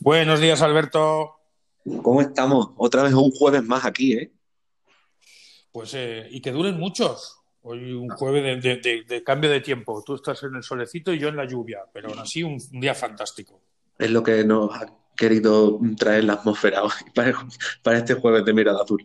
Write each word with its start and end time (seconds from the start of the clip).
Buenos 0.00 0.38
días, 0.40 0.62
Alberto. 0.62 1.40
¿Cómo 2.02 2.20
estamos? 2.20 2.70
Otra 2.76 3.02
vez 3.02 3.12
un 3.14 3.32
jueves 3.32 3.64
más 3.64 3.84
aquí, 3.84 4.12
¿eh? 4.12 4.32
Pues, 5.72 5.92
eh, 5.94 6.28
y 6.30 6.40
que 6.40 6.52
duren 6.52 6.78
muchos. 6.78 7.36
Hoy 7.62 7.92
un 7.92 8.08
jueves 8.10 8.62
de, 8.62 9.22
cambio 9.24 9.50
de 9.50 9.60
tiempo. 9.60 10.04
Tú 10.06 10.14
estás 10.14 10.40
en 10.44 10.54
el 10.54 10.62
solecito 10.62 11.12
y 11.12 11.18
yo 11.18 11.28
en 11.28 11.36
la 11.36 11.46
lluvia, 11.46 11.80
pero 11.92 12.10
aún 12.10 12.20
así 12.20 12.44
un, 12.44 12.58
día 12.80 12.94
fantástico. 12.94 13.60
Es 13.98 14.10
lo 14.12 14.22
que 14.22 14.44
nos 14.44 14.72
ha 14.72 14.86
querido 15.16 15.80
traer 15.98 16.24
la 16.24 16.34
atmósfera 16.34 16.84
hoy 16.84 16.92
para, 17.82 17.98
este 17.98 18.14
jueves 18.14 18.44
de 18.44 18.52
mirada 18.52 18.84
azul. 18.84 19.04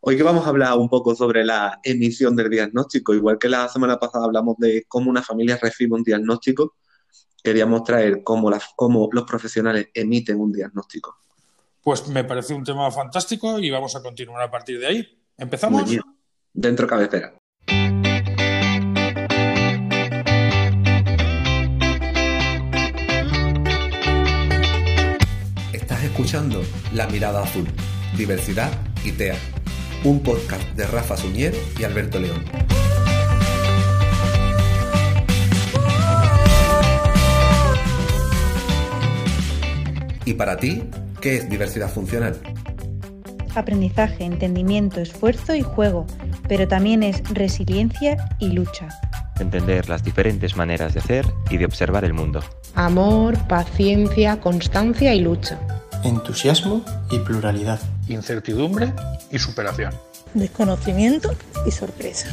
Hoy 0.00 0.16
que 0.16 0.24
vamos 0.24 0.46
a 0.46 0.48
hablar 0.48 0.76
un 0.76 0.88
poco 0.88 1.14
sobre 1.14 1.44
la 1.44 1.78
emisión 1.84 2.34
del 2.34 2.50
diagnóstico, 2.50 3.14
igual 3.14 3.38
que 3.38 3.48
la 3.48 3.68
semana 3.68 4.00
pasada 4.00 4.24
hablamos 4.24 4.56
de 4.58 4.84
cómo 4.88 5.10
una 5.10 5.22
familia 5.22 5.60
recibe 5.62 5.94
un 5.94 6.02
diagnóstico, 6.02 6.74
queríamos 7.44 7.84
traer 7.84 8.22
cómo, 8.24 8.50
cómo 8.74 9.08
los 9.12 9.24
profesionales 9.24 9.90
emiten 9.92 10.40
un 10.40 10.50
diagnóstico. 10.50 11.18
Pues 11.82 12.08
me 12.08 12.24
parece 12.24 12.54
un 12.54 12.64
tema 12.64 12.90
fantástico 12.90 13.58
y 13.58 13.70
vamos 13.70 13.94
a 13.94 14.02
continuar 14.02 14.42
a 14.42 14.50
partir 14.50 14.80
de 14.80 14.86
ahí. 14.86 15.22
¿Empezamos? 15.36 15.90
Dentro 16.54 16.86
cabecera. 16.86 17.34
Estás 25.72 26.02
escuchando 26.02 26.62
La 26.94 27.06
Mirada 27.08 27.42
Azul, 27.42 27.66
Diversidad 28.16 28.72
y 29.04 29.12
TEA, 29.12 29.36
un 30.04 30.22
podcast 30.22 30.64
de 30.70 30.86
Rafa 30.86 31.18
Suñer 31.18 31.54
y 31.78 31.84
Alberto 31.84 32.18
León. 32.18 32.42
¿Y 40.24 40.34
para 40.34 40.56
ti, 40.56 40.82
qué 41.20 41.36
es 41.36 41.48
diversidad 41.48 41.90
funcional? 41.90 42.40
aprendizaje, 43.56 44.24
entendimiento, 44.24 45.00
esfuerzo 45.00 45.54
y 45.54 45.62
juego, 45.62 46.06
pero 46.48 46.68
también 46.68 47.02
es 47.02 47.22
resiliencia 47.30 48.16
y 48.38 48.48
lucha. 48.48 48.88
Entender 49.38 49.88
las 49.88 50.04
diferentes 50.04 50.56
maneras 50.56 50.94
de 50.94 51.00
hacer 51.00 51.26
y 51.50 51.56
de 51.56 51.64
observar 51.64 52.04
el 52.04 52.12
mundo. 52.12 52.40
Amor, 52.74 53.36
paciencia, 53.48 54.40
constancia 54.40 55.14
y 55.14 55.20
lucha. 55.20 55.58
Entusiasmo 56.04 56.84
y 57.10 57.18
pluralidad. 57.20 57.80
Incertidumbre 58.08 58.92
y 59.30 59.38
superación. 59.38 59.92
Desconocimiento 60.34 61.34
y 61.66 61.70
sorpresa. 61.70 62.28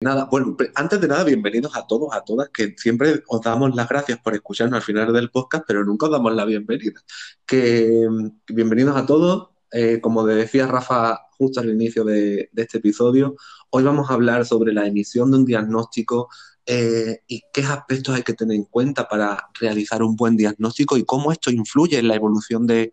Nada, 0.00 0.28
bueno, 0.30 0.56
antes 0.76 1.00
de 1.00 1.08
nada, 1.08 1.24
bienvenidos 1.24 1.74
a 1.74 1.84
todos, 1.84 2.14
a 2.14 2.20
todas, 2.22 2.50
que 2.50 2.72
siempre 2.76 3.24
os 3.26 3.40
damos 3.42 3.74
las 3.74 3.88
gracias 3.88 4.20
por 4.20 4.32
escucharnos 4.32 4.76
al 4.76 4.84
final 4.84 5.12
del 5.12 5.28
podcast, 5.28 5.64
pero 5.66 5.84
nunca 5.84 6.06
os 6.06 6.12
damos 6.12 6.32
la 6.36 6.44
bienvenida. 6.44 7.02
Que 7.44 8.06
bienvenidos 8.46 8.96
a 8.96 9.04
todos. 9.06 9.48
Eh, 9.72 10.00
como 10.00 10.24
decía 10.24 10.68
Rafa 10.68 11.18
justo 11.36 11.58
al 11.58 11.70
inicio 11.70 12.04
de, 12.04 12.48
este 12.54 12.78
episodio, 12.78 13.34
hoy 13.70 13.82
vamos 13.82 14.08
a 14.08 14.14
hablar 14.14 14.46
sobre 14.46 14.72
la 14.72 14.86
emisión 14.86 15.32
de 15.32 15.38
un 15.38 15.44
diagnóstico 15.44 16.28
eh, 16.64 17.22
y 17.26 17.42
qué 17.52 17.62
aspectos 17.62 18.14
hay 18.14 18.22
que 18.22 18.34
tener 18.34 18.54
en 18.54 18.66
cuenta 18.66 19.08
para 19.08 19.50
realizar 19.58 20.04
un 20.04 20.14
buen 20.14 20.36
diagnóstico 20.36 20.96
y 20.96 21.04
cómo 21.04 21.32
esto 21.32 21.50
influye 21.50 21.98
en 21.98 22.06
la 22.06 22.14
evolución 22.14 22.68
de, 22.68 22.92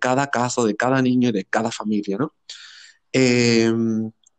cada 0.00 0.28
caso, 0.28 0.64
de 0.64 0.76
cada 0.76 1.02
niño 1.02 1.30
y 1.30 1.32
de 1.32 1.44
cada 1.44 1.72
familia. 1.72 2.18
¿no? 2.18 2.34
Eh, 3.12 3.72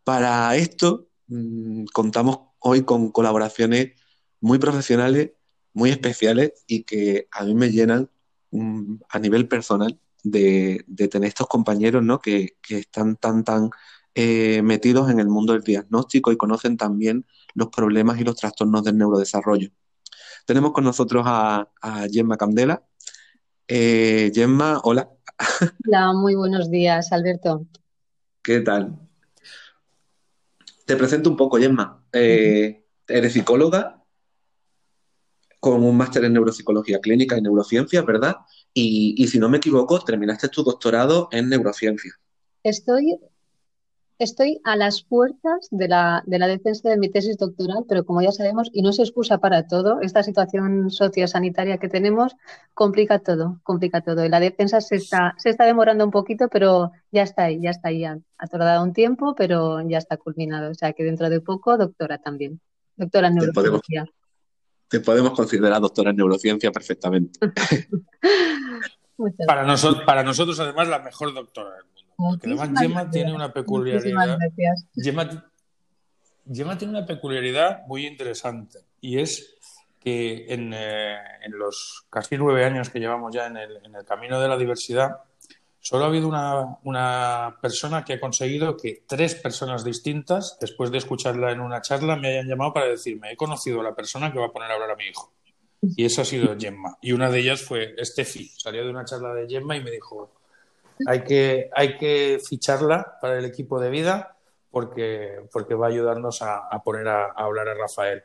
para 0.05 0.55
esto 0.55 1.06
Mm, 1.27 1.85
contamos 1.93 2.39
hoy 2.59 2.83
con 2.83 3.11
colaboraciones 3.11 3.91
muy 4.39 4.59
profesionales, 4.59 5.31
muy 5.73 5.89
especiales 5.89 6.53
y 6.67 6.83
que 6.83 7.27
a 7.31 7.43
mí 7.43 7.53
me 7.53 7.69
llenan 7.69 8.09
mm, 8.51 8.95
a 9.09 9.19
nivel 9.19 9.47
personal 9.47 9.99
de, 10.23 10.85
tener 11.11 11.27
estos 11.29 11.47
compañeros 11.47 12.03
¿no? 12.03 12.19
que, 12.19 12.57
están 12.69 13.17
tan, 13.17 13.43
tan 13.43 13.69
eh, 14.15 14.61
metidos 14.63 15.09
en 15.11 15.19
el 15.19 15.27
mundo 15.27 15.53
del 15.53 15.63
diagnóstico 15.63 16.31
y 16.31 16.37
conocen 16.37 16.77
también 16.77 17.25
los 17.53 17.69
problemas 17.69 18.19
y 18.19 18.23
los 18.23 18.35
trastornos 18.35 18.83
del 18.83 18.97
neurodesarrollo. 18.97 19.69
Tenemos 20.45 20.71
con 20.71 20.85
nosotros 20.85 21.23
a, 21.25 21.67
Gemma 22.11 22.37
Candela. 22.37 22.83
Eh, 23.67 24.31
Gemma, 24.33 24.79
hola. 24.83 25.09
Hola, 25.85 26.13
muy 26.13 26.35
buenos 26.35 26.71
días, 26.71 27.11
Alberto. 27.11 27.67
¿Qué 28.41 28.61
tal? 28.61 29.06
Te 30.87 30.95
presento 30.95 31.29
un 31.29 31.35
poco, 31.35 31.57
Gemma. 31.57 32.01
Eh, 32.13 32.85
eres 33.09 33.33
psicóloga 33.33 34.01
con 35.59 35.83
un 35.83 35.97
máster 35.97 36.23
en 36.23 36.31
neuropsicología 36.31 37.01
clínica 37.01 37.37
y 37.37 37.41
neurociencia, 37.41 38.03
¿verdad? 38.03 38.37
Y, 38.73 39.27
si 39.27 39.37
no 39.37 39.49
me 39.49 39.57
equivoco, 39.57 39.99
terminaste 39.99 40.47
tu 40.47 40.63
doctorado 40.63 41.27
en 41.33 41.49
neurociencia. 41.49 42.13
Estoy 42.63 43.19
Estoy 44.19 44.59
a 44.63 44.75
las 44.75 45.03
puertas 45.03 45.67
de 45.69 45.87
la, 45.87 46.23
de 46.25 46.39
la, 46.39 46.47
defensa 46.47 46.89
de 46.89 46.97
mi 46.97 47.07
tesis 47.07 47.37
doctoral, 47.37 47.85
pero 47.87 48.03
como 48.03 48.23
ya 48.23 48.31
sabemos, 48.31 48.67
y 48.73 48.81
no 48.81 48.91
se 48.91 49.03
excusa 49.03 49.37
para 49.37 49.67
todo, 49.67 50.01
esta 50.01 50.23
situación 50.23 50.89
sociosanitaria 50.89 51.77
que 51.77 51.87
tenemos 51.87 52.35
complica 52.73 53.19
todo, 53.19 53.59
complica 53.61 54.01
todo. 54.01 54.25
Y 54.25 54.29
la 54.29 54.39
defensa 54.39 54.81
se 54.81 54.95
está, 54.95 55.35
se 55.37 55.51
está 55.51 55.65
demorando 55.65 56.03
un 56.03 56.09
poquito, 56.09 56.47
pero 56.47 56.91
ya 57.11 57.21
está 57.21 57.43
ahí, 57.43 57.61
ya 57.61 57.69
está 57.69 57.89
ahí. 57.89 58.05
Ha 58.05 58.47
tardado 58.49 58.83
un 58.83 58.93
tiempo, 58.93 59.35
pero 59.35 59.87
ya 59.87 59.99
está 59.99 60.17
culminado. 60.17 60.71
O 60.71 60.73
sea 60.73 60.93
que 60.93 61.03
dentro 61.03 61.29
de 61.29 61.39
poco, 61.39 61.77
doctora 61.77 62.17
también. 62.17 62.59
Doctora 62.95 63.27
en 63.27 63.35
neurociencia. 63.35 64.07
Te 64.87 64.99
podemos, 64.99 65.33
considerar 65.33 65.79
doctora 65.79 66.09
en 66.09 66.15
neurociencia 66.15 66.71
perfectamente. 66.71 67.39
para, 69.45 69.63
nosotros, 69.63 70.03
para 70.05 70.23
nosotros, 70.23 70.59
además, 70.59 70.87
la 70.87 70.99
mejor 70.99 71.35
doctora 71.35 71.75
además 72.17 72.69
Gemma 72.79 73.09
tiene 73.09 73.33
una 73.33 73.53
peculiaridad. 73.53 74.37
Gemma, 74.95 76.77
tiene 76.77 76.93
una 76.93 77.05
peculiaridad 77.05 77.85
muy 77.87 78.07
interesante 78.07 78.79
y 79.01 79.19
es 79.19 79.55
que 79.99 80.45
en, 80.53 80.71
eh, 80.73 81.17
los 81.49 82.05
casi 82.09 82.37
nueve 82.37 82.63
años 82.65 82.89
que 82.89 82.99
llevamos 82.99 83.33
ya 83.33 83.47
en 83.47 83.57
el, 83.57 83.81
camino 84.07 84.39
de 84.39 84.47
la 84.47 84.57
diversidad, 84.57 85.17
solo 85.79 86.05
ha 86.05 86.07
habido 86.07 86.27
una, 86.83 87.57
persona 87.61 88.05
que 88.05 88.13
ha 88.13 88.19
conseguido 88.19 88.77
que 88.77 89.03
tres 89.05 89.35
personas 89.35 89.83
distintas, 89.83 90.57
después 90.59 90.91
de 90.91 90.99
escucharla 90.99 91.51
en 91.51 91.59
una 91.59 91.81
charla, 91.81 92.15
me 92.15 92.29
hayan 92.29 92.47
llamado 92.47 92.73
para 92.73 92.87
decirme, 92.87 93.31
he 93.31 93.35
conocido 93.35 93.81
a 93.81 93.83
la 93.83 93.95
persona 93.95 94.31
que 94.31 94.39
va 94.39 94.45
a 94.45 94.51
poner 94.51 94.71
a 94.71 94.75
hablar 94.75 94.91
a 94.91 94.95
mi 94.95 95.05
hijo. 95.05 95.33
Y 95.81 96.05
eso 96.05 96.21
ha 96.21 96.25
sido 96.25 96.55
Gemma. 96.57 96.97
Y 97.01 97.11
una 97.11 97.29
de 97.29 97.39
ellas 97.39 97.61
fue 97.61 97.95
Steffi. 98.03 98.49
Salió 98.57 98.83
de 98.83 98.89
una 98.89 99.05
charla 99.05 99.33
de 99.33 99.47
Gemma 99.47 99.77
y 99.77 99.83
me 99.83 99.91
dijo, 99.91 100.36
hay 101.05 101.23
que, 101.23 101.69
hay 101.75 101.97
que 101.97 102.39
ficharla 102.47 103.17
para 103.21 103.37
el 103.37 103.45
equipo 103.45 103.79
de 103.79 103.89
vida 103.89 104.35
porque, 104.71 105.41
porque 105.51 105.75
va 105.75 105.87
a 105.87 105.89
ayudarnos 105.89 106.41
a, 106.41 106.81
poner 106.83 107.07
a, 107.07 107.31
hablar 107.31 107.67
a 107.69 107.73
Rafael. 107.73 108.23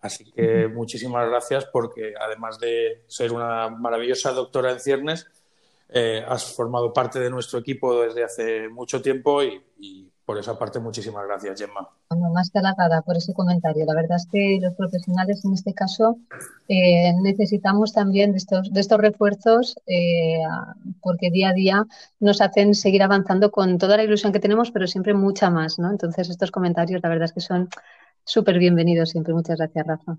Así 0.00 0.30
que 0.32 0.66
muchísimas 0.68 1.28
gracias 1.28 1.64
porque 1.66 2.14
además 2.20 2.58
de 2.58 3.02
ser 3.06 3.32
una 3.32 3.68
maravillosa 3.68 4.32
doctora 4.32 4.72
en 4.72 4.80
ciernes, 4.80 5.28
eh, 5.88 6.24
has 6.26 6.54
formado 6.56 6.92
parte 6.92 7.20
de 7.20 7.30
nuestro 7.30 7.58
equipo 7.58 8.02
desde 8.02 8.24
hace 8.24 8.68
mucho 8.68 9.00
tiempo 9.00 9.42
y 9.42 10.10
por 10.32 10.38
esa 10.38 10.58
parte, 10.58 10.78
muchísimas 10.78 11.26
gracias, 11.26 11.60
Gemma. 11.60 11.86
más 12.32 12.48
que 12.48 12.58
halagada 12.58 13.02
por 13.02 13.18
ese 13.18 13.34
comentario. 13.34 13.84
La 13.84 13.94
verdad 13.94 14.16
es 14.16 14.26
que 14.32 14.58
los 14.62 14.72
profesionales 14.74 15.44
en 15.44 15.52
este 15.52 15.74
caso 15.74 16.16
eh, 16.68 17.12
necesitamos 17.20 17.92
también 17.92 18.32
de 18.32 18.38
estos, 18.38 18.72
de 18.72 18.80
estos 18.80 18.98
refuerzos 18.98 19.76
eh, 19.86 20.38
porque 21.02 21.30
día 21.30 21.50
a 21.50 21.52
día 21.52 21.86
nos 22.18 22.40
hacen 22.40 22.74
seguir 22.74 23.02
avanzando 23.02 23.50
con 23.50 23.76
toda 23.76 23.98
la 23.98 24.04
ilusión 24.04 24.32
que 24.32 24.40
tenemos, 24.40 24.70
pero 24.70 24.86
siempre 24.86 25.12
mucha 25.12 25.50
más. 25.50 25.78
¿no? 25.78 25.90
Entonces, 25.90 26.30
estos 26.30 26.50
comentarios, 26.50 27.02
la 27.02 27.10
verdad 27.10 27.26
es 27.26 27.34
que 27.34 27.40
son 27.42 27.68
súper 28.24 28.58
bienvenidos 28.58 29.10
siempre. 29.10 29.34
Muchas 29.34 29.58
gracias, 29.58 29.86
Rafa. 29.86 30.16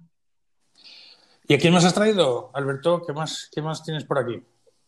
¿Y 1.47 1.55
a 1.55 1.57
quién 1.57 1.73
más 1.73 1.85
has 1.85 1.95
traído, 1.95 2.51
Alberto? 2.53 3.01
¿Qué 3.03 3.13
más, 3.13 3.49
qué 3.51 3.63
más 3.63 3.83
tienes 3.83 4.03
por 4.03 4.19
aquí? 4.19 4.43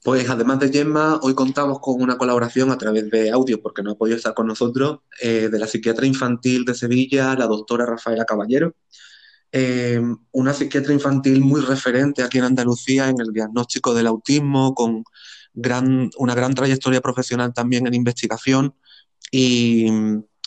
Pues 0.05 0.29
además 0.29 0.59
de 0.59 0.71
Gemma, 0.71 1.19
hoy 1.23 1.33
contamos 1.33 1.79
con 1.79 1.99
una 1.99 2.15
colaboración 2.15 2.69
a 2.69 2.77
través 2.77 3.09
de 3.09 3.31
audio, 3.31 3.59
porque 3.59 3.81
no 3.81 3.89
ha 3.89 3.95
podido 3.95 4.15
estar 4.17 4.35
con 4.35 4.45
nosotros, 4.45 4.99
eh, 5.19 5.49
de 5.51 5.57
la 5.57 5.65
psiquiatra 5.65 6.05
infantil 6.05 6.63
de 6.63 6.75
Sevilla, 6.75 7.33
la 7.33 7.47
doctora 7.47 7.87
Rafaela 7.87 8.23
Caballero. 8.23 8.75
Eh, 9.51 9.99
una 10.31 10.53
psiquiatra 10.53 10.93
infantil 10.93 11.41
muy 11.41 11.59
referente 11.61 12.21
aquí 12.21 12.37
en 12.37 12.43
Andalucía 12.43 13.09
en 13.09 13.19
el 13.19 13.33
diagnóstico 13.33 13.95
del 13.95 14.05
autismo, 14.05 14.75
con 14.75 15.03
gran, 15.55 16.11
una 16.19 16.35
gran 16.35 16.53
trayectoria 16.53 17.01
profesional 17.01 17.51
también 17.55 17.87
en 17.87 17.95
investigación 17.95 18.75
y, 19.31 19.87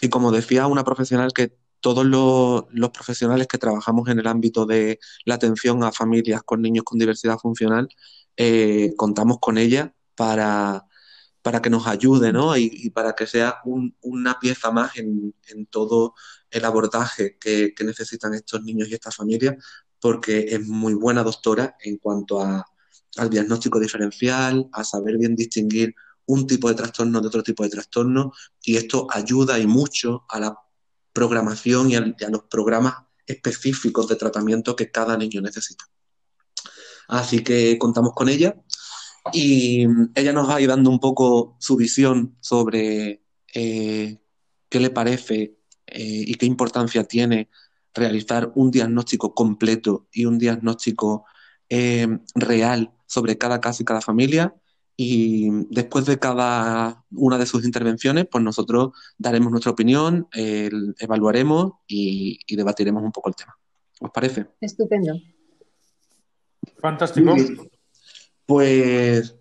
como 0.09 0.31
decía, 0.31 0.69
una 0.69 0.85
profesional 0.85 1.33
que 1.33 1.53
todos 1.81 2.07
los, 2.07 2.65
los, 2.71 2.91
profesionales 2.91 3.49
que 3.49 3.59
trabajamos 3.59 4.09
en 4.09 4.21
el 4.21 4.29
ámbito 4.29 4.67
de 4.67 5.01
la 5.25 5.35
atención 5.35 5.83
a 5.83 5.91
familias 5.91 6.43
con 6.45 6.63
niños 6.63 6.85
con 6.85 6.99
diversidad 6.99 7.39
funcional 7.39 7.89
eh, 8.41 8.95
contamos 8.97 9.39
con 9.41 9.59
ella 9.59 9.93
para, 10.15 10.87
para 11.43 11.61
que 11.61 11.71
nos 11.71 11.89
ayude, 11.89 12.33
¿no? 12.33 12.57
Y, 12.57 12.89
para 12.91 13.15
que 13.15 13.27
sea 13.27 13.61
una 13.65 14.39
pieza 14.39 14.71
más 14.71 14.97
en, 14.97 15.35
todo 15.71 16.15
el 16.51 16.65
abordaje 16.65 17.37
que, 17.41 17.75
necesitan 17.85 18.35
estos 18.35 18.63
niños 18.63 18.89
y 18.89 18.95
estas 18.95 19.17
familias, 19.17 19.57
porque 20.01 20.47
es 20.51 20.65
muy 20.65 20.95
buena 20.95 21.25
doctora 21.25 21.77
en 21.81 21.97
cuanto 21.99 22.41
al 22.41 23.29
diagnóstico 23.29 23.81
diferencial, 23.81 24.69
a 24.73 24.85
saber 24.85 25.19
bien 25.19 25.35
distinguir 25.35 25.97
un 26.27 26.47
tipo 26.47 26.69
de 26.69 26.77
trastorno 26.77 27.21
de 27.21 27.27
otro 27.27 27.43
tipo 27.43 27.65
de 27.65 27.71
trastorno, 27.71 28.33
y 28.63 28.77
esto 28.77 29.09
ayuda 29.11 29.59
y 29.59 29.67
mucho 29.67 30.27
a 30.29 30.39
la 30.39 30.57
programación 31.13 31.91
y 31.91 31.97
a 31.97 32.31
los 32.31 32.45
programas 32.45 32.95
específicos 33.27 34.07
de 34.07 34.15
tratamiento 34.15 34.77
que 34.77 34.93
cada 34.93 35.17
niño 35.17 35.41
necesita. 35.41 35.87
Así 37.09 37.43
que 37.43 37.79
contamos 37.79 38.13
con 38.15 38.29
ella 38.29 38.55
y 39.33 39.87
ella 40.15 40.33
nos 40.33 40.49
va 40.49 40.57
a 40.57 40.61
ir 40.61 40.69
dando 40.69 40.91
un 40.91 41.01
poco 41.01 41.57
su 41.59 41.77
visión 41.77 42.37
sobre 42.41 43.23
eh, 43.55 44.19
qué 44.69 44.81
le 44.81 44.91
parece 44.91 45.57
eh, 45.87 46.25
y 46.27 46.35
qué 46.35 46.47
importancia 46.47 47.05
tiene 47.05 47.49
realizar 47.95 48.53
un 48.55 48.71
diagnóstico 48.71 49.35
completo 49.35 50.07
y 50.13 50.27
un 50.27 50.39
diagnóstico 50.39 51.25
eh, 51.69 52.07
real 52.35 52.93
sobre 53.07 53.39
cada 53.39 53.61
caso 53.61 53.83
y 53.83 53.87
cada 53.87 54.01
familia. 54.01 54.55
Y 55.01 55.49
después 55.71 56.07
de 56.07 56.19
cada 56.19 57.05
una 57.13 57.39
de 57.39 57.47
sus 57.47 57.65
intervenciones, 57.65 58.27
pues 58.31 58.43
nosotros 58.43 58.91
daremos 59.17 59.53
nuestra 59.53 59.71
opinión, 59.71 60.27
evaluaremos 60.33 61.75
y, 61.87 62.41
y 62.45 62.57
debatiremos 62.57 63.05
un 63.05 63.13
poco 63.13 63.29
el 63.29 63.37
tema. 63.37 63.57
¿Os 64.01 64.11
parece? 64.11 64.47
Estupendo. 64.61 65.15
Fantástico. 66.81 67.35
Pues 68.47 69.37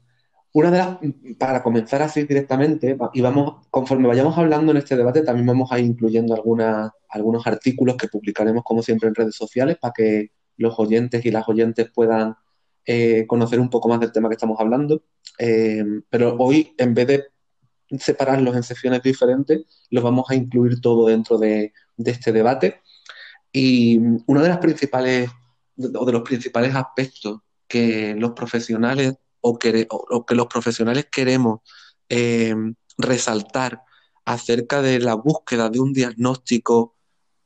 una 0.54 0.72
de 0.72 0.78
las, 0.80 0.98
para 1.38 1.62
comenzar 1.62 2.02
así 2.02 2.24
directamente, 2.24 2.98
y 3.14 3.22
vamos, 3.22 3.68
conforme 3.70 4.08
vayamos 4.08 4.38
hablando 4.38 4.72
en 4.72 4.78
este 4.78 4.98
debate, 4.98 5.22
también 5.22 5.46
vamos 5.46 5.72
a 5.72 5.80
ir 5.80 5.86
incluyendo 5.86 6.34
algunos 6.34 7.48
artículos 7.48 7.96
que 7.96 8.08
publicaremos 8.08 8.64
como 8.64 8.82
siempre 8.82 9.08
en 9.08 9.16
redes 9.16 9.36
sociales 9.36 9.78
para 9.80 9.94
que 9.96 10.32
los 10.58 10.78
oyentes 10.80 11.24
y 11.26 11.32
las 11.32 11.48
oyentes 11.48 11.92
puedan 11.94 12.36
eh, 12.86 13.26
conocer 13.28 13.60
un 13.60 13.70
poco 13.70 13.88
más 13.88 14.00
del 14.00 14.12
tema 14.12 14.30
que 14.30 14.36
estamos 14.36 14.60
hablando. 14.60 15.04
Eh, 15.38 15.84
pero 16.10 16.36
hoy, 16.40 16.74
en 16.78 16.94
vez 16.94 17.08
de 17.08 17.24
separarlos 18.00 18.56
en 18.56 18.64
secciones 18.64 19.04
diferentes, 19.04 19.64
los 19.92 20.04
vamos 20.04 20.26
a 20.30 20.36
incluir 20.36 20.82
todo 20.82 21.08
dentro 21.08 21.38
de, 21.38 21.72
de 21.98 22.12
este 22.12 22.32
debate. 22.32 22.82
Y 23.52 24.00
una 24.26 24.42
de 24.42 24.50
las 24.50 24.58
principales 24.58 25.30
o 25.78 26.06
de 26.06 26.12
los 26.12 26.22
principales 26.22 26.76
aspectos 26.76 27.40
que 27.68 28.16
los 28.16 28.32
profesionales 28.32 29.16
o 29.42 29.58
que, 29.58 29.88
que 30.28 30.36
los 30.36 30.48
profesionales 30.48 31.08
queremos 31.12 31.60
eh, 32.10 32.56
resaltar 32.98 33.82
acerca 34.26 34.82
de 34.82 35.00
la 35.00 35.14
búsqueda 35.14 35.70
de 35.70 35.80
un 35.80 35.94
diagnóstico 35.94 36.98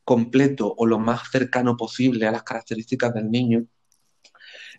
completo 0.04 0.74
o 0.76 0.86
lo 0.86 1.00
más 1.00 1.30
cercano 1.30 1.78
posible 1.78 2.28
a 2.28 2.32
las 2.32 2.44
características 2.44 3.14
del 3.14 3.30
niño, 3.30 3.66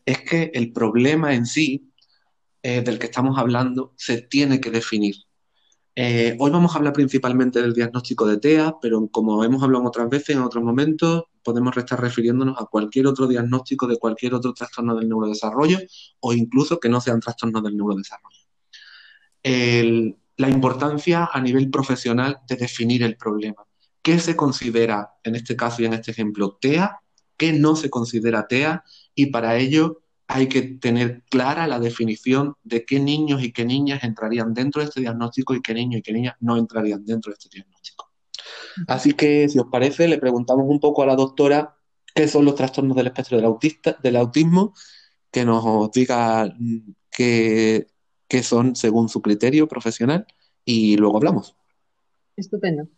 es 0.04 0.20
que 0.20 0.50
el 0.54 0.72
problema 0.72 1.34
en 1.34 1.46
sí 1.46 1.92
eh, 2.62 2.82
del 2.82 2.98
que 2.98 3.06
estamos 3.06 3.38
hablando 3.38 3.94
se 3.96 4.22
tiene 4.22 4.60
que 4.60 4.70
definir. 4.70 5.16
Eh, 5.94 6.36
hoy 6.38 6.50
vamos 6.50 6.74
a 6.74 6.78
hablar 6.78 6.94
principalmente 6.94 7.60
del 7.60 7.74
diagnóstico 7.74 8.26
de 8.26 8.38
TEA, 8.38 8.76
pero 8.80 9.08
como 9.08 9.44
hemos 9.44 9.62
hablado 9.62 9.84
otras 9.84 10.08
veces, 10.08 10.36
en 10.36 10.42
otros 10.42 10.64
momentos, 10.64 11.24
podemos 11.42 11.76
estar 11.76 12.00
refiriéndonos 12.00 12.58
a 12.58 12.64
cualquier 12.64 13.06
otro 13.06 13.26
diagnóstico 13.26 13.86
de 13.86 13.98
cualquier 13.98 14.32
otro 14.34 14.54
trastorno 14.54 14.94
del 14.96 15.08
neurodesarrollo 15.08 15.78
o 16.20 16.32
incluso 16.32 16.80
que 16.80 16.88
no 16.88 17.00
sean 17.00 17.20
trastornos 17.20 17.62
del 17.62 17.76
neurodesarrollo. 17.76 18.40
la 20.36 20.48
importancia 20.48 21.28
a 21.32 21.40
nivel 21.40 21.70
profesional 21.70 22.40
de 22.48 22.56
definir 22.56 23.02
el 23.02 23.16
problema. 23.16 23.64
¿Qué 24.02 24.18
se 24.18 24.34
considera 24.34 25.12
en 25.22 25.36
este 25.36 25.56
caso 25.56 25.82
y 25.82 25.86
en 25.86 25.92
este 25.92 26.10
ejemplo 26.10 26.58
TEA? 26.60 27.00
¿Qué 27.36 27.52
no 27.52 27.76
se 27.76 27.90
considera 27.90 28.46
TEA? 28.48 28.82
Y 29.14 29.26
para 29.26 29.56
ello 29.58 30.01
hay 30.34 30.48
que 30.48 30.62
tener 30.62 31.22
clara 31.28 31.66
la 31.66 31.78
definición 31.78 32.54
de 32.64 32.86
qué 32.86 32.98
niños 32.98 33.42
y 33.42 33.52
qué 33.52 33.66
niñas 33.66 34.02
entrarían 34.02 34.54
dentro 34.54 34.80
de 34.80 34.88
este 34.88 35.00
diagnóstico 35.00 35.54
y 35.54 35.60
qué 35.60 35.74
niños 35.74 35.98
y 35.98 36.02
qué 36.02 36.12
niñas 36.12 36.36
no 36.40 36.56
entrarían 36.56 37.04
dentro 37.04 37.30
de 37.30 37.34
este 37.34 37.50
diagnóstico. 37.52 38.10
Así 38.88 39.12
que, 39.12 39.46
si 39.50 39.58
os 39.58 39.66
parece, 39.70 40.08
le 40.08 40.16
preguntamos 40.16 40.64
un 40.66 40.80
poco 40.80 41.02
a 41.02 41.06
la 41.06 41.16
doctora 41.16 41.76
qué 42.14 42.26
son 42.28 42.46
los 42.46 42.54
trastornos 42.54 42.96
del 42.96 43.08
espectro 43.08 43.36
del, 43.36 43.44
autista, 43.44 43.98
del 44.02 44.16
autismo, 44.16 44.72
que 45.30 45.44
nos 45.44 45.90
diga 45.90 46.46
mm, 46.46 46.94
qué, 47.10 47.88
qué 48.26 48.42
son 48.42 48.74
según 48.74 49.10
su 49.10 49.20
criterio 49.20 49.68
profesional 49.68 50.26
y 50.64 50.96
luego 50.96 51.18
hablamos. 51.18 51.54
Estupendo. 52.34 52.88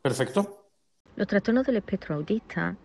Perfecto. 0.00 0.70
Los 1.16 1.26
trastornos 1.26 1.66
del 1.66 1.76
espectro 1.76 2.14
autista 2.14 2.78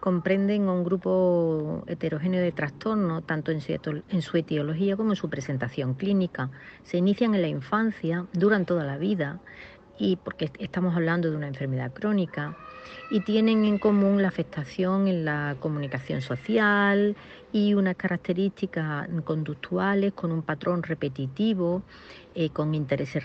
comprenden 0.00 0.68
un 0.68 0.84
grupo 0.84 1.82
heterogéneo 1.86 2.40
de 2.42 2.52
trastornos, 2.52 3.24
tanto 3.26 3.50
en 3.50 3.60
su, 3.60 4.36
etiología 4.36 4.96
como 4.96 5.10
en 5.10 5.16
su 5.16 5.28
presentación 5.28 5.94
clínica. 5.94 6.50
Se 6.84 6.98
inician 6.98 7.34
en 7.34 7.42
la 7.42 7.48
infancia, 7.48 8.26
duran 8.32 8.66
toda 8.66 8.84
la 8.84 8.98
vida, 8.98 9.40
y 9.98 10.16
porque 10.16 10.50
estamos 10.58 10.94
hablando 10.94 11.30
de 11.30 11.36
una 11.36 11.48
enfermedad 11.48 11.92
crónica, 11.92 12.56
y 13.10 13.20
tienen 13.20 13.64
en 13.64 13.78
común 13.78 14.22
la 14.22 14.28
afectación 14.28 15.08
en 15.08 15.24
la 15.24 15.56
comunicación 15.60 16.22
social 16.22 17.16
y 17.52 17.74
unas 17.74 17.96
características 17.96 19.08
conductuales 19.24 20.12
con 20.14 20.32
un 20.32 20.42
patrón 20.42 20.82
repetitivo, 20.82 21.82
eh, 22.34 22.50
con 22.50 22.74
intereses 22.74 23.24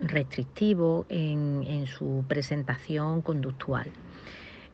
restrictivos 0.00 1.06
en 1.08 1.86
su 1.86 2.24
presentación 2.28 3.22
conductual. 3.22 3.90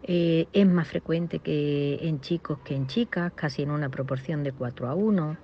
Eh, 0.03 0.47
es 0.53 0.67
más 0.67 0.89
frecuente 0.89 1.41
que 1.41 1.99
en 2.03 2.21
chicos 2.21 2.59
que 2.65 2.75
en 2.75 2.87
chicas, 2.87 3.33
casi 3.35 3.63
en 3.63 3.71
una 3.71 3.89
proporción 3.89 4.43
de 4.45 4.53
4 4.53 4.89
a 4.89 4.95
1. 4.95 5.37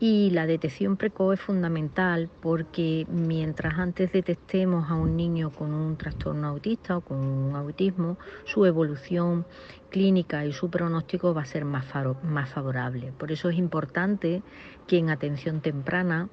Y 0.00 0.30
la 0.30 0.46
detección 0.46 0.96
precoz 0.96 1.34
es 1.34 1.40
fundamental 1.40 2.30
porque 2.40 3.04
mientras 3.10 3.80
antes 3.80 4.12
detectemos 4.12 4.88
a 4.88 4.94
un 4.94 5.16
niño 5.16 5.50
con 5.50 5.74
un 5.74 5.96
trastorno 5.96 6.46
autista 6.46 6.98
o 6.98 7.00
con 7.00 7.18
un 7.18 7.56
autismo, 7.56 8.16
su 8.44 8.64
evolución 8.64 9.44
clínica 9.90 10.46
y 10.46 10.52
su 10.52 10.70
pronóstico 10.70 11.34
va 11.34 11.42
a 11.42 11.46
ser 11.46 11.64
más, 11.64 11.86
más 12.22 12.48
favorable. 12.48 13.12
Por 13.18 13.32
eso 13.32 13.48
es 13.48 13.58
importante 13.58 14.44
que 14.86 14.98
en 14.98 15.10
atención 15.10 15.62
temprana 15.62 16.28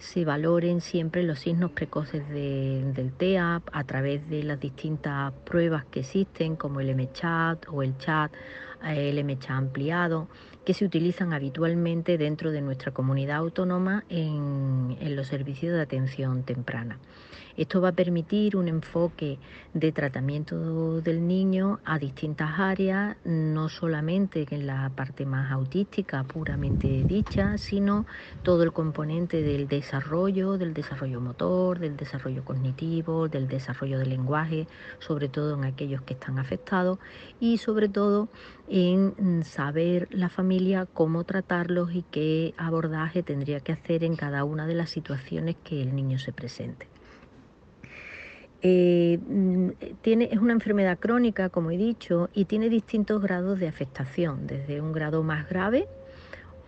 se 0.00 0.24
valoren 0.24 0.80
siempre 0.80 1.22
los 1.22 1.40
signos 1.40 1.72
precoces 1.72 2.28
del 2.28 3.12
TEAP 3.16 3.68
a 3.70 3.84
través 3.84 4.28
de 4.28 4.42
las 4.42 4.58
distintas 4.58 5.32
pruebas 5.44 5.84
que 5.84 6.00
existen, 6.00 6.56
como 6.56 6.80
el 6.80 6.94
MCHAT 6.96 7.66
o 7.68 7.82
el 7.82 7.96
CHAT, 7.98 8.32
el 8.82 9.22
MCHAT 9.22 9.50
ampliado, 9.50 10.28
que 10.64 10.72
se 10.72 10.86
utilizan 10.86 11.34
habitualmente 11.34 12.16
dentro 12.16 12.50
de 12.50 12.62
nuestra 12.62 12.92
comunidad 12.92 13.36
autónoma 13.36 14.04
en 14.08 14.96
los 15.14 15.26
servicios 15.26 15.74
de 15.74 15.82
atención 15.82 16.44
temprana. 16.44 16.98
Esto 17.60 17.82
va 17.82 17.90
a 17.90 17.92
permitir 17.92 18.56
un 18.56 18.68
enfoque 18.68 19.38
de 19.74 19.92
tratamiento 19.92 21.02
del 21.02 21.28
niño 21.28 21.78
a 21.84 21.98
distintas 21.98 22.58
áreas, 22.58 23.18
no 23.26 23.68
solamente 23.68 24.46
en 24.50 24.66
la 24.66 24.90
parte 24.96 25.26
más 25.26 25.52
autística 25.52 26.24
puramente 26.24 27.04
dicha, 27.04 27.58
sino 27.58 28.06
todo 28.42 28.62
el 28.62 28.72
componente 28.72 29.42
del 29.42 29.68
desarrollo, 29.68 30.56
del 30.56 30.72
desarrollo 30.72 31.20
motor, 31.20 31.80
del 31.80 31.98
desarrollo 31.98 32.46
cognitivo, 32.46 33.28
del 33.28 33.46
desarrollo 33.46 33.98
del 33.98 34.08
lenguaje, 34.08 34.66
sobre 34.98 35.28
todo 35.28 35.52
en 35.52 35.64
aquellos 35.64 36.00
que 36.00 36.14
están 36.14 36.38
afectados 36.38 36.98
y 37.40 37.58
sobre 37.58 37.90
todo 37.90 38.30
en 38.70 39.44
saber 39.44 40.08
la 40.12 40.30
familia 40.30 40.86
cómo 40.86 41.24
tratarlos 41.24 41.92
y 41.92 42.04
qué 42.10 42.54
abordaje 42.56 43.22
tendría 43.22 43.60
que 43.60 43.72
hacer 43.72 44.02
en 44.02 44.16
cada 44.16 44.44
una 44.44 44.66
de 44.66 44.76
las 44.76 44.88
situaciones 44.88 45.56
que 45.62 45.82
el 45.82 45.94
niño 45.94 46.18
se 46.18 46.32
presente. 46.32 46.88
Eh, 48.62 49.18
mm, 49.26 49.70
tiene, 50.02 50.28
es 50.32 50.38
una 50.38 50.52
enfermedad 50.52 50.98
crónica, 50.98 51.48
como 51.48 51.70
he 51.70 51.76
dicho, 51.76 52.28
y 52.34 52.44
tiene 52.44 52.68
distintos 52.68 53.22
grados 53.22 53.58
de 53.58 53.68
afectación, 53.68 54.46
desde 54.46 54.80
un 54.80 54.92
grado 54.92 55.22
más 55.22 55.48
grave, 55.48 55.88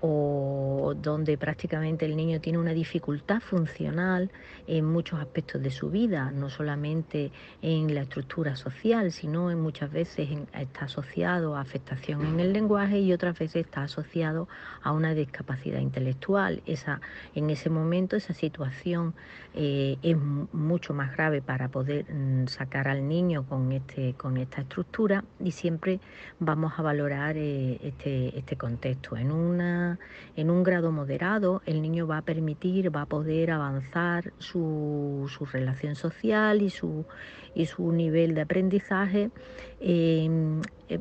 o 0.04 0.94
donde 1.00 1.38
prácticamente 1.38 2.04
el 2.04 2.16
niño 2.16 2.40
tiene 2.40 2.59
una 2.59 2.73
dificultad 2.73 3.40
funcional 3.40 4.32
en 4.66 4.85
muchos 4.85 5.21
aspectos 5.21 5.62
de 5.62 5.71
su 5.71 5.90
vida, 5.90 6.32
no 6.32 6.50
solamente 6.50 7.30
en 7.62 7.94
la 7.94 8.02
estructura 8.02 8.56
social, 8.56 9.12
sino 9.12 9.52
en 9.52 9.61
muchas 9.61 9.92
veces 9.92 10.28
está 10.54 10.87
asociado 10.87 11.54
a 11.54 11.61
afectación 11.61 12.26
en 12.26 12.40
el 12.40 12.52
lenguaje 12.52 12.99
y 12.99 13.12
otras 13.12 13.38
veces 13.38 13.64
está 13.64 13.85
asociado 13.85 14.49
a 14.82 14.90
una 14.90 15.14
discapacidad 15.14 15.78
intelectual. 15.78 16.62
Esa, 16.66 17.00
en 17.37 17.50
ese 17.50 17.71
momento 17.71 18.16
esa 18.16 18.35
situación 18.35 19.14
eh, 19.54 19.99
es 20.02 20.16
mucho 20.16 20.94
más 20.94 21.12
grave 21.12 21.42
para 21.42 21.68
poder 21.68 22.12
mm, 22.12 22.49
sacar 22.49 22.88
al 22.88 23.06
niño 23.06 23.44
con, 23.47 23.71
este, 23.71 24.14
con 24.14 24.37
esta 24.37 24.62
estructura 24.62 25.25
y 25.38 25.52
siempre 25.52 26.00
vamos 26.40 26.73
a 26.76 26.82
valorar 26.82 27.37
eh, 27.37 27.78
este, 27.82 28.37
este 28.37 28.56
contexto. 28.56 29.16
En 29.16 29.30
una 29.30 29.92
en 30.37 30.51
un 30.51 30.63
grado 30.63 30.93
moderado, 30.93 31.63
el 31.67 31.83
niño 31.83 32.07
va 32.07 32.19
a 32.19 32.23
permitir, 32.23 32.95
va 32.95 33.03
a 33.03 33.07
poder 33.07 33.51
avanzar 33.51 34.33
su, 34.39 35.31
su 35.37 35.45
relación 35.47 35.95
social 35.95 36.63
y 36.63 36.71
su, 36.71 37.05
y 37.55 37.67
su 37.67 37.93
nivel 37.93 38.35
de 38.35 38.43
aprendizaje 38.43 39.31
eh, 39.81 40.29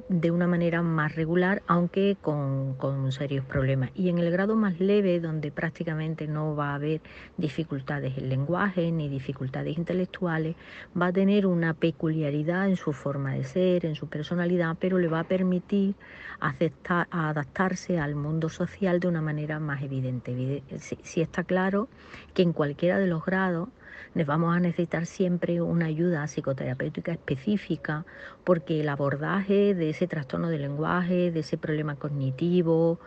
de 0.10 0.32
una 0.32 0.48
manera 0.48 0.82
más 0.82 1.16
regular, 1.16 1.64
aunque 1.68 2.18
con, 2.22 2.76
con, 2.76 3.12
serios 3.12 3.46
problemas. 3.46 3.92
Y 3.96 4.10
en 4.10 4.18
el 4.18 4.32
grado 4.32 4.56
más 4.56 4.80
leve, 4.80 5.20
donde 5.20 5.52
prácticamente 5.52 6.28
no 6.28 6.56
va 6.56 6.72
a 6.72 6.76
haber 6.76 7.02
dificultades 7.38 8.18
en 8.18 8.30
lenguaje 8.30 8.92
ni 8.92 9.10
dificultades 9.10 9.78
intelectuales, 9.78 10.56
va 11.00 11.08
a 11.08 11.14
tener 11.14 11.46
una 11.46 11.74
peculiaridad 11.74 12.68
en 12.68 12.76
su 12.76 12.94
forma 12.94 13.34
de 13.34 13.44
ser, 13.44 13.86
en 13.86 13.96
su 13.96 14.08
personalidad, 14.08 14.78
pero 14.80 14.98
le 14.98 15.08
va 15.08 15.22
a 15.22 15.24
permitir 15.26 15.96
aceptar, 16.40 17.08
adaptarse 17.12 18.00
al 18.00 18.16
mundo 18.16 18.50
social 18.50 19.00
de 19.00 19.08
una 19.08 19.22
manera 19.22 19.60
más 19.60 19.82
evidente. 19.84 20.64
Si 20.80 21.22
está 21.22 21.44
claro 21.44 21.88
que 22.34 22.42
en 22.42 22.54
cualquiera 22.54 23.00
de 23.00 23.08
los 23.08 23.26
grados 23.26 23.70
vamos 24.13 24.56
a 24.56 24.60
necesitar 24.60 25.06
siempre 25.06 25.62
una 25.62 25.86
ayuda 25.86 26.27
psicoterapéutica 26.27 27.13
específica 27.13 28.06
porque 28.44 28.82
el 28.82 28.89
abordaje 28.89 29.74
de 29.74 29.89
ese 29.89 30.08
trastorno 30.08 30.50
del 30.50 30.62
lenguaje, 30.62 31.32
de 31.32 31.39
ese 31.39 31.58
problema 31.58 31.96
cognitivo, 31.96 33.00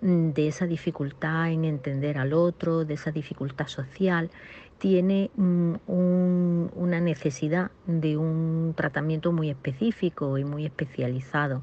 mm, 0.00 0.30
de 0.30 0.48
esa 0.48 0.66
dificultad 0.66 1.50
en 1.50 1.64
entender 1.64 2.18
al 2.18 2.32
otro, 2.32 2.84
de 2.84 2.94
esa 2.94 3.10
dificultad 3.10 3.66
social, 3.66 4.30
tiene 4.78 5.30
mm, 5.36 5.74
una 5.86 7.00
necesidad 7.00 7.70
de 7.86 8.16
un 8.16 8.74
tratamiento 8.76 9.32
muy 9.32 9.50
específico 9.50 10.38
y 10.38 10.44
muy 10.44 10.66
especializado 10.66 11.62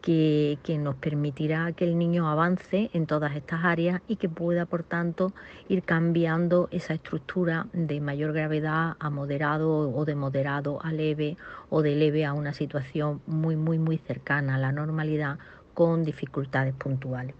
que, 0.00 0.58
nos 0.78 0.94
permitirá 0.96 1.72
que 1.72 1.84
el 1.84 1.98
niño 1.98 2.28
avance 2.28 2.90
en 2.92 3.06
todas 3.06 3.34
estas 3.34 3.64
áreas 3.64 4.00
y 4.06 4.16
que 4.16 4.28
pueda, 4.28 4.66
por 4.66 4.82
tanto, 4.82 5.32
ir 5.68 5.82
cambiando 5.82 6.68
esa 6.70 6.94
estructura 6.94 7.66
de 7.72 8.00
mayor 8.00 8.32
gravedad 8.32 8.94
a 8.98 9.10
moderado 9.10 9.90
o 9.90 10.04
de 10.04 10.14
moderado 10.14 10.82
a 10.82 10.92
leve 10.92 11.36
o 11.70 11.82
de 11.82 11.96
leve 11.96 12.24
a 12.24 12.32
una 12.32 12.52
situación 12.52 13.20
muy, 13.26 13.56
muy, 13.56 13.78
muy 13.78 13.98
cercana 13.98 14.54
a 14.54 14.58
la 14.58 14.72
normalidad 14.72 15.38
con 15.74 16.04
dificultades 16.04 16.74
puntuales. 16.74 17.34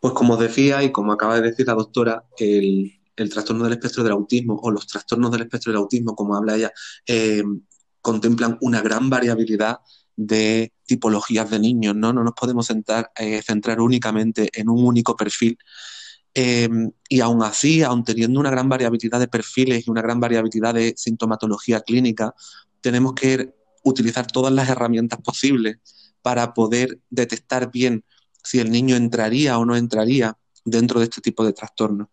Pues 0.00 0.12
como 0.14 0.36
decía 0.36 0.82
y 0.82 0.92
como 0.92 1.12
acaba 1.12 1.36
de 1.36 1.50
decir 1.50 1.66
la 1.66 1.74
doctora, 1.74 2.24
el, 2.38 3.00
trastorno 3.14 3.64
del 3.64 3.74
espectro 3.74 4.02
del 4.02 4.12
autismo 4.12 4.58
o 4.62 4.70
los 4.70 4.86
trastornos 4.86 5.30
del 5.30 5.42
espectro 5.42 5.72
del 5.72 5.80
autismo, 5.80 6.14
como 6.14 6.36
habla 6.36 6.56
ella, 6.56 6.72
eh, 7.06 7.42
contemplan 8.02 8.58
una 8.60 8.82
gran 8.82 9.08
variabilidad 9.08 9.78
de 10.16 10.72
tipologías 10.86 11.50
de 11.50 11.58
niños, 11.58 11.94
¿no? 11.96 12.12
No 12.12 12.24
nos 12.24 12.34
podemos 12.34 12.68
eh, 12.70 13.42
centrar 13.42 13.80
únicamente 13.80 14.48
en 14.52 14.68
un 14.68 14.84
único 14.84 15.16
perfil. 15.16 15.58
Eh, 16.34 16.68
y 17.08 17.20
aún 17.20 17.42
así, 17.42 17.82
aún 17.82 18.04
teniendo 18.04 18.40
una 18.40 18.50
gran 18.50 18.68
variabilidad 18.68 19.20
de 19.20 19.28
perfiles 19.28 19.86
y 19.86 19.90
una 19.90 20.02
gran 20.02 20.20
variabilidad 20.20 20.74
de 20.74 20.94
sintomatología 20.96 21.80
clínica, 21.80 22.34
tenemos 22.80 23.14
que 23.14 23.54
utilizar 23.84 24.26
todas 24.26 24.52
las 24.52 24.68
herramientas 24.68 25.20
posibles 25.20 25.76
para 26.22 26.54
poder 26.54 27.00
detectar 27.10 27.70
bien 27.70 28.04
si 28.42 28.58
el 28.58 28.70
niño 28.70 28.96
entraría 28.96 29.58
o 29.58 29.64
no 29.64 29.76
entraría 29.76 30.36
dentro 30.64 30.98
de 30.98 31.04
este 31.04 31.20
tipo 31.20 31.44
de 31.44 31.52
trastornos. 31.52 32.08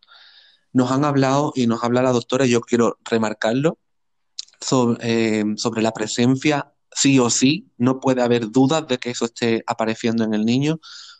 Nos 0.74 0.92
han 0.92 1.04
hablado 1.04 1.52
y 1.56 1.68
nos 1.68 1.84
habla 1.84 2.02
la 2.02 2.12
doctora, 2.12 2.46
y 2.46 2.52
yo 2.52 2.62
quiero 2.62 2.98
remarcarlo, 3.04 3.78
eh, 5.02 5.44
sobre 5.58 5.82
la 5.82 5.92
presencia 5.92 6.72
sí 6.94 7.20
o 7.20 7.30
sí, 7.30 7.72
no 7.78 8.00
puede 8.00 8.22
haber 8.22 8.52
dudas 8.52 8.88
de 8.88 8.98
que 8.98 9.12
eso 9.12 9.26
esté 9.26 9.64
apareciendo 9.68 10.24
en 10.24 10.34
el 10.34 10.46
niño, 10.46 10.80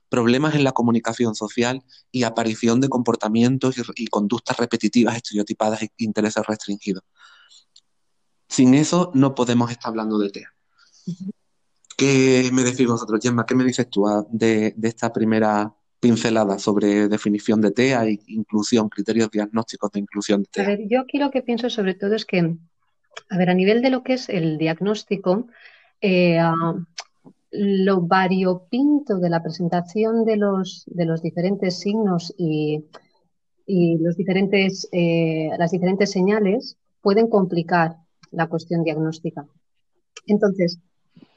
problemas 0.10 0.56
en 0.56 0.66
la 0.66 0.74
comunicación 0.74 1.36
social 1.36 1.84
y 2.12 2.24
aparición 2.24 2.82
de 2.82 2.90
comportamientos 2.90 3.76
y, 3.96 4.08
conductas 4.08 4.58
repetitivas, 4.58 5.16
estereotipadas 5.16 5.84
e 5.84 5.92
intereses 5.98 6.46
restringidos. 6.46 7.04
Sin 8.50 8.74
eso 8.74 9.12
no 9.14 9.34
podemos 9.34 9.72
estar 9.72 9.90
hablando 9.90 10.20
de 10.20 10.30
TEA. 10.30 10.54
¿Qué 11.96 12.50
me 12.52 12.64
decís 12.64 12.86
vosotros, 12.86 13.22
Gemma? 13.24 13.46
¿Qué 13.46 13.56
me 13.56 13.64
dices 13.64 13.90
tú 13.90 14.06
ah, 14.06 14.26
de, 14.30 14.76
esta 14.84 15.14
primera 15.14 15.74
pincelada 16.02 16.60
sobre 16.60 17.08
definición 17.08 17.62
de 17.62 17.72
TEA 17.72 18.08
e 18.08 18.20
inclusión, 18.28 18.90
criterios 18.90 19.32
diagnósticos 19.32 19.92
de 19.92 20.00
inclusión 20.02 20.42
de 20.42 20.50
TEA? 20.52 20.66
A 20.66 20.68
ver, 20.68 20.80
yo 20.90 21.00
aquí 21.00 21.20
lo 21.20 21.32
que 21.32 21.42
pienso 21.42 21.70
sobre 21.70 21.94
todo 21.94 22.16
es 22.16 22.26
que 22.26 22.58
a 23.30 23.38
ver, 23.38 23.50
a 23.50 23.54
nivel 23.54 23.82
de 23.82 23.90
lo 23.90 24.04
que 24.04 24.14
es 24.14 24.30
el 24.30 24.58
diagnóstico, 24.58 25.48
eh, 26.02 26.40
lo 27.52 28.02
variopinto 28.02 29.18
de 29.20 29.30
la 29.30 29.44
presentación 29.44 30.24
de 30.26 30.38
los, 30.38 30.84
de 30.88 31.06
los 31.06 31.22
diferentes 31.22 31.80
signos 31.80 32.34
y, 32.38 32.86
los 33.68 34.18
diferentes, 34.18 34.90
eh, 34.92 35.50
las 35.58 35.72
diferentes 35.72 36.12
señales 36.12 36.78
pueden 37.02 37.28
complicar 37.28 37.98
la 38.32 38.48
cuestión 38.48 38.84
diagnóstica. 38.84 39.46
Entonces, 40.28 40.80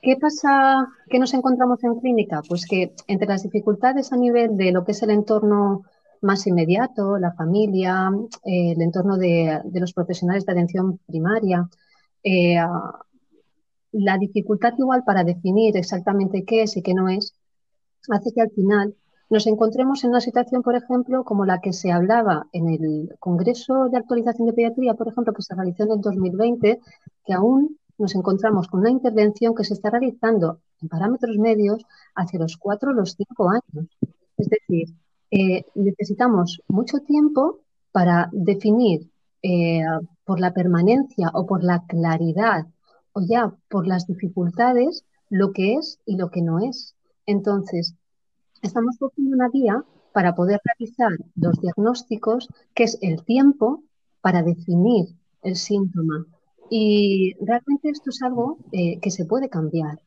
¿qué 0.03 0.17
pasa, 0.17 0.89
qué 1.09 1.19
nos 1.19 1.35
encontramos 1.35 1.83
en 1.85 2.01
clínica? 2.01 2.43
Pues 2.49 2.67
que 2.67 2.93
entre 3.07 3.29
las 3.29 3.43
dificultades 3.45 4.13
a 4.13 4.17
nivel 4.17 4.57
de 4.57 4.73
lo 4.73 4.85
que 4.85 4.93
es 4.93 5.03
el 5.03 5.11
entorno 5.11 5.85
más 6.25 6.47
inmediato, 6.47 7.19
la 7.19 7.33
familia, 7.33 8.11
eh, 8.45 8.73
el 8.73 8.83
entorno 8.83 9.17
de, 9.17 9.61
los 9.73 9.93
profesionales 9.93 10.45
de 10.45 10.53
atención 10.53 10.99
primaria. 11.07 11.69
Eh, 12.23 12.57
la 13.93 14.19
dificultad 14.19 14.73
igual 14.77 15.05
para 15.05 15.23
definir 15.23 15.77
exactamente 15.77 16.45
qué 16.45 16.63
es 16.63 16.77
y 16.77 16.83
qué 16.83 16.95
no 16.95 17.09
es, 17.09 17.35
hace 18.11 18.33
que 18.33 18.41
al 18.41 18.51
final 18.51 18.95
nos 19.31 19.47
encontremos 19.47 20.05
en 20.05 20.11
una 20.11 20.21
situación, 20.21 20.63
por 20.63 20.75
ejemplo, 20.75 21.25
como 21.25 21.45
la 21.45 21.61
que 21.61 21.73
se 21.73 21.93
hablaba 21.93 22.47
en 22.53 22.69
el 22.69 23.15
Congreso 23.19 23.89
de 23.89 23.99
Actualización 23.99 24.47
de 24.47 24.53
Pediatría, 24.53 24.95
por 24.95 25.09
ejemplo, 25.09 25.33
que 25.33 25.43
se 25.43 25.55
realizó 25.55 25.85
en 25.85 25.93
el 25.93 26.01
2020, 26.01 26.81
que 27.25 27.33
aún 27.33 27.79
nos 27.97 28.15
encontramos 28.15 28.69
con 28.69 28.81
una 28.81 28.91
intervención 28.91 29.55
que 29.55 29.65
se 29.65 29.75
está 29.75 29.91
realizando 29.91 30.61
en 30.83 30.89
parámetros 30.89 31.37
medios 31.39 31.85
hacia 32.15 32.41
los 32.41 32.57
cuatro 32.57 32.91
o 32.91 32.95
los 32.95 33.13
cinco 33.13 33.51
años. 33.51 33.89
Es 34.37 34.49
decir, 34.49 34.89
eh, 35.37 35.65
necesitamos 35.75 36.63
mucho 36.69 37.01
tiempo 37.01 37.59
para 37.91 38.29
definir 38.31 39.11
eh, 39.43 39.83
por 40.25 40.39
la 40.39 40.55
permanencia 40.55 41.31
o 41.35 41.45
por 41.45 41.65
la 41.65 41.85
claridad 41.89 42.67
o 43.15 43.21
ya 43.21 43.53
por 43.69 43.89
las 43.89 44.07
dificultades 44.07 45.05
lo 45.31 45.53
que 45.53 45.75
es 45.75 45.99
y 46.07 46.17
lo 46.17 46.31
que 46.31 46.41
no 46.41 46.61
es. 46.61 46.95
Entonces, 47.27 47.97
estamos 48.63 48.97
cogiendo 48.97 49.35
una 49.35 49.49
vía 49.49 49.85
para 50.13 50.37
poder 50.37 50.61
realizar 50.65 51.11
los 51.35 51.61
diagnósticos, 51.61 52.49
que 52.73 52.85
es 52.85 52.97
el 53.03 53.25
tiempo 53.25 53.83
para 54.21 54.45
definir 54.45 55.17
el 55.43 55.57
síntoma. 55.57 56.27
Y 56.71 57.35
realmente 57.41 57.91
esto 57.91 58.11
es 58.11 58.23
algo 58.23 58.59
eh, 58.71 59.01
que 59.01 59.11
se 59.11 59.25
puede 59.25 59.49
cambiar. 59.49 60.01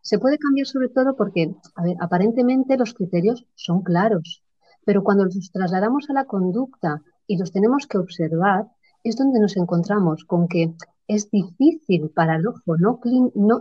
Se 0.00 0.18
puede 0.18 0.38
cambiar 0.38 0.66
sobre 0.66 0.88
todo 0.88 1.16
porque, 1.16 1.54
aparentemente 2.00 2.78
los 2.78 2.94
criterios 2.94 3.44
son 3.54 3.82
claros. 3.82 4.42
Pero 4.90 5.04
cuando 5.04 5.24
los 5.24 5.52
trasladamos 5.52 6.10
a 6.10 6.14
la 6.14 6.24
conducta 6.24 7.00
y 7.28 7.38
los 7.38 7.52
tenemos 7.52 7.86
que 7.86 7.96
observar, 7.96 8.66
es 9.04 9.14
donde 9.14 9.38
nos 9.38 9.56
encontramos 9.56 10.24
con 10.24 10.48
que 10.48 10.74
es 11.06 11.30
difícil 11.30 12.10
para 12.10 12.34
el 12.34 12.48
ojo 12.48 12.76
no, 12.76 12.98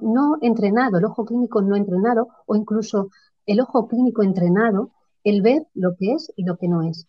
no, 0.02 0.38
entrenado, 0.42 0.98
el 0.98 1.06
ojo 1.06 1.26
clínico 1.26 1.62
no 1.62 1.76
entrenado 1.76 2.30
o 2.48 2.56
incluso 2.56 3.12
el 3.46 3.62
ojo 3.62 3.88
clínico 3.88 4.24
entrenado, 4.24 4.90
el 5.24 5.44
ver 5.44 5.68
lo 5.76 5.96
que 5.96 6.14
es 6.14 6.34
y 6.36 6.46
lo 6.46 6.58
que 6.58 6.68
no 6.68 6.82
es. 6.82 7.06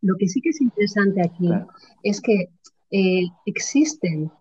Lo 0.00 0.16
que 0.16 0.26
sí 0.26 0.40
que 0.40 0.48
es 0.48 0.62
interesante 0.62 1.20
aquí 1.20 1.50
es 2.02 2.22
que 2.22 2.48
eh, 2.90 3.24
existen 3.44 4.32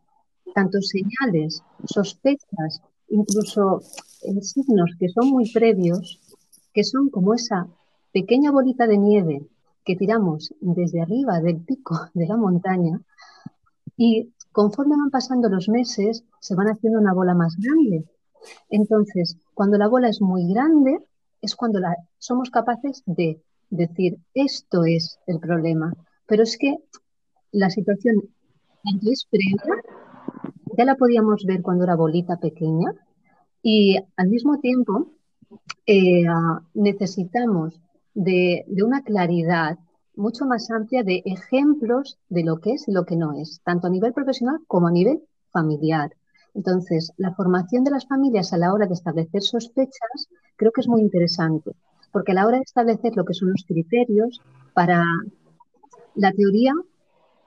tantos 0.55 0.87
señales, 0.87 1.61
sospechas, 1.83 2.81
incluso 3.09 3.81
eh, 4.21 4.41
signos 4.41 4.91
que 4.97 5.09
son 5.09 5.31
muy 5.31 5.51
previos, 5.51 6.21
que 6.73 6.85
son 6.85 7.09
como 7.09 7.33
esa 7.33 7.67
pequeña 8.11 8.51
bolita 8.51 8.87
de 8.87 8.97
nieve 8.97 9.47
que 9.83 9.95
tiramos 9.95 10.53
desde 10.59 11.01
arriba 11.01 11.39
del 11.39 11.61
pico 11.61 11.95
de 12.13 12.27
la 12.27 12.37
montaña 12.37 13.01
y 13.97 14.33
conforme 14.51 14.97
van 14.97 15.09
pasando 15.09 15.49
los 15.49 15.69
meses 15.69 16.23
se 16.39 16.55
van 16.55 16.67
haciendo 16.67 16.99
una 16.99 17.13
bola 17.13 17.33
más 17.33 17.55
grande. 17.57 18.05
Entonces, 18.69 19.37
cuando 19.53 19.77
la 19.77 19.87
bola 19.87 20.09
es 20.09 20.21
muy 20.21 20.51
grande, 20.51 20.99
es 21.41 21.55
cuando 21.55 21.79
la, 21.79 21.95
somos 22.17 22.49
capaces 22.49 23.03
de 23.05 23.41
decir, 23.69 24.17
esto 24.33 24.85
es 24.85 25.19
el 25.27 25.39
problema. 25.39 25.93
Pero 26.25 26.43
es 26.43 26.57
que 26.57 26.77
la 27.51 27.69
situación 27.69 28.29
es 29.11 29.27
previa, 29.29 29.81
ya 30.77 30.85
la 30.85 30.95
podíamos 30.95 31.43
ver 31.45 31.61
cuando 31.61 31.83
era 31.83 31.95
bolita 31.95 32.37
pequeña 32.37 32.93
y 33.61 33.97
al 34.15 34.29
mismo 34.29 34.59
tiempo 34.59 35.11
eh, 35.85 36.23
necesitamos 36.73 37.81
de, 38.13 38.65
una 38.83 39.03
claridad 39.03 39.77
mucho 40.15 40.45
más 40.45 40.69
amplia 40.71 41.03
de 41.03 41.21
ejemplos 41.25 42.17
de 42.29 42.43
lo 42.43 42.59
que 42.59 42.73
es 42.73 42.87
y 42.87 42.91
lo 42.91 43.05
que 43.05 43.15
no 43.15 43.33
es, 43.33 43.61
tanto 43.63 43.87
a 43.87 43.89
nivel 43.89 44.13
profesional 44.13 44.59
como 44.67 44.87
a 44.87 44.91
nivel 44.91 45.23
familiar. 45.51 46.11
Entonces, 46.53 47.11
la 47.17 47.33
formación 47.35 47.83
de 47.83 47.91
las 47.91 48.07
familias 48.07 48.51
a 48.51 48.57
la 48.57 48.73
hora 48.73 48.87
de 48.87 48.93
establecer 48.93 49.41
sospechas 49.41 50.27
creo 50.55 50.71
que 50.71 50.81
es 50.81 50.87
muy 50.87 51.01
interesante. 51.01 51.71
porque 52.11 52.31
a 52.31 52.35
la 52.35 52.47
hora 52.47 52.57
de 52.57 52.63
establecer 52.63 53.15
lo 53.15 53.23
que 53.23 53.35
son 53.35 53.51
los 53.51 53.63
criterios 53.67 54.41
para 54.73 55.03
la 56.15 56.31
teoría 56.31 56.73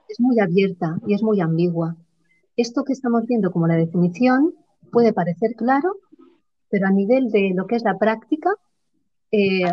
es 0.07 0.19
muy 0.21 0.39
abierta 0.39 0.97
y 1.05 1.13
es 1.13 1.21
muy 1.21 1.41
ambigua. 1.41 1.97
Esto 2.55 2.83
que 2.83 2.93
estamos 2.93 3.25
viendo 3.27 3.51
como 3.51 3.67
la 3.67 3.75
definición 3.75 4.53
puede 4.91 5.11
parecer 5.11 5.55
claro, 5.55 5.97
pero 6.69 6.87
a 6.87 6.91
nivel 6.91 7.29
de 7.29 7.51
lo 7.53 7.67
que 7.67 7.75
es 7.75 7.83
la 7.83 7.97
práctica 7.97 8.51
eh, 9.31 9.65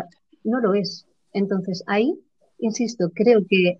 no 0.43 0.59
lo 0.59 0.73
es. 0.73 1.05
Entonces 1.33 1.83
ahí, 1.87 2.19
insisto, 2.59 3.11
creo 3.13 3.41
que 3.47 3.79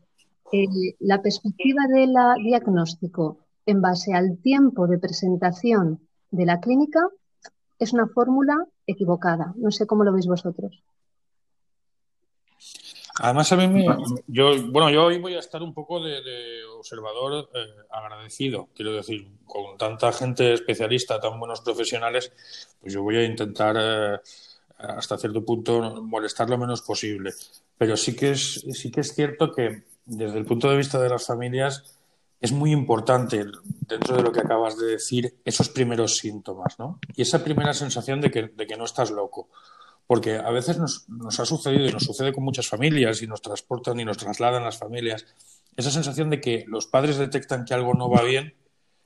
eh, 0.51 0.67
la 0.99 1.21
perspectiva 1.21 1.87
del 1.87 2.13
diagnóstico 2.43 3.39
en 3.65 3.81
base 3.81 4.13
al 4.13 4.37
tiempo 4.39 4.87
de 4.87 4.99
presentación 4.99 6.07
de 6.31 6.45
la 6.45 6.59
clínica 6.59 6.99
es 7.79 7.93
una 7.93 8.07
fórmula 8.07 8.55
equivocada. 8.85 9.53
No 9.55 9.71
sé 9.71 9.87
cómo 9.87 10.03
lo 10.03 10.13
veis 10.13 10.27
vosotros. 10.27 10.83
Además, 13.19 13.51
a 13.51 13.55
mí 13.57 13.67
me, 13.67 13.85
yo, 14.27 14.51
bueno, 14.69 14.89
yo 14.89 15.05
hoy 15.05 15.19
voy 15.19 15.35
a 15.35 15.39
estar 15.39 15.61
un 15.61 15.73
poco 15.73 15.99
de, 16.01 16.63
observador 16.77 17.49
eh, 17.53 17.59
agradecido. 17.89 18.69
Quiero 18.73 18.93
decir, 18.93 19.27
con 19.45 19.77
tanta 19.77 20.11
gente 20.11 20.53
especialista, 20.53 21.19
tan 21.19 21.39
buenos 21.39 21.61
profesionales, 21.61 22.31
pues 22.79 22.93
yo 22.93 23.03
voy 23.03 23.17
a 23.17 23.23
intentar 23.23 23.75
eh, 23.79 24.19
hasta 24.81 25.17
cierto 25.17 25.43
punto 25.45 26.03
molestar 26.03 26.49
lo 26.49 26.57
menos 26.57 26.81
posible. 26.81 27.33
Pero 27.77 27.97
sí 27.97 28.15
que 28.15 28.31
es, 28.31 28.65
sí 28.73 28.91
que 28.91 29.01
es 29.01 29.13
cierto 29.13 29.51
que 29.51 29.83
desde 30.05 30.37
el 30.37 30.45
punto 30.45 30.69
de 30.69 30.77
vista 30.77 30.99
de 30.99 31.09
las 31.09 31.25
familias 31.25 31.97
es 32.39 32.51
muy 32.51 32.71
importante 32.71 33.45
dentro 33.87 34.15
de 34.15 34.23
lo 34.23 34.31
que 34.31 34.39
acabas 34.39 34.77
de 34.77 34.87
decir 34.87 35.35
esos 35.45 35.69
primeros 35.69 36.17
síntomas, 36.17 36.79
¿no? 36.79 36.99
Y 37.15 37.21
esa 37.21 37.43
primera 37.43 37.73
sensación 37.73 38.19
de 38.19 38.31
que, 38.31 38.47
de 38.47 38.65
que 38.65 38.77
no 38.77 38.85
estás 38.85 39.11
loco 39.11 39.49
porque 40.11 40.35
a 40.35 40.49
veces 40.49 40.77
nos, 40.77 41.39
ha 41.39 41.45
sucedido 41.45 41.87
y 41.87 41.91
nos 41.93 42.03
sucede 42.03 42.33
con 42.33 42.43
muchas 42.43 42.67
familias 42.67 43.21
y 43.21 43.27
nos 43.27 43.41
transportan 43.41 43.97
y 43.97 44.03
nos 44.03 44.17
trasladan 44.17 44.61
las 44.61 44.77
familias, 44.77 45.25
esa 45.77 45.89
sensación 45.89 46.29
de 46.29 46.41
que 46.41 46.65
los 46.67 46.85
padres 46.85 47.15
detectan 47.15 47.63
que 47.63 47.73
algo 47.73 47.93
no 47.93 48.09
va 48.09 48.21
bien 48.23 48.53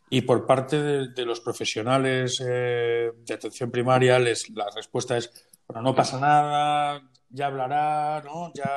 y 0.10 0.22
por 0.22 0.48
parte 0.48 0.82
de, 0.82 1.26
los 1.26 1.42
profesionales 1.42 2.44
eh, 2.44 3.12
de 3.24 3.34
atención 3.36 3.70
primaria 3.70 4.18
les, 4.18 4.50
la 4.50 4.66
respuesta 4.76 5.16
es, 5.16 5.32
bueno, 5.68 5.82
no 5.82 5.96
pasa 5.96 6.20
nada, 6.20 7.02
ya 7.30 7.48
hablará, 7.48 8.22
¿no? 8.24 8.52
Ya... 8.54 8.70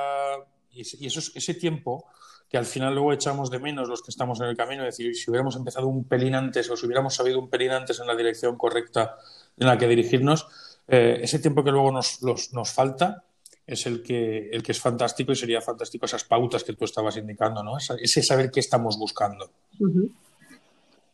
Y, 0.71 0.83
eso 0.83 1.19
es 1.21 1.33
ese 1.35 1.55
tiempo 1.55 2.07
que 2.49 2.57
al 2.57 2.65
final 2.65 2.95
luego 2.95 3.13
echamos 3.13 3.51
de 3.51 3.59
menos 3.59 3.89
los 3.89 4.03
que 4.03 4.11
estamos 4.11 4.41
en 4.41 4.47
el 4.47 4.57
camino, 4.57 4.83
es 4.87 4.97
decir, 4.97 5.15
si 5.15 5.31
hubiéramos 5.31 5.57
empezado 5.57 5.87
un 5.87 6.05
pelín 6.05 6.35
antes 6.35 6.71
o 6.71 6.77
si 6.77 6.87
hubiéramos 6.87 7.15
sabido 7.15 7.39
un 7.39 7.51
pelín 7.51 7.73
antes 7.73 8.01
en 8.01 8.07
la 8.07 8.17
dirección 8.17 8.57
correcta 8.57 9.17
en 9.59 9.67
la 9.67 9.77
que 9.77 9.87
dirigirnos, 9.87 10.49
eh, 10.87 11.19
ese 11.21 11.39
tiempo 11.41 11.63
que 11.63 11.71
luego 11.71 11.93
nos, 11.93 12.23
nos 12.23 12.73
falta 12.73 13.25
es 13.69 13.85
el 13.87 14.03
que, 14.03 14.49
el 14.51 14.63
que 14.63 14.73
es 14.73 14.81
fantástico 14.81 15.31
y 15.31 15.37
sería 15.37 15.61
fantástico 15.61 16.07
esas 16.07 16.25
pautas 16.25 16.65
que 16.65 16.73
tú 16.73 16.87
estabas 16.87 17.19
indicando, 17.19 17.63
¿no? 17.63 17.77
Ese 17.77 18.23
saber 18.23 18.51
qué 18.51 18.61
estamos 18.61 18.99
buscando. 18.99 19.51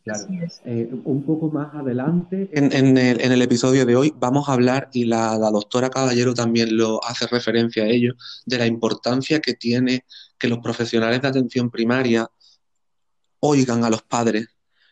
Claro. 0.05 0.27
Eh, 0.65 0.87
un 1.03 1.23
poco 1.25 1.49
más 1.49 1.73
adelante, 1.73 2.47
en, 2.53 2.95
el, 2.95 3.41
episodio 3.41 3.87
de 3.87 3.95
hoy, 3.95 4.13
vamos 4.15 4.47
a 4.47 4.53
hablar, 4.53 4.87
y 4.93 5.05
la, 5.05 5.35
la, 5.39 5.49
doctora 5.49 5.89
Caballero 5.89 6.35
también 6.35 6.77
lo 6.77 7.03
hace 7.03 7.25
referencia 7.25 7.85
a 7.85 7.87
ello, 7.87 8.13
de 8.45 8.59
la 8.59 8.67
importancia 8.67 9.41
que 9.41 9.55
tiene 9.55 10.05
que 10.37 10.47
los 10.47 10.59
profesionales 10.59 11.23
de 11.23 11.27
atención 11.27 11.71
primaria 11.71 12.29
oigan 13.39 13.83
a 13.83 13.89
los 13.89 14.03
padres 14.03 14.47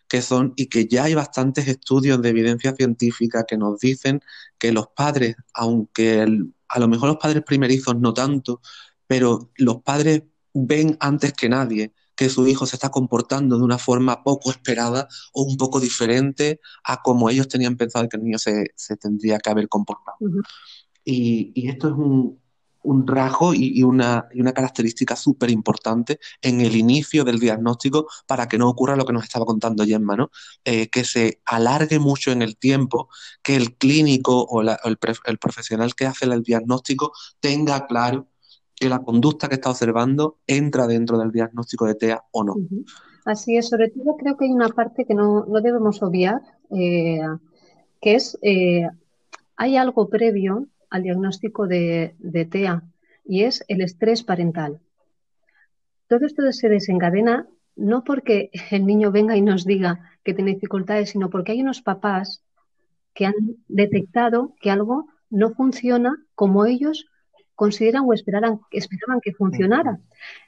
que 0.08 0.24
son 0.24 0.54
y 0.56 0.66
que 0.66 0.88
ya 0.88 1.04
hay 1.04 1.14
bastantes 1.14 1.68
estudios 1.68 2.20
de 2.20 2.30
evidencia 2.30 2.74
científica 2.76 3.46
que 3.48 3.58
nos 3.58 3.80
dicen 3.80 4.20
que 4.58 4.72
los 4.72 4.88
padres, 4.96 5.36
aunque 5.54 6.26
a 6.68 6.80
lo 6.80 6.88
mejor 6.88 7.10
los 7.10 7.18
padres 7.18 7.44
primerizos 7.44 7.96
no 8.00 8.16
tanto, 8.16 8.62
pero 9.06 9.52
los 9.58 9.84
padres 9.84 10.24
ven 10.54 10.98
antes 11.00 11.34
que 11.34 11.50
nadie 11.50 11.94
que 12.16 12.30
su 12.30 12.48
hijo 12.48 12.66
se 12.66 12.76
está 12.76 12.90
comportando 12.90 13.58
de 13.58 13.64
una 13.64 13.78
forma 13.78 14.24
poco 14.24 14.52
esperada 14.52 15.08
o 15.34 15.44
un 15.44 15.58
poco 15.58 15.80
diferente 15.80 16.60
a 16.84 17.02
como 17.02 17.30
ellos 17.30 17.48
tenían 17.48 17.78
pensado 17.78 18.08
que 18.10 18.18
el 18.18 18.24
niño 18.24 18.38
se, 18.38 18.74
tendría 19.00 19.40
que 19.40 19.50
haber 19.50 19.68
comportado. 19.68 20.18
y, 21.06 21.68
esto 21.68 21.88
es 21.90 21.94
un, 21.94 22.44
un 22.84 23.08
rasgo 23.08 23.54
y, 23.54 23.82
una, 23.84 24.28
característica 24.54 25.16
súper 25.16 25.50
importante 25.50 26.20
en 26.42 26.62
el 26.62 26.76
inicio 26.76 27.24
del 27.24 27.40
diagnóstico 27.40 28.08
para 28.28 28.48
que 28.48 28.58
no 28.58 28.70
ocurra 28.70 28.96
lo 28.96 29.06
que 29.06 29.14
nos 29.14 29.24
estaba 29.24 29.46
contando 29.46 29.86
Gemma, 29.86 30.16
¿no? 30.16 30.30
Eh, 30.64 30.90
que 30.90 31.06
se 31.06 31.42
alargue 31.46 32.00
mucho 32.00 32.32
en 32.32 32.42
el 32.42 32.58
tiempo, 32.58 33.10
que 33.42 33.56
el 33.56 33.76
clínico 33.78 34.44
o, 34.44 34.62
el, 34.62 35.38
profesional 35.40 35.96
que 35.96 36.06
hace 36.06 36.26
el 36.26 36.44
diagnóstico 36.44 37.14
tenga 37.40 37.88
claro 37.88 38.28
que 38.84 38.90
la 38.90 39.00
conducta 39.00 39.48
que 39.48 39.56
está 39.56 39.70
observando 39.70 40.40
entra 40.46 40.88
dentro 40.88 41.18
del 41.18 41.32
diagnóstico 41.32 41.86
de 41.86 41.96
TEA 41.96 42.22
o 42.32 42.44
no. 42.44 42.56
Así 43.24 43.56
es, 43.56 43.70
sobre 43.70 43.90
todo 43.90 44.18
creo 44.18 44.36
que 44.36 44.44
hay 44.44 44.52
una 44.52 44.68
parte 44.68 45.06
que 45.06 45.14
no, 45.14 45.46
debemos 45.62 46.04
obviar, 46.04 46.42
eh, 46.70 47.22
que 48.02 48.16
es, 48.16 48.38
eh, 48.42 48.90
hay 49.56 49.78
algo 49.78 50.10
previo 50.10 50.68
al 50.90 51.04
diagnóstico 51.04 51.66
de, 51.66 52.14
TEA 52.52 52.84
y 53.24 53.44
es 53.44 53.64
el 53.70 53.80
estrés 53.80 54.22
parental. 54.22 54.82
Todo 56.10 56.26
esto 56.26 56.52
se 56.52 56.68
desencadena 56.68 57.48
no 57.78 58.04
porque 58.04 58.52
el 58.70 58.86
niño 58.86 59.14
venga 59.14 59.38
y 59.38 59.42
nos 59.42 59.64
diga 59.64 60.12
que 60.26 60.34
tiene 60.34 60.56
dificultades, 60.56 61.12
sino 61.12 61.30
porque 61.30 61.54
hay 61.54 61.62
unos 61.62 61.82
papás 61.82 62.44
que 63.14 63.26
han 63.28 63.36
detectado 63.70 64.56
que 64.60 64.72
algo 64.72 65.08
no 65.30 65.52
funciona 65.52 66.22
como 66.36 66.66
ellos 66.66 67.06
consideran 67.56 68.04
o 68.06 68.14
esperaban, 68.14 68.60
esperaban 68.72 69.22
que 69.22 69.34
funcionara. 69.34 70.00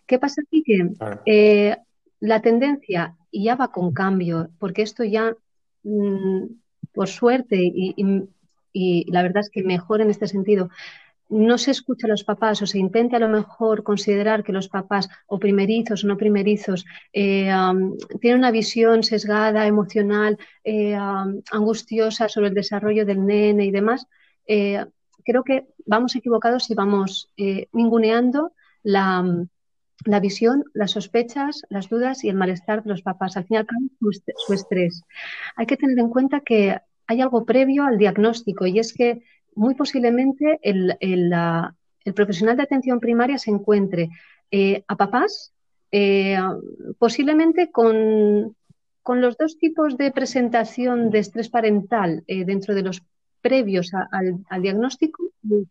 ¿Qué 0.06 0.20
pasa 0.20 0.42
aquí? 0.42 0.64
Que 0.64 0.90
eh, 1.26 1.78
la 2.20 2.42
tendencia 2.42 3.16
ya 3.32 3.56
va 3.56 3.72
con 3.72 3.94
cambio, 3.94 4.50
porque 4.60 4.82
esto 4.82 5.04
ya, 5.04 5.36
mm, 5.84 6.46
por 6.94 7.08
suerte, 7.08 7.58
y, 7.60 7.94
y 8.76 9.10
la 9.12 9.24
verdad 9.24 9.40
es 9.40 9.50
que 9.50 9.64
mejor 9.64 10.02
en 10.02 10.10
este 10.10 10.28
sentido. 10.28 10.70
No 11.30 11.58
se 11.58 11.72
escucha 11.72 12.06
a 12.06 12.10
los 12.10 12.24
papás 12.24 12.62
o 12.62 12.68
se 12.68 12.78
intenta 12.78 13.18
a 13.18 13.20
lo 13.20 13.30
mejor 13.30 13.82
considerar 13.84 14.44
que 14.44 14.52
los 14.52 14.68
papás 14.68 15.10
o 15.26 15.40
primerizos 15.40 16.04
o 16.04 16.08
no 16.08 16.18
primerizos 16.18 16.86
eh, 17.14 17.50
tienen 18.22 18.40
una 18.40 18.52
visión 18.52 19.02
sesgada, 19.02 19.66
emocional, 19.66 20.38
eh, 20.64 20.96
angustiosa 21.52 22.30
sobre 22.30 22.50
el 22.50 22.54
desarrollo 22.54 23.06
del 23.06 23.26
nene 23.26 23.66
y 23.66 23.72
demás. 23.72 24.06
Eh, 24.46 24.86
creo 25.26 25.44
que 25.44 25.68
vamos 25.86 26.16
equivocados 26.16 26.70
y 26.70 26.76
vamos 26.76 27.32
ninguneando 27.74 28.54
la, 28.84 29.46
la 30.06 30.20
visión, 30.20 30.66
las 30.74 30.92
sospechas, 30.92 31.64
las 31.70 31.90
dudas 31.90 32.24
y 32.24 32.30
el 32.30 32.36
malestar 32.36 32.84
de 32.84 32.90
los 32.90 33.02
papás. 33.02 33.38
Al 33.38 33.46
final, 33.46 33.68
su 34.00 34.54
estrés. 34.54 35.04
Hay 35.56 35.66
que 35.66 35.78
tener 35.78 35.98
en 36.00 36.10
cuenta 36.10 36.42
que 36.42 36.78
hay 37.08 37.22
algo 37.22 37.46
previo 37.46 37.86
al 37.86 37.98
diagnóstico 37.98 38.66
y 38.66 38.80
es 38.80 38.94
que 38.94 39.24
muy 39.56 39.76
posiblemente 39.76 40.60
el, 40.62 40.98
profesional 42.14 42.58
de 42.58 42.64
atención 42.64 43.00
primaria 43.00 43.38
se 43.38 43.52
encuentre 43.52 44.10
eh, 44.52 44.84
a 44.88 44.96
papás, 44.96 45.54
eh, 45.92 46.38
posiblemente 47.00 47.72
con, 47.72 48.56
los 49.08 49.38
dos 49.38 49.58
tipos 49.58 49.98
de 49.98 50.12
presentación 50.12 51.10
de 51.10 51.20
estrés 51.20 51.50
parental 51.50 52.24
eh, 52.28 52.44
dentro 52.44 52.74
de 52.74 52.82
los 52.82 53.04
previos 53.46 53.92
al, 53.94 54.62
diagnóstico 54.64 55.22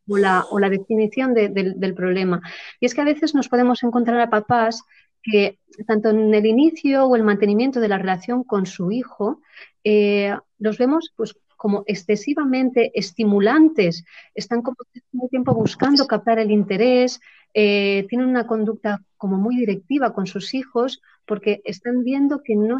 o 0.09 0.17
la, 0.17 0.45
o 0.53 0.61
la 0.61 0.71
definición 0.71 1.35
del 1.35 1.95
problema. 1.95 2.41
Y 2.79 2.87
es 2.87 2.95
que 2.95 3.01
a 3.01 3.11
veces 3.13 3.35
nos 3.35 3.49
podemos 3.49 3.83
encontrar 3.83 4.21
a 4.21 4.31
papás 4.31 4.85
que 5.21 5.59
tanto 5.89 6.11
en 6.11 6.33
el 6.33 6.47
inicio 6.47 7.07
o 7.07 7.17
el 7.17 7.25
mantenimiento 7.25 7.81
de 7.81 7.89
la 7.89 7.99
relación 7.99 8.45
con 8.45 8.65
su 8.67 8.93
hijo, 8.93 9.41
eh, 9.83 10.37
los 10.59 10.79
vemos 10.79 11.13
pues 11.17 11.35
como 11.57 11.83
excesivamente 11.87 12.93
estimulantes, 12.95 14.05
están 14.35 14.63
como 14.63 14.77
todo 14.77 15.25
el 15.25 15.31
tiempo 15.31 15.53
buscando 15.55 16.07
captar 16.07 16.39
el 16.39 16.53
interés, 16.53 17.21
eh, 17.55 18.07
tienen 18.09 18.29
una 18.29 18.47
conducta 18.47 19.01
como 19.17 19.37
muy 19.37 19.57
directiva 19.57 20.13
con 20.13 20.27
sus 20.27 20.55
hijos 20.55 21.01
porque 21.27 21.61
están 21.65 22.05
viendo 22.05 22.43
que 22.43 22.55
no, 22.55 22.77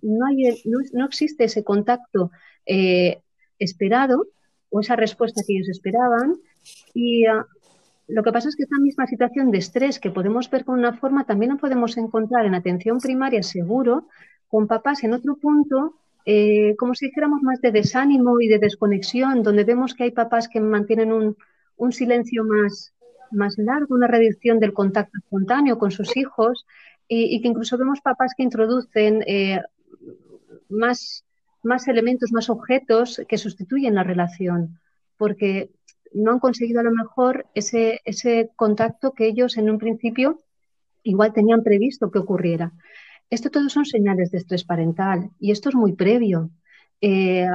no, 0.00 0.26
hay, 0.26 0.62
no, 0.94 1.04
existe 1.04 1.44
ese 1.44 1.64
contacto 1.64 2.30
eh, 2.64 3.20
esperado 3.58 4.26
o 4.70 4.80
esa 4.80 4.96
respuesta 4.96 5.42
que 5.46 5.54
ellos 5.54 5.68
esperaban. 5.68 6.36
Y 6.94 7.26
ah, 7.26 7.46
lo 8.08 8.22
que 8.22 8.32
pasa 8.32 8.48
es 8.48 8.56
que 8.56 8.62
esta 8.62 8.78
misma 8.78 9.06
situación 9.06 9.50
de 9.50 9.58
estrés 9.58 10.00
que 10.00 10.10
podemos 10.10 10.48
ver 10.50 10.64
con 10.64 10.78
una 10.78 10.94
forma 10.94 11.24
también 11.24 11.52
la 11.52 11.58
podemos 11.58 11.96
encontrar 11.96 12.46
en 12.46 12.54
atención 12.54 12.98
primaria 12.98 13.42
seguro 13.42 14.08
con 14.48 14.66
papás. 14.66 15.04
En 15.04 15.12
otro 15.12 15.36
punto, 15.36 15.94
eh, 16.24 16.74
como 16.76 16.94
si 16.94 17.06
dijéramos 17.06 17.42
más 17.42 17.60
de 17.60 17.72
desánimo 17.72 18.40
y 18.40 18.48
de 18.48 18.58
desconexión, 18.58 19.42
donde 19.42 19.64
vemos 19.64 19.94
que 19.94 20.04
hay 20.04 20.10
papás 20.10 20.48
que 20.48 20.60
mantienen 20.60 21.12
un, 21.12 21.92
silencio 21.92 22.44
más, 22.44 22.92
más 23.30 23.56
largo, 23.58 23.94
una 23.94 24.08
reducción 24.08 24.58
del 24.58 24.72
contacto 24.72 25.18
espontáneo 25.18 25.78
con 25.78 25.90
sus 25.90 26.16
hijos 26.16 26.66
y, 27.08 27.40
que 27.40 27.48
incluso 27.48 27.78
vemos 27.78 28.00
papás 28.00 28.32
que 28.36 28.42
introducen 28.42 29.22
eh, 29.26 29.62
más, 30.68 31.24
más 31.68 31.86
elementos, 31.86 32.32
más 32.32 32.50
objetos 32.50 33.22
que 33.28 33.38
sustituyen 33.38 33.94
la 33.94 34.02
relación, 34.02 34.80
porque 35.16 35.70
no 36.12 36.32
han 36.32 36.40
conseguido 36.40 36.80
a 36.80 36.84
lo 36.84 36.90
mejor 36.90 37.46
ese, 37.54 38.00
ese 38.04 38.50
contacto 38.56 39.12
que 39.12 39.26
ellos 39.26 39.56
en 39.56 39.70
un 39.70 39.78
principio 39.78 40.40
igual 41.02 41.32
tenían 41.32 41.62
previsto 41.62 42.10
que 42.10 42.18
ocurriera. 42.18 42.72
Esto 43.30 43.50
todo 43.50 43.68
son 43.68 43.84
señales 43.84 44.30
de 44.30 44.38
estrés 44.38 44.64
parental 44.64 45.30
y 45.38 45.52
esto 45.52 45.68
es 45.68 45.74
muy 45.74 45.92
previo. 45.92 46.50
Eh, 47.00 47.46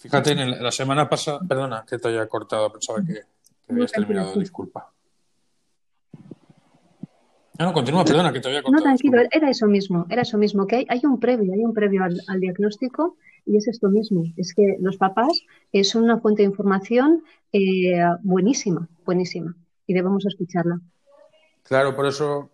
Fíjate, 0.00 0.32
en 0.32 0.62
la 0.62 0.72
semana 0.72 1.08
pasada, 1.08 1.40
perdona 1.46 1.84
que 1.88 1.98
te 1.98 2.08
haya 2.08 2.26
cortado, 2.26 2.72
pensaba 2.72 3.00
que, 3.04 3.22
habías 3.68 3.92
terminado, 3.92 4.34
disculpa. 4.38 4.90
No, 7.62 7.72
continúa, 7.72 8.04
perdona, 8.04 8.32
que 8.32 8.40
te 8.40 8.48
había 8.48 8.62
cortado. 8.62 8.80
No, 8.80 8.82
tranquilo, 8.82 9.22
era 9.30 9.48
eso 9.48 9.66
mismo, 9.68 10.04
era 10.10 10.22
eso 10.22 10.36
mismo, 10.36 10.66
que 10.66 10.84
hay, 10.88 11.00
un 11.04 11.20
previo, 11.20 11.52
hay 11.52 11.64
un 11.64 11.72
previo 11.72 12.02
al, 12.02 12.40
diagnóstico 12.40 13.16
y 13.46 13.56
es 13.56 13.68
esto 13.68 13.88
mismo, 13.88 14.24
es 14.36 14.52
que 14.52 14.76
los 14.80 14.96
papás 14.96 15.42
eh, 15.72 15.84
son 15.84 16.02
una 16.02 16.18
fuente 16.18 16.42
de 16.42 16.48
información 16.48 17.22
eh, 17.52 18.02
buenísima, 18.22 18.88
buenísima, 19.04 19.54
y 19.86 19.94
debemos 19.94 20.26
escucharla. 20.26 20.80
Claro, 21.62 21.94
por 21.94 22.06
eso, 22.06 22.50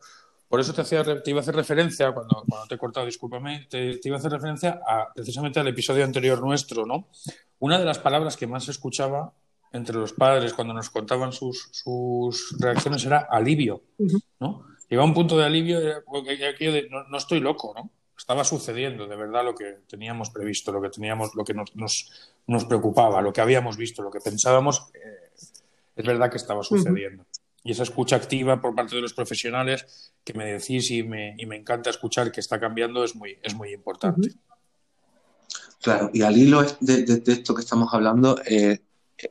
por 0.47 0.61
eso 0.61 0.75
te, 0.75 0.83
hacía, 0.83 1.03
te 1.23 1.31
iba 1.31 1.40
a 1.40 1.42
hacer 1.42 1.57
referencia, 1.57 2.12
cuando, 2.12 2.44
te 2.68 2.75
he 2.75 2.79
cortado, 2.79 3.07
discúlpame, 3.07 3.66
te, 3.71 3.99
iba 4.05 4.16
a 4.16 4.18
hacer 4.18 4.33
referencia 4.33 4.81
a, 4.87 5.11
precisamente 5.14 5.59
al 5.59 5.68
episodio 5.68 6.05
anterior 6.05 6.42
nuestro, 6.42 6.85
¿no? 6.85 7.09
Una 7.61 7.79
de 7.79 7.87
las 7.87 7.99
palabras 7.99 8.37
que 8.37 8.47
más 8.47 8.64
se 8.64 8.73
escuchaba 8.73 9.33
entre 9.73 9.97
los 9.97 10.12
padres 10.12 10.53
cuando 10.53 10.75
nos 10.75 10.90
contaban 10.90 11.33
sus, 11.33 11.68
sus 11.73 12.57
reacciones 12.59 13.05
era 13.05 13.27
alivio, 13.31 13.83
¿no? 14.38 14.68
Llegaba 14.88 15.07
un 15.07 15.14
punto 15.14 15.37
de 15.37 15.44
alivio, 15.44 15.79
aquello 15.79 16.72
de 16.72 16.88
no, 16.88 17.05
no, 17.09 17.18
estoy 17.18 17.40
loco, 17.40 17.72
¿no? 17.77 17.90
Estaba 18.16 18.42
sucediendo 18.44 19.07
de 19.07 19.16
verdad 19.16 19.44
lo 19.44 19.55
que 19.55 19.79
teníamos 19.88 20.31
previsto, 20.31 20.72
lo 20.72 20.83
que 20.83 20.90
teníamos, 20.90 21.35
lo 21.35 21.44
que 21.44 21.55
nos, 21.55 21.72
nos, 22.46 22.64
preocupaba, 22.64 23.22
lo 23.22 23.33
que 23.33 23.40
habíamos 23.40 23.77
visto, 23.77 24.03
lo 24.03 24.11
que 24.11 24.20
pensábamos, 24.20 24.90
eh, 24.94 25.31
es 25.94 26.05
verdad 26.05 26.31
que 26.31 26.38
estaba 26.38 26.62
sucediendo 26.62 27.24
y 27.68 27.72
esa 27.72 27.83
escucha 27.83 28.16
activa 28.16 28.61
por 28.61 28.74
parte 28.74 28.96
de 28.96 29.03
los 29.03 29.12
profesionales 29.12 30.12
que 30.24 30.33
me 30.33 30.46
decís 30.46 30.90
y 30.90 31.03
me, 31.03 31.35
y 31.37 31.44
me 31.44 31.57
encanta 31.57 31.90
escuchar 31.90 32.33
que 32.33 32.40
está 32.40 32.59
cambiando 32.59 33.05
es 33.05 33.14
muy, 33.14 33.37
es 33.42 33.55
muy 33.55 33.74
importante. 33.74 34.31
Claro, 35.83 36.11
y 36.14 36.22
al 36.22 36.37
hilo 36.37 36.62
de, 36.81 37.22
esto 37.27 37.55
que 37.55 37.61
estamos 37.61 37.92
hablando, 37.92 38.40
eh, 38.46 38.81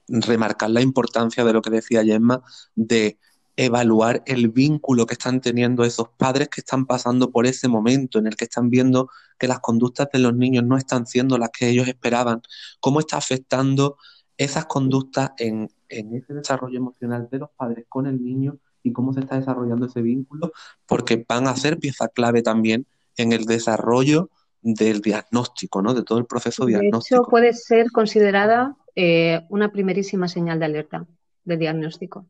remarcar 0.08 0.70
la 0.70 0.82
importancia 0.82 1.44
de 1.44 1.54
lo 1.54 1.64
que 1.64 1.72
decía 1.72 2.04
Gemma, 2.04 2.44
de 2.76 3.18
evaluar 3.58 4.22
el 4.28 4.50
vínculo 4.50 5.08
que 5.08 5.16
están 5.16 5.42
teniendo 5.42 5.84
esos 5.84 6.10
padres 6.10 6.48
que 6.48 6.62
están 6.62 6.86
pasando 6.86 7.32
por 7.32 7.48
ese 7.48 7.68
momento 7.68 8.20
en 8.20 8.28
el 8.28 8.36
que 8.36 8.46
están 8.46 8.70
viendo 8.70 9.10
que 9.40 9.48
las 9.48 9.60
conductas 9.60 10.08
de 10.14 10.20
los 10.20 10.36
niños 10.36 10.64
no 10.64 10.78
están 10.78 11.08
siendo 11.08 11.40
las 11.40 11.50
que 11.50 11.68
ellos 11.68 11.88
esperaban, 11.88 12.42
cómo 12.80 13.00
está 13.00 13.18
afectando 13.18 13.98
esas 14.38 14.66
conductas 14.68 15.32
en, 15.40 15.70
ese 15.90 16.34
desarrollo 16.36 16.78
emocional 16.78 17.28
de 17.32 17.40
los 17.40 17.50
padres 17.50 17.86
con 17.90 18.06
el 18.06 18.24
niño 18.24 18.60
y 18.84 18.94
cómo 18.94 19.12
se 19.12 19.22
está 19.22 19.40
desarrollando 19.40 19.88
ese 19.88 20.04
vínculo, 20.04 20.52
porque 20.86 21.26
van 21.28 21.48
a 21.48 21.56
ser 21.56 21.80
pieza 21.80 22.10
clave 22.10 22.44
también 22.44 22.86
en 23.18 23.32
el 23.32 23.46
desarrollo 23.46 24.30
del 24.62 25.02
diagnóstico, 25.02 25.82
¿no? 25.82 25.96
De 25.96 26.04
todo 26.04 26.20
el 26.20 26.26
proceso 26.26 26.66
diagnóstico. 26.66 27.16
De 27.16 27.22
hecho, 27.24 27.30
puede 27.30 27.54
ser 27.54 27.92
considerada 27.92 28.76
eh, 28.96 29.42
una 29.50 29.72
primerísima 29.72 30.28
señal 30.28 30.60
de 30.60 30.66
alerta 30.66 31.08
de 31.44 31.58
diagnóstico. 31.58 32.28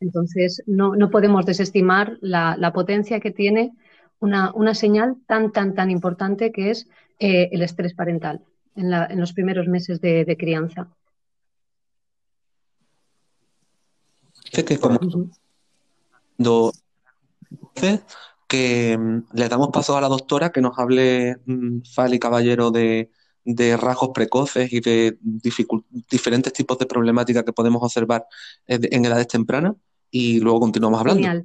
Entonces, 0.00 0.62
no, 0.66 1.10
podemos 1.10 1.46
desestimar 1.46 2.18
la, 2.20 2.72
potencia 2.74 3.20
que 3.20 3.30
tiene 3.30 3.72
una, 4.20 4.74
señal 4.74 5.16
tan, 5.26 5.52
tan, 5.52 5.74
tan 5.74 5.90
importante 5.90 6.52
que 6.52 6.70
es 6.70 6.88
eh, 7.18 7.48
el 7.52 7.62
estrés 7.62 7.94
parental 7.94 8.42
en, 8.76 9.20
los 9.20 9.32
primeros 9.32 9.68
meses 9.68 10.00
de 10.00 10.36
crianza. 10.38 10.88
que 14.62 14.78
como 14.78 14.98
que 18.46 18.96
mm, 18.98 19.18
le 19.32 19.48
damos 19.48 19.68
paso 19.72 19.96
a 19.96 20.00
la 20.00 20.08
doctora 20.08 20.50
que 20.50 20.60
nos 20.60 20.78
hable, 20.78 21.38
mm, 21.46 21.80
Fali 21.92 22.18
Caballero, 22.18 22.70
de, 22.70 23.10
rasgos 23.76 24.10
precoces 24.14 24.72
y 24.72 24.80
de 24.80 25.18
diferentes 25.20 26.52
tipos 26.52 26.78
de 26.78 26.86
problemáticas 26.86 27.44
que 27.44 27.52
podemos 27.52 27.82
observar 27.82 28.26
en 28.66 29.04
edades 29.04 29.28
tempranas 29.28 29.74
y 30.10 30.40
luego 30.40 30.60
continuamos 30.60 31.00
hablando. 31.00 31.42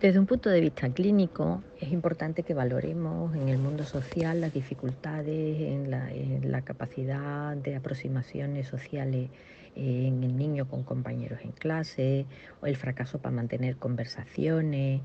Desde 0.00 0.18
un 0.18 0.26
punto 0.26 0.50
de 0.50 0.60
vista 0.60 0.90
clínico, 0.90 1.62
es 1.80 1.92
importante 1.92 2.42
que 2.42 2.54
valoremos 2.54 3.36
en 3.36 3.48
el 3.48 3.58
mundo 3.58 3.84
social 3.84 4.40
las 4.40 4.52
dificultades 4.52 5.60
en 5.60 6.50
la 6.50 6.62
capacidad 6.62 7.56
de 7.56 7.76
aproximaciones 7.76 8.66
sociales 8.66 9.30
en 9.74 10.22
el 10.22 10.36
niño 10.36 10.68
con 10.68 10.82
compañeros 10.82 11.40
en 11.42 11.52
clase, 11.52 12.26
o 12.60 12.66
el 12.66 12.76
fracaso 12.76 13.18
para 13.18 13.34
mantener 13.34 13.76
conversaciones, 13.76 15.00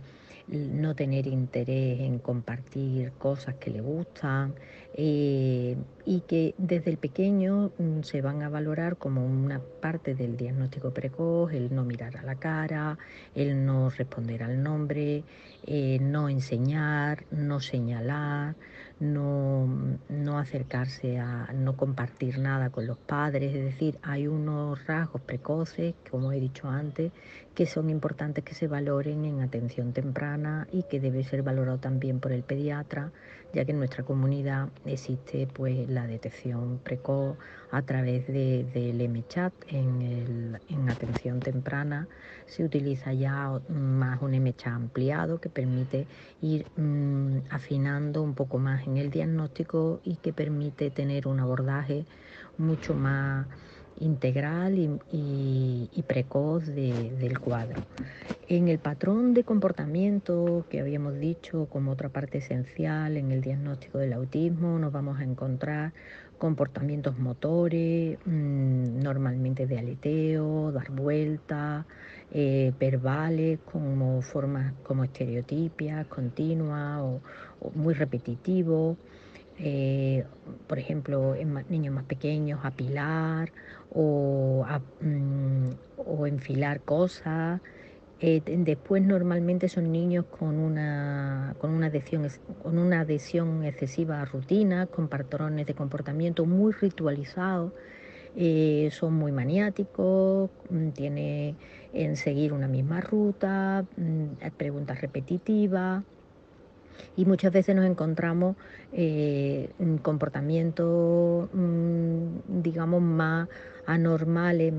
no 0.47 0.95
tener 0.95 1.27
interés 1.27 1.99
en 1.99 2.19
compartir 2.19 3.11
cosas 3.13 3.55
que 3.55 3.69
le 3.69 3.81
gustan 3.81 4.55
eh, 4.93 5.75
y 6.05 6.21
que 6.21 6.55
desde 6.57 6.89
el 6.91 6.97
pequeño 6.97 7.71
mm, 7.77 8.01
se 8.03 8.21
van 8.21 8.41
a 8.41 8.49
valorar 8.49 8.97
como 8.97 9.25
una 9.25 9.59
parte 9.59 10.15
del 10.15 10.37
diagnóstico 10.37 10.91
precoz, 10.91 11.53
el 11.53 11.73
no 11.75 11.83
mirar 11.83 12.17
a 12.17 12.23
la 12.23 12.35
cara, 12.35 12.97
el 13.35 13.65
no 13.65 13.89
responder 13.89 14.43
al 14.43 14.63
nombre, 14.63 15.23
eh, 15.65 15.99
no 16.01 16.29
enseñar, 16.29 17.25
no 17.31 17.59
señalar, 17.59 18.55
no, 18.99 19.67
no 20.09 20.39
acercarse 20.39 21.19
a 21.19 21.51
no 21.53 21.77
compartir 21.77 22.39
nada 22.39 22.69
con 22.69 22.87
los 22.87 22.97
padres, 22.97 23.55
es 23.55 23.63
decir, 23.63 23.99
hay 24.01 24.27
unos 24.27 24.85
rasgos 24.87 25.21
precoces, 25.21 25.95
como 26.09 26.31
he 26.31 26.39
dicho 26.39 26.67
antes, 26.67 27.11
que 27.53 27.65
son 27.65 27.89
importantes 27.89 28.43
que 28.43 28.53
se 28.53 28.67
valoren 28.67 29.25
en 29.25 29.41
atención 29.41 29.93
temprana 29.93 30.67
y 30.71 30.83
que 30.83 30.99
debe 30.99 31.23
ser 31.23 31.43
valorado 31.43 31.77
también 31.77 32.19
por 32.19 32.31
el 32.31 32.43
pediatra, 32.43 33.11
ya 33.53 33.65
que 33.65 33.71
en 33.71 33.79
nuestra 33.79 34.03
comunidad 34.03 34.69
existe 34.85 35.47
pues 35.47 35.89
la 35.89 36.07
detección 36.07 36.79
precoz 36.83 37.37
a 37.71 37.81
través 37.81 38.27
del 38.27 39.09
MChat. 39.09 39.53
En, 39.67 40.59
en 40.69 40.89
atención 40.89 41.41
temprana 41.41 42.07
se 42.45 42.63
utiliza 42.63 43.13
ya 43.13 43.59
más 43.69 44.21
un 44.21 44.33
MChat 44.33 44.73
ampliado 44.73 45.39
que 45.39 45.49
permite 45.49 46.07
ir 46.41 46.65
mm, 46.75 47.39
afinando 47.49 48.21
un 48.21 48.35
poco 48.35 48.59
más 48.59 48.85
en 48.87 48.97
el 48.97 49.09
diagnóstico 49.09 50.01
y 50.03 50.15
que 50.17 50.33
permite 50.33 50.91
tener 50.91 51.27
un 51.27 51.39
abordaje 51.39 52.05
mucho 52.57 52.93
más 52.93 53.47
integral 53.99 54.99
y, 55.11 56.03
precoz 56.07 56.65
del 56.67 57.39
cuadro. 57.39 57.81
En 58.47 58.69
el 58.69 58.79
patrón 58.79 59.33
de 59.33 59.43
comportamiento 59.43 60.65
que 60.69 60.79
habíamos 60.79 61.19
dicho 61.19 61.67
como 61.69 61.91
otra 61.91 62.09
parte 62.09 62.37
esencial 62.37 63.17
en 63.17 63.31
el 63.31 63.41
diagnóstico 63.41 63.97
del 63.97 64.13
autismo, 64.13 64.79
nos 64.79 64.93
vamos 64.93 65.19
a 65.19 65.23
encontrar 65.23 65.91
comportamientos 66.37 67.17
motores, 67.17 68.17
mm, 68.25 68.99
normalmente 69.01 69.67
de 69.67 69.79
aleteo, 69.79 70.71
dar 70.71 70.91
vuelta, 70.91 71.85
eh, 72.31 72.73
verbales 72.79 73.59
como 73.71 74.21
formas 74.21 74.73
como 74.83 75.03
estereotipias, 75.03 76.05
continuas 76.07 77.01
o, 77.01 77.21
muy 77.73 77.93
repetitivos. 77.93 78.97
Eh, 79.59 80.23
por 80.67 80.77
ejemplo, 80.77 81.33
en 81.35 81.65
niños 81.69 81.93
más 81.95 82.03
pequeños, 82.03 82.59
apilar 82.63 83.51
o, 83.93 84.65
mm, 85.01 85.69
o 85.97 86.27
enfilar 86.27 86.81
cosas. 86.81 87.61
Eh, 88.19 88.41
después 88.45 89.03
normalmente 89.03 89.69
son 89.69 89.91
niños 89.91 90.25
con 90.25 90.57
una, 90.57 91.55
con, 91.59 91.71
una 91.71 91.87
adhesión, 91.87 92.27
con 92.63 92.79
una 92.79 93.01
adhesión 93.01 93.63
excesiva 93.63 94.21
a 94.21 94.25
rutinas, 94.25 94.87
con 94.89 95.07
patrones 95.07 95.67
de 95.67 95.75
comportamiento 95.75 96.45
muy 96.45 96.73
ritualizados, 96.73 97.73
son 98.91 99.13
muy 99.15 99.31
maniáticos, 99.31 100.49
mm, 100.69 100.89
tiene 100.89 101.55
en 101.93 102.15
seguir 102.15 102.53
una 102.53 102.67
misma 102.67 103.01
ruta, 103.01 103.85
mm, 103.97 104.47
preguntas 104.57 105.01
repetitivas 105.01 106.03
y 107.15 107.25
muchas 107.25 107.51
veces 107.51 107.75
nos 107.75 107.85
encontramos 107.85 108.55
eh, 108.93 109.69
comportamientos, 110.01 111.49
mm, 111.53 112.61
digamos, 112.61 113.01
más 113.01 113.49
anormales, 113.85 114.73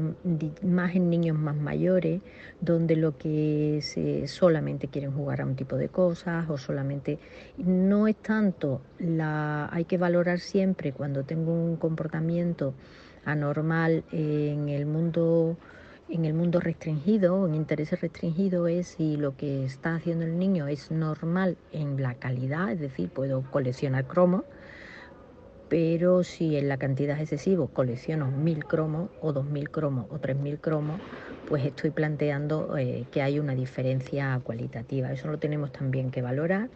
más 0.62 0.94
en 0.94 1.08
niños 1.08 1.38
más 1.38 1.56
mayores, 1.56 2.20
donde 2.60 2.94
lo 2.94 3.16
que 3.16 3.80
se, 3.82 4.28
solamente 4.28 4.88
quieren 4.88 5.12
jugar 5.12 5.40
a 5.40 5.46
un 5.46 5.56
tipo 5.56 5.76
de 5.76 5.88
cosas 5.88 6.48
o 6.50 6.58
solamente 6.58 7.18
no 7.56 8.06
es 8.06 8.16
tanto 8.16 8.82
la 8.98 9.68
hay 9.72 9.84
que 9.86 9.96
valorar 9.96 10.40
siempre 10.40 10.92
cuando 10.92 11.24
tengo 11.24 11.52
un 11.52 11.76
comportamiento 11.76 12.74
anormal 13.24 14.04
en 14.12 14.68
el 14.68 14.86
mundo 14.86 15.56
en 16.10 16.24
el 16.24 16.34
mundo 16.34 16.60
restringido, 16.60 17.46
en 17.46 17.54
intereses 17.54 18.00
restringidos, 18.00 18.68
es 18.70 18.86
si 18.88 19.16
lo 19.16 19.36
que 19.36 19.64
está 19.64 19.96
haciendo 19.96 20.24
el 20.24 20.38
niño 20.38 20.66
es 20.66 20.90
normal 20.90 21.56
en 21.72 22.00
la 22.02 22.14
calidad, 22.14 22.72
es 22.72 22.80
decir, 22.80 23.10
puedo 23.10 23.42
coleccionar 23.50 24.06
cromos, 24.06 24.44
pero 25.68 26.24
si 26.24 26.56
en 26.56 26.68
la 26.68 26.78
cantidad 26.78 27.20
excesiva 27.20 27.66
colecciono 27.66 28.30
mil 28.30 28.64
cromos 28.64 29.10
o 29.20 29.34
dos 29.34 29.44
mil 29.44 29.68
cromos 29.70 30.06
o 30.10 30.18
tres 30.18 30.36
mil 30.36 30.58
cromos, 30.58 30.98
pues 31.46 31.64
estoy 31.64 31.90
planteando 31.90 32.76
eh, 32.78 33.04
que 33.10 33.20
hay 33.20 33.38
una 33.38 33.54
diferencia 33.54 34.40
cualitativa. 34.42 35.12
Eso 35.12 35.28
lo 35.28 35.38
tenemos 35.38 35.72
también 35.72 36.10
que 36.10 36.22
valorar. 36.22 36.70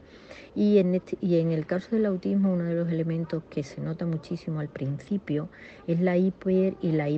Y 0.54 0.78
en, 0.78 0.94
este, 0.94 1.16
y 1.22 1.38
en 1.38 1.52
el 1.52 1.64
caso 1.64 1.96
del 1.96 2.04
autismo, 2.04 2.52
uno 2.52 2.64
de 2.64 2.74
los 2.74 2.90
elementos 2.90 3.42
que 3.48 3.62
se 3.62 3.80
nota 3.80 4.04
muchísimo 4.04 4.60
al 4.60 4.68
principio 4.68 5.48
es 5.86 6.00
la 6.00 6.18
hiper 6.18 6.74
y 6.82 6.92
la 6.92 7.08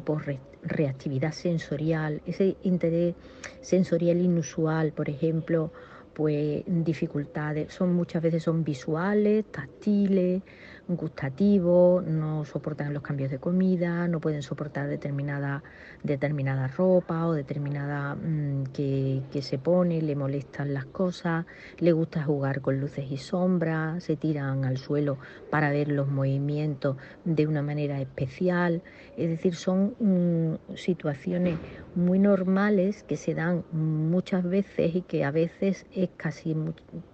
hiporreactividad 0.65 1.33
sensorial, 1.33 2.23
ese 2.27 2.57
interés 2.63 3.15
sensorial 3.61 4.21
inusual, 4.21 4.93
por 4.93 5.09
ejemplo, 5.09 5.73
pues 6.15 6.63
dificultades, 6.67 7.73
son 7.73 7.93
muchas 7.93 8.23
veces 8.23 8.43
son 8.43 8.65
visuales, 8.65 9.45
táctiles, 9.51 10.43
gustativos, 10.89 12.05
no 12.05 12.45
soportan 12.45 12.93
los 12.93 13.03
cambios 13.03 13.31
de 13.31 13.39
comida, 13.39 14.07
no 14.09 14.21
pueden 14.21 14.43
soportar 14.43 14.89
determinada, 14.89 15.63
determinada 16.03 16.67
ropa 16.69 17.27
o 17.27 17.33
determinada 17.33 18.15
mm, 18.15 18.65
que, 18.73 19.23
que, 19.33 19.43
se 19.43 19.59
pone, 19.59 20.03
le 20.03 20.15
molestan 20.15 20.75
las 20.75 20.85
cosas, 20.87 21.47
le 21.79 21.93
gusta 21.93 22.23
jugar 22.23 22.61
con 22.61 22.81
luces 22.81 23.11
y 23.11 23.17
sombras, 23.17 24.05
se 24.05 24.17
tiran 24.17 24.65
al 24.65 24.77
suelo 24.77 25.19
para 25.51 25.71
ver 25.71 25.89
los 25.89 26.09
movimientos 26.09 26.97
de 27.25 27.47
una 27.47 27.63
manera 27.63 28.01
especial. 28.01 28.83
Es 29.17 29.29
decir, 29.29 29.55
son 29.55 29.95
mm, 29.99 30.77
situaciones 30.77 31.61
muy 31.95 32.19
normales 32.19 33.03
que 33.03 33.17
se 33.17 33.35
dan 33.35 33.65
muchas 33.73 34.45
veces 34.45 34.95
y 34.95 35.03
que 35.03 35.25
a 35.25 35.31
veces 35.31 35.87
es 35.95 36.11
casi 36.17 36.55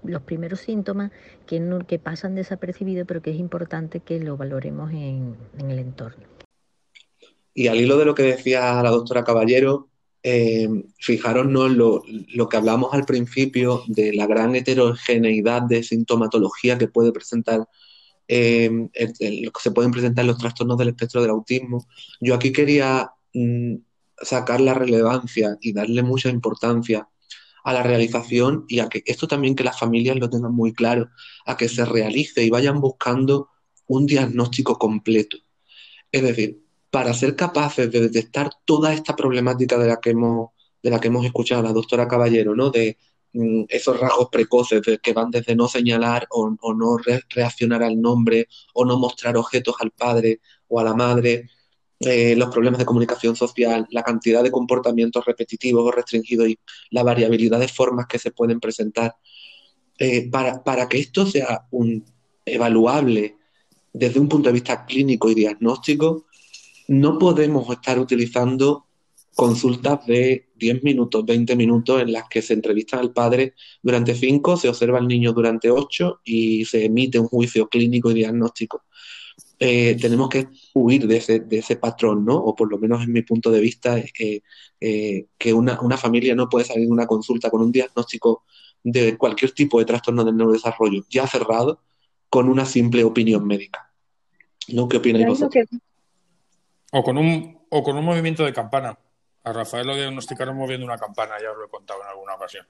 los 0.03 0.23
primeros 0.23 0.61
síntomas 0.61 1.11
que, 1.47 1.61
no, 1.61 1.87
que 1.87 1.99
pasan 1.99 2.35
desapercibidos, 2.35 3.07
pero 3.07 3.23
que 3.23 3.31
es 3.31 3.39
importante 3.39 4.01
que 4.01 4.21
lo 4.21 4.37
valoremos 4.37 4.91
en, 4.93 5.37
en 5.59 5.71
el 5.71 5.79
entorno. 5.79 6.25
Y 7.55 7.67
al 7.67 7.81
hilo 7.81 7.99
de 7.99 8.05
lo 8.05 8.15
que 8.15 8.23
decía 8.23 8.83
la 8.83 8.91
doctora 8.91 9.25
Caballero, 9.25 9.89
eh, 10.23 10.69
fijaros 10.99 11.47
¿no? 11.47 11.69
lo, 11.69 12.03
lo, 12.35 12.49
que 12.49 12.57
hablamos 12.59 12.93
al 12.93 13.07
principio 13.07 13.83
de 13.87 14.13
la 14.13 14.27
gran 14.27 14.55
heterogeneidad 14.55 15.63
de 15.63 15.83
sintomatología 15.83 16.77
que 16.77 16.89
puede 16.89 17.11
presentar 17.11 17.67
eh, 18.29 18.71
el, 18.93 19.51
se 19.59 19.71
pueden 19.71 19.91
presentar 19.91 20.25
los 20.25 20.39
trastornos 20.39 20.77
del 20.79 20.89
espectro 20.91 21.23
del 21.23 21.31
autismo. 21.31 21.87
Yo 22.21 22.35
aquí 22.35 22.53
quería 22.53 23.11
mm, 23.35 23.77
sacar 24.21 24.61
la 24.61 24.75
relevancia 24.75 25.57
y 25.61 25.73
darle 25.73 26.03
mucha 26.03 26.29
importancia 26.29 27.09
a 27.65 27.73
la 27.73 27.83
realización 27.83 28.65
y 28.69 28.81
a 28.81 28.89
que 28.89 29.03
esto 29.07 29.27
también 29.29 29.55
que 29.55 29.65
las 29.65 29.79
familias 29.79 30.17
lo 30.17 30.31
tengan 30.31 30.53
muy 30.53 30.73
claro, 30.73 31.11
a 31.47 31.57
que 31.57 31.69
se 31.69 31.85
realice 31.85 32.43
y 32.43 32.51
vayan 32.51 32.81
buscando 32.81 33.49
un 33.87 34.07
diagnóstico 34.07 34.79
completo. 34.79 35.37
Es 36.13 36.23
decir, 36.23 36.63
para 36.91 37.15
ser 37.15 37.37
capaces 37.37 37.91
de 37.91 38.01
detectar 38.01 38.51
toda 38.65 38.93
esta 38.93 39.15
problemática 39.17 39.79
de 39.79 39.89
la 39.89 40.01
que 40.01 40.11
hemos, 40.11 40.51
de 40.83 40.91
la 40.91 41.01
que 41.01 41.09
hemos 41.09 41.25
escuchado 41.25 41.63
la 41.63 41.73
doctora 41.73 42.09
Caballero, 42.09 42.55
¿no? 42.55 42.71
De 42.71 42.99
mm, 43.33 43.65
esos 43.69 43.99
rasgos 44.01 44.29
precoces 44.31 44.83
de, 44.83 44.99
que 44.99 45.13
van 45.13 45.31
desde 45.31 45.55
no 45.55 45.69
señalar 45.69 46.27
o, 46.31 46.57
o 46.61 46.75
no 46.75 46.99
re 46.99 47.21
reaccionar 47.31 47.83
al 47.83 48.01
nombre 48.01 48.49
o 48.75 48.85
no 48.85 48.99
mostrar 48.99 49.37
objetos 49.37 49.77
al 49.81 49.93
padre 49.93 50.41
o 50.69 50.81
a 50.81 50.85
la 50.85 50.95
madre, 50.95 51.49
eh, 52.03 52.35
los 52.35 52.49
problemas 52.49 52.79
de 52.79 52.87
comunicación 52.87 53.37
social, 53.37 53.87
la 53.91 54.03
cantidad 54.03 54.43
de 54.43 54.51
comportamientos 54.51 55.23
repetitivos 55.23 55.87
o 55.87 55.91
restringidos 55.91 56.49
y 56.49 56.59
la 56.89 57.03
variabilidad 57.03 57.61
de 57.61 57.69
formas 57.69 58.07
que 58.07 58.19
se 58.19 58.31
pueden 58.31 58.59
presentar. 58.59 59.17
Eh, 59.99 60.31
para, 60.31 60.65
para, 60.65 60.89
que 60.89 60.99
esto 60.99 61.27
sea 61.27 61.67
un, 61.71 62.03
evaluable 62.47 63.37
desde 63.93 64.19
un 64.19 64.31
punto 64.31 64.49
de 64.49 64.55
vista 64.55 64.87
clínico 64.87 65.31
y 65.31 65.35
diagnóstico, 65.35 66.25
no 66.89 67.19
podemos 67.19 67.69
estar 67.69 67.99
utilizando 67.99 68.87
consultas 69.35 70.07
de 70.07 70.49
10 70.57 70.83
minutos, 70.83 71.27
20 71.27 71.55
minutos 71.55 72.01
en 72.01 72.13
las 72.13 72.25
que 72.31 72.41
se 72.41 72.55
entrevista 72.55 72.99
al 72.99 73.13
padre 73.13 73.53
durante 73.83 74.15
5, 74.15 74.57
se 74.57 74.71
observa 74.71 74.97
al 74.97 75.07
niño 75.07 75.35
durante 75.35 75.71
8 75.71 76.23
y 76.25 76.65
se 76.65 76.87
emite 76.87 77.19
un 77.19 77.29
juicio 77.29 77.69
clínico 77.69 78.11
y 78.11 78.15
diagnóstico 78.15 78.85
eh, 79.63 79.95
tenemos 80.01 80.31
que 80.31 80.49
huir 80.73 81.07
de 81.07 81.19
ese, 81.19 81.41
de 81.41 81.59
ese, 81.59 81.77
patrón, 81.77 82.25
¿no? 82.25 82.35
O 82.35 82.57
por 82.57 82.71
lo 82.71 82.79
menos 82.79 83.05
en 83.05 83.13
mi 83.13 83.21
punto 83.21 83.51
de 83.51 83.61
vista, 83.61 83.99
eh, 83.99 84.43
eh, 84.81 85.27
que 85.37 85.53
una, 85.53 85.79
una, 85.83 85.99
familia 85.99 86.35
no 86.35 86.49
puede 86.49 86.65
salir 86.65 86.87
de 86.87 86.93
una 86.93 87.07
consulta 87.07 87.51
con 87.51 87.61
un 87.61 87.71
diagnóstico 87.71 88.45
de 88.83 89.19
cualquier 89.19 89.53
tipo 89.53 89.79
de 89.79 89.85
trastorno 89.85 90.25
del 90.25 90.35
neurodesarrollo 90.39 91.05
ya 91.11 91.27
cerrado 91.27 91.83
con 92.31 92.49
una 92.49 92.65
simple 92.65 93.05
opinión 93.05 93.47
médica. 93.47 93.93
¿No? 94.69 94.89
¿Qué 94.89 94.97
opináis 94.97 95.27
vosotros? 95.27 95.67
Que... 95.69 95.77
O, 96.93 97.03
con 97.03 97.19
un, 97.19 97.59
o 97.69 97.83
con 97.83 97.99
un 97.99 98.05
movimiento 98.05 98.47
de 98.47 98.55
campana. 98.55 98.99
A 99.45 99.53
Rafael 99.53 99.87
lo 99.87 99.95
diagnosticaron 99.95 100.57
moviendo 100.57 100.87
una 100.87 100.97
campana, 100.97 101.35
ya 101.43 101.51
os 101.51 101.59
lo 101.59 101.67
he 101.67 101.69
contado 101.69 102.01
en 102.03 102.09
alguna 102.09 102.35
ocasión. 102.35 102.67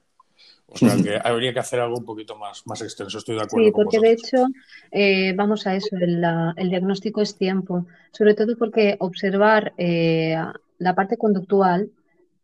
O 0.71 0.77
sea 0.77 0.95
que 0.95 1.19
habría 1.23 1.53
que 1.53 1.59
hacer 1.59 1.79
algo 1.79 1.97
un 1.97 2.05
poquito 2.05 2.37
más, 2.37 2.65
más 2.65 2.81
extenso, 2.81 3.17
estoy 3.17 3.35
de 3.35 3.41
acuerdo. 3.41 3.65
Sí, 3.65 3.71
porque 3.71 3.99
de 3.99 4.11
hecho, 4.13 4.47
eh, 4.91 5.33
vamos 5.35 5.67
a 5.67 5.75
eso, 5.75 5.95
el, 5.99 6.23
el, 6.55 6.69
diagnóstico 6.69 7.21
es 7.21 7.35
tiempo, 7.37 7.85
sobre 8.11 8.33
todo 8.35 8.57
porque 8.57 8.95
observar 8.99 9.73
eh, 9.77 10.35
la 10.77 10.95
parte 10.95 11.17
conductual 11.17 11.89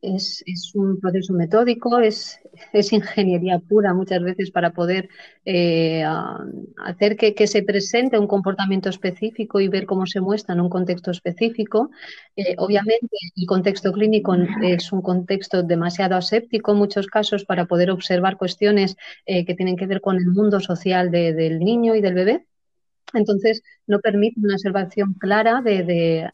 es, 0.02 0.44
es, 0.46 0.74
un 0.76 1.00
proceso 1.00 1.34
metódico, 1.34 2.00
es, 2.00 2.40
es, 2.74 2.94
ingeniería 2.94 3.60
pura 3.60 3.94
muchas 3.94 4.22
veces 4.22 4.52
para 4.52 4.72
poder 4.72 5.10
eh, 5.46 6.04
hacer 6.86 7.18
que, 7.18 7.34
que, 7.34 7.48
se 7.48 7.64
presente 7.64 8.20
un 8.20 8.28
comportamiento 8.28 8.90
específico 8.90 9.60
y 9.60 9.68
ver 9.68 9.86
cómo 9.86 10.06
se 10.06 10.22
muestra 10.22 10.54
en 10.54 10.62
un 10.62 10.70
contexto 10.70 11.12
específico. 11.12 11.90
Eh, 12.36 12.56
obviamente, 12.58 13.16
el 13.36 13.46
contexto 13.48 13.92
clínico 13.92 14.36
es 14.62 14.92
un 14.92 15.02
contexto 15.02 15.64
demasiado 15.64 16.16
aséptico 16.16 16.72
en 16.72 16.78
muchos 16.78 17.08
casos 17.08 17.46
para 17.46 17.66
poder 17.66 17.92
observar 17.92 18.38
cuestiones 18.38 18.96
eh, 19.26 19.46
que 19.46 19.56
tienen 19.56 19.78
que 19.78 19.88
ver 19.88 20.02
con 20.02 20.18
el 20.18 20.28
mundo 20.28 20.60
social 20.60 21.12
de, 21.12 21.34
del 21.34 21.60
niño 21.60 21.96
y 21.96 22.02
del 22.02 22.14
bebé. 22.14 22.46
Entonces, 23.14 23.64
no 23.86 24.00
permite 24.00 24.40
una 24.40 24.56
observación 24.56 25.14
clara 25.14 25.62
de, 25.62 25.84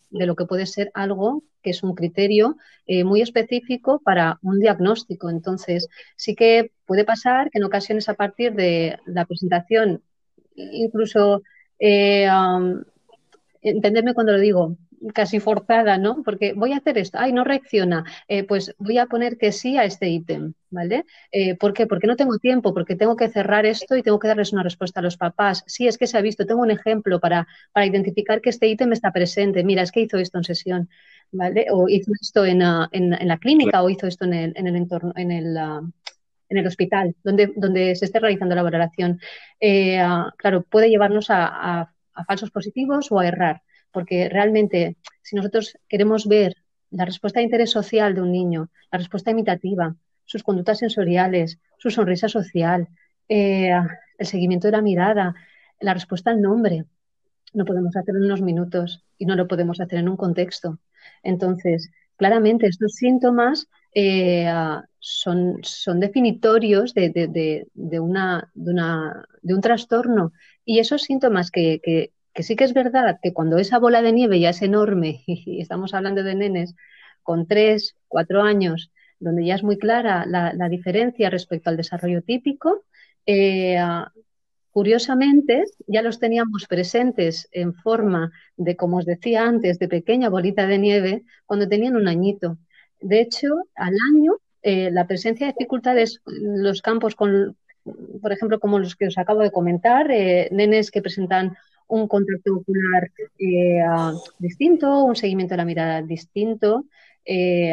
de, 0.10 0.26
lo 0.26 0.36
que 0.36 0.46
puede 0.46 0.66
ser 0.66 0.92
algo 0.94 1.44
que 1.62 1.70
es 1.70 1.84
un 1.84 1.96
criterio 1.96 2.58
eh, 2.88 3.04
muy 3.04 3.22
específico 3.22 4.02
para 4.04 4.40
un 4.42 4.60
diagnóstico. 4.60 5.30
Entonces, 5.30 5.88
sí 6.16 6.36
que 6.36 6.72
puede 6.86 7.06
pasar 7.06 7.50
que 7.52 7.60
en 7.60 7.64
ocasiones 7.64 8.10
a 8.10 8.16
partir 8.16 8.54
de 8.54 8.98
la 9.06 9.26
presentación, 9.26 10.02
incluso, 10.56 11.44
eh, 11.80 12.28
entenderme 13.62 14.14
cuando 14.14 14.34
lo 14.34 14.40
digo, 14.40 14.76
casi 15.13 15.39
forzada, 15.39 15.98
¿no? 15.98 16.24
Porque 16.24 16.54
voy 16.54 16.74
a 16.74 16.78
hacer 16.78 16.98
esto, 16.98 17.18
ay, 17.20 17.34
no 17.34 17.44
reacciona, 17.44 18.06
eh, 18.28 18.44
pues 18.44 18.74
voy 18.78 18.98
a 18.98 19.08
poner 19.08 19.38
que 19.38 19.52
sí 19.52 19.78
a 19.78 19.84
este 19.84 20.08
ítem, 20.08 20.54
¿vale? 20.70 21.06
Eh, 21.32 21.56
¿Por 21.56 21.74
qué? 21.74 21.88
Porque 21.88 22.08
no 22.08 22.16
tengo 22.16 22.38
tiempo, 22.38 22.74
porque 22.74 22.96
tengo 22.96 23.16
que 23.16 23.28
cerrar 23.28 23.66
esto 23.66 23.98
y 23.98 24.04
tengo 24.04 24.20
que 24.20 24.28
darles 24.28 24.54
una 24.54 24.63
respuesta 24.63 25.00
a 25.00 25.04
los 25.04 25.18
papás. 25.18 25.63
Sí, 25.68 25.88
es 25.88 25.98
que 25.98 26.08
se 26.08 26.18
ha 26.18 26.22
visto, 26.22 26.46
tengo 26.46 26.62
un 26.62 26.72
ejemplo 26.72 27.20
para, 27.20 27.48
para 27.74 27.86
identificar 27.86 28.39
que 28.39 28.50
este 28.50 28.68
ítem 28.68 28.94
está 28.94 29.12
presente. 29.12 29.63
Mira, 29.63 29.82
es 29.82 29.92
que 29.92 30.02
hizo 30.02 30.18
esto 30.18 30.38
en 30.38 30.44
sesión, 30.44 30.89
¿vale? 31.32 31.68
O 31.72 31.89
hizo 31.89 32.12
esto 32.22 32.46
en, 32.46 32.62
uh, 32.62 32.88
en, 32.92 33.13
en 33.13 33.28
la 33.28 33.38
clínica 33.38 33.84
o 33.84 33.89
hizo 33.89 34.08
esto 34.08 34.26
en 34.26 34.34
el, 34.34 34.54
en 34.56 34.68
el 34.68 34.76
entorno, 34.76 35.13
en 35.16 35.32
el... 35.32 35.58
Uh, 35.58 35.92
en 36.50 36.58
el 36.60 36.68
hospital, 36.68 37.16
donde, 37.24 37.52
donde 37.56 37.96
se 37.96 38.06
esté 38.06 38.20
realizando 38.20 38.54
la 38.54 38.62
valoración. 38.62 39.20
Eh, 39.60 40.00
uh, 40.06 40.30
claro, 40.38 40.62
puede 40.62 40.89
llevarnos 40.89 41.28
a 41.30 41.89
falsos 42.28 42.52
positivos 42.52 43.12
o 43.12 43.18
a 43.18 43.28
errar 43.28 43.63
porque 43.94 44.28
realmente 44.28 44.98
si 45.22 45.38
nosotros 45.38 45.78
queremos 45.88 46.28
ver 46.28 46.58
la 46.92 47.06
respuesta 47.06 47.40
de 47.40 47.46
interés 47.46 47.72
social 47.72 48.14
de 48.14 48.22
un 48.22 48.32
niño, 48.32 48.70
la 48.92 48.98
respuesta 48.98 49.32
imitativa, 49.32 49.96
sus 50.26 50.44
conductas 50.44 50.80
sensoriales, 50.80 51.60
su 51.78 51.90
sonrisa 51.90 52.28
social, 52.28 52.88
eh, 53.30 53.72
el 54.18 54.28
seguimiento 54.28 54.68
de 54.68 54.74
la 54.74 54.82
mirada, 54.82 55.36
la 55.80 55.94
respuesta 55.94 56.32
al 56.32 56.42
nombre, 56.42 56.86
no 57.54 57.66
podemos 57.66 57.96
hacer 57.96 58.16
en 58.16 58.26
unos 58.26 58.42
minutos 58.42 59.04
y 59.18 59.26
no 59.26 59.36
lo 59.36 59.48
podemos 59.48 59.80
hacer 59.80 60.00
en 60.00 60.10
un 60.10 60.18
contexto. 60.18 60.80
Entonces, 61.22 61.92
claramente 62.18 62.68
estos 62.68 62.94
síntomas 62.94 63.68
eh, 63.94 64.52
son, 65.00 65.60
son, 65.62 66.00
definitorios 66.00 66.94
de, 66.94 67.10
de, 67.10 67.68
de, 67.74 68.00
una, 68.00 68.52
una, 68.56 69.26
de 69.42 69.54
un 69.54 69.62
trastorno 69.62 70.32
y 70.66 70.80
esos 70.80 71.04
síntomas 71.04 71.52
que 71.52 72.12
que 72.34 72.43
sí 72.43 72.56
que 72.56 72.63
es 72.63 72.74
verdad 72.74 73.19
que 73.22 73.34
cuando 73.34 73.58
esa 73.58 73.80
bola 73.80 74.02
de 74.02 74.12
nieve 74.12 74.39
ya 74.39 74.50
es 74.50 74.62
enorme, 74.62 75.24
y 75.28 75.62
estamos 75.62 75.93
hablando 75.93 76.24
de 76.24 76.36
nenes 76.36 76.76
con 77.22 77.48
tres, 77.48 77.96
cuatro 78.08 78.41
años, 78.41 78.91
donde 79.19 79.46
ya 79.46 79.56
es 79.56 79.63
muy 79.63 79.78
clara 79.78 80.26
la, 80.26 80.69
diferencia 80.69 81.30
respecto 81.30 81.69
al 81.69 81.78
desarrollo 81.78 82.22
típico, 82.22 82.84
eh, 83.26 83.78
curiosamente 84.72 85.63
ya 85.88 86.02
los 86.02 86.19
teníamos 86.19 86.65
presentes 86.67 87.48
en 87.52 87.74
forma 87.74 88.32
de, 88.58 88.76
como 88.76 88.98
os 88.98 89.06
decía 89.06 89.43
antes, 89.43 89.80
de 89.80 89.88
pequeña 89.88 90.30
bolita 90.30 90.67
de 90.67 90.80
nieve 90.80 91.24
cuando 91.46 91.69
tenían 91.69 91.96
un 91.96 92.08
añito. 92.08 92.58
De 93.00 93.22
hecho, 93.22 93.50
al 93.76 93.96
año, 94.13 94.38
eh, 94.62 94.89
la 94.91 95.08
presencia 95.08 95.46
de 95.46 95.54
dificultades 95.54 96.22
en 96.26 96.63
los 96.63 96.82
campos 96.82 97.15
con, 97.15 97.56
por 98.22 98.32
ejemplo, 98.32 98.60
como 98.60 98.80
los 98.80 98.96
que 98.96 99.08
os 99.08 99.17
acabo 99.17 99.41
de 99.41 99.52
comentar, 99.52 100.10
eh, 100.12 100.50
nenes 100.52 100.89
que 100.89 101.02
presentan 101.02 101.56
un 101.94 102.08
contacto 102.08 102.56
ocular 102.56 103.12
eh, 103.38 103.84
distinto, 104.40 105.04
un 105.04 105.16
seguimiento 105.16 105.54
de 105.54 105.58
la 105.58 105.66
mirada 105.66 106.02
distinto, 106.02 106.86
eh, 107.24 107.72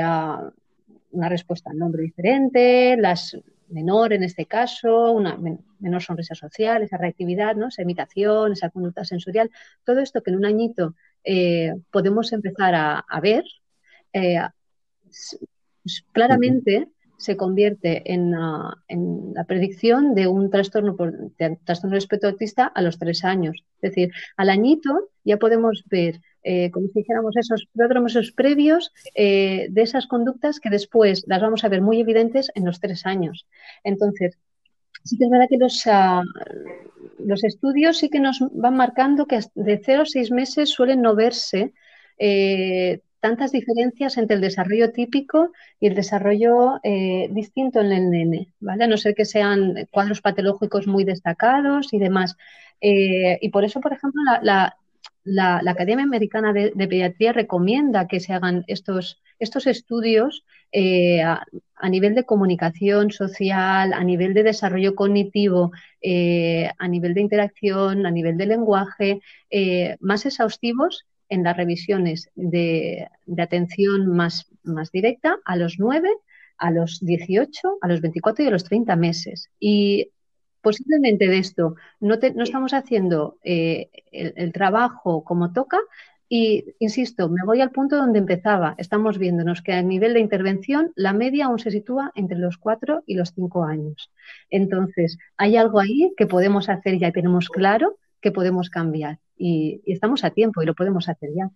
una 1.13 1.29
respuesta 1.29 1.71
al 1.71 1.79
nombre 1.79 2.03
diferente, 2.03 2.97
las 2.99 3.37
menor 3.69 4.13
en 4.13 4.25
este 4.25 4.47
caso, 4.47 5.13
una 5.13 5.39
menor 5.79 6.03
sonrisa 6.03 6.35
social, 6.35 6.83
esa 6.83 6.99
reactividad, 6.99 7.57
¿no? 7.57 7.69
esa 7.69 7.83
imitación, 7.83 8.53
esa 8.53 8.69
conducta 8.69 9.05
sensorial, 9.05 9.51
todo 9.85 10.01
esto 10.01 10.23
que 10.23 10.31
en 10.31 10.37
un 10.37 10.45
añito 10.45 10.95
eh, 11.25 11.75
podemos 11.91 12.33
empezar 12.33 12.75
a, 12.75 13.21
ver, 13.23 13.45
claramente 16.13 16.89
se 17.21 17.37
convierte 17.37 18.03
en, 18.13 18.31
la 18.31 19.45
predicción 19.47 20.15
de 20.15 20.27
un 20.27 20.51
trastorno, 20.51 20.97
por, 20.97 21.13
de 21.37 21.59
trastorno 21.65 21.95
respecto 21.95 22.27
autista 22.27 22.65
a 22.67 22.81
los 22.81 22.99
tres 22.99 23.25
años. 23.25 23.63
Es 23.83 23.91
decir, 23.91 24.11
al 24.39 24.49
añito 24.49 25.11
ya 25.23 25.37
podemos 25.37 25.85
ver, 25.91 26.23
eh, 26.43 26.71
como 26.71 26.87
si 26.87 27.01
dijéramos, 27.01 27.37
esos 27.37 27.69
pródromos 27.75 28.33
previos 28.35 28.91
eh, 29.15 29.67
de 29.71 29.83
esas 29.83 30.07
conductas 30.07 30.61
que 30.61 30.71
después 30.71 31.25
las 31.27 31.43
vamos 31.43 31.63
a 31.63 31.69
ver 31.69 31.83
muy 31.83 32.01
evidentes 32.01 32.51
en 32.55 32.65
los 32.65 32.81
tres 32.81 33.05
años. 33.05 33.47
Entonces, 33.85 34.39
sí 35.05 35.19
que 35.19 35.25
es 35.25 35.31
verdad 35.31 35.47
que 35.51 35.59
los, 35.59 35.87
ah, 35.87 36.23
los 37.19 37.45
estudios 37.45 37.99
sí 37.99 38.09
que 38.09 38.21
nos 38.21 38.39
van 38.53 38.77
marcando 38.77 39.27
que 39.27 39.41
de 39.55 39.83
cero 39.85 40.03
a 40.03 40.07
seis 40.07 40.31
meses 40.31 40.71
suelen 40.71 41.03
no 41.03 41.15
verse 41.15 41.75
eh, 42.19 43.03
tantas 43.21 43.53
diferencias 43.53 44.17
entre 44.17 44.37
el 44.37 44.43
desarrollo 44.43 44.93
típico 44.93 45.53
y 45.79 45.87
el 45.87 45.95
desarrollo 45.95 46.81
eh, 46.83 47.29
distinto 47.31 47.81
en 47.81 47.93
el 47.93 48.11
nene, 48.11 48.49
¿vale? 48.61 48.85
A 48.85 48.87
no 48.87 48.97
ser 48.97 49.15
que 49.15 49.25
sean 49.25 49.89
cuadros 49.91 50.21
patológicos 50.21 50.87
muy 50.87 51.05
destacados 51.05 51.93
y 51.93 51.99
demás. 51.99 52.37
Eh, 52.81 53.39
y 53.41 53.51
por 53.51 53.65
eso, 53.65 53.81
por 53.81 53.93
ejemplo, 53.93 54.21
la, 54.43 54.75
Academia 55.67 56.05
Americana 56.05 56.53
de, 56.53 56.73
Pediatría 56.75 57.33
recomienda 57.33 58.09
que 58.09 58.21
se 58.21 58.33
hagan 58.33 58.65
estos, 58.67 59.23
estos 59.39 59.67
estudios 59.67 60.45
eh, 60.73 61.23
a, 61.23 61.45
nivel 61.91 62.15
de 62.15 62.25
comunicación 62.25 63.11
social, 63.11 63.93
a 63.93 64.03
nivel 64.03 64.33
de 64.35 64.45
desarrollo 64.45 64.95
cognitivo, 64.95 65.73
a 66.79 66.89
nivel 66.89 67.15
de 67.15 67.21
interacción, 67.21 68.07
a 68.07 68.11
nivel 68.11 68.39
de 68.39 68.47
lenguaje, 68.47 69.21
más 70.01 70.25
exhaustivos 70.25 71.07
en 71.31 71.45
las 71.45 71.57
revisiones 71.57 72.31
de, 72.35 73.09
atención 73.38 74.09
más, 74.09 74.51
más, 74.62 74.93
directa 74.93 75.38
a 75.45 75.57
los 75.57 75.77
9, 75.79 76.11
a 76.59 76.71
los 76.71 77.01
18, 77.01 77.79
a 77.81 77.88
los 77.88 78.01
24 78.03 78.45
y 78.45 78.49
a 78.49 78.51
los 78.51 78.64
30 78.64 78.97
meses. 78.97 79.49
Y 79.59 80.11
posiblemente 80.61 81.29
de 81.29 81.38
esto 81.38 81.77
no, 82.01 82.16
no 82.35 82.45
estamos 82.45 82.75
haciendo 82.75 83.38
eh, 83.43 83.90
el, 84.12 84.53
trabajo 84.53 85.25
como 85.25 85.53
toca. 85.53 85.79
Y 86.29 86.77
insisto, 86.79 87.29
me 87.29 87.45
voy 87.45 87.61
al 87.61 87.71
punto 87.71 87.97
donde 87.97 88.19
empezaba. 88.19 88.75
Estamos 88.79 89.19
viéndonos 89.19 89.62
que 89.62 89.73
a 89.73 89.83
nivel 89.83 90.14
de 90.14 90.21
intervención 90.21 90.93
la 90.95 91.12
media 91.12 91.47
aún 91.47 91.59
se 91.59 91.71
sitúa 91.71 92.12
entre 92.14 92.38
los 92.38 92.57
4 92.59 93.05
y 93.07 93.14
los 93.14 93.33
5 93.35 93.64
años. 93.64 94.12
Entonces, 94.49 95.19
hay 95.37 95.57
algo 95.57 95.81
ahí 95.81 96.12
que 96.16 96.27
podemos 96.27 96.69
hacer 96.69 96.99
ya 96.99 97.09
y 97.09 97.12
tenemos 97.12 97.49
claro 97.49 97.99
que 98.21 98.31
podemos 98.31 98.69
cambiar 98.71 99.19
y, 99.40 99.81
estamos 99.87 100.22
a 100.22 100.31
tiempo 100.31 100.62
y 100.62 100.66
lo 100.66 100.74
podemos 100.74 101.09
hacer 101.09 101.31
ya. 101.35 101.50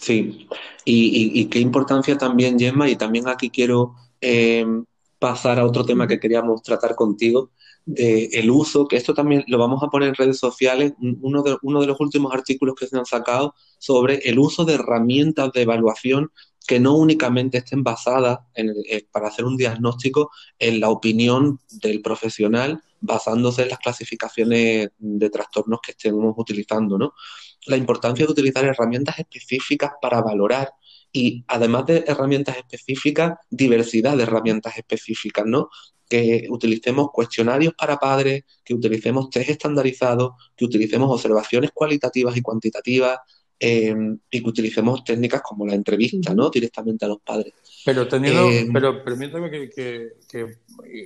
Sí, 0.00 0.48
y, 0.84 1.44
qué 1.46 1.58
importancia 1.58 2.16
también, 2.16 2.58
Gemma, 2.58 2.88
y 2.88 2.96
también 2.96 3.28
aquí 3.28 3.50
quiero 3.50 3.94
eh, 4.20 4.64
pasar 5.18 5.58
a 5.58 5.66
otro 5.66 5.84
tema 5.84 6.06
que 6.06 6.20
queríamos 6.20 6.62
tratar 6.62 6.94
contigo, 6.94 7.50
de 7.84 8.26
el 8.32 8.50
uso, 8.50 8.86
que 8.86 8.96
esto 8.96 9.14
también 9.14 9.44
lo 9.48 9.58
vamos 9.58 9.82
a 9.82 9.88
poner 9.88 10.10
en 10.10 10.14
redes 10.14 10.38
sociales, 10.38 10.92
uno 11.00 11.42
de, 11.42 11.56
uno 11.62 11.80
de 11.80 11.86
los 11.86 11.98
últimos 12.00 12.32
artículos 12.32 12.74
que 12.78 12.86
se 12.86 12.96
han 12.96 13.06
sacado 13.06 13.54
sobre 13.78 14.16
el 14.28 14.38
uso 14.38 14.64
de 14.64 14.74
herramientas 14.74 15.50
de 15.52 15.62
evaluación 15.62 16.30
que 16.66 16.78
no 16.78 16.96
únicamente 16.96 17.58
estén 17.58 17.82
basadas 17.82 18.40
en, 18.54 18.74
eh, 18.90 19.06
para 19.10 19.28
hacer 19.28 19.46
un 19.46 19.56
diagnóstico 19.56 20.30
en 20.58 20.80
la 20.80 20.90
opinión 20.90 21.60
del 21.70 22.02
profesional, 22.02 22.82
basándose 23.00 23.62
en 23.62 23.68
las 23.68 23.78
clasificaciones 23.78 24.88
de 24.98 25.30
trastornos 25.30 25.80
que 25.80 25.92
estemos 25.92 26.34
utilizando, 26.36 26.98
¿no? 26.98 27.14
La 27.66 27.76
importancia 27.76 28.24
de 28.24 28.32
utilizar 28.32 28.64
herramientas 28.64 29.18
específicas 29.18 29.92
para 30.00 30.20
valorar 30.22 30.72
y 31.12 31.44
además 31.48 31.86
de 31.86 32.04
herramientas 32.06 32.56
específicas, 32.56 33.38
diversidad 33.50 34.16
de 34.16 34.24
herramientas 34.24 34.76
específicas, 34.76 35.44
¿no? 35.46 35.70
Que 36.08 36.46
utilicemos 36.50 37.08
cuestionarios 37.12 37.74
para 37.74 37.98
padres, 37.98 38.44
que 38.64 38.74
utilicemos 38.74 39.30
test 39.30 39.50
estandarizados, 39.50 40.32
que 40.56 40.64
utilicemos 40.64 41.10
observaciones 41.10 41.70
cualitativas 41.72 42.36
y 42.36 42.42
cuantitativas, 42.42 43.18
eh, 43.60 43.94
y 44.30 44.42
que 44.42 44.48
utilicemos 44.48 45.02
técnicas 45.02 45.42
como 45.42 45.66
la 45.66 45.74
entrevista, 45.74 46.34
¿no? 46.34 46.48
Directamente 46.48 47.04
a 47.04 47.08
los 47.08 47.20
padres. 47.20 47.54
Pero 47.84 48.06
teniendo, 48.06 48.48
eh, 48.48 48.68
pero 48.72 49.02
permítame 49.02 49.50
que, 49.50 50.12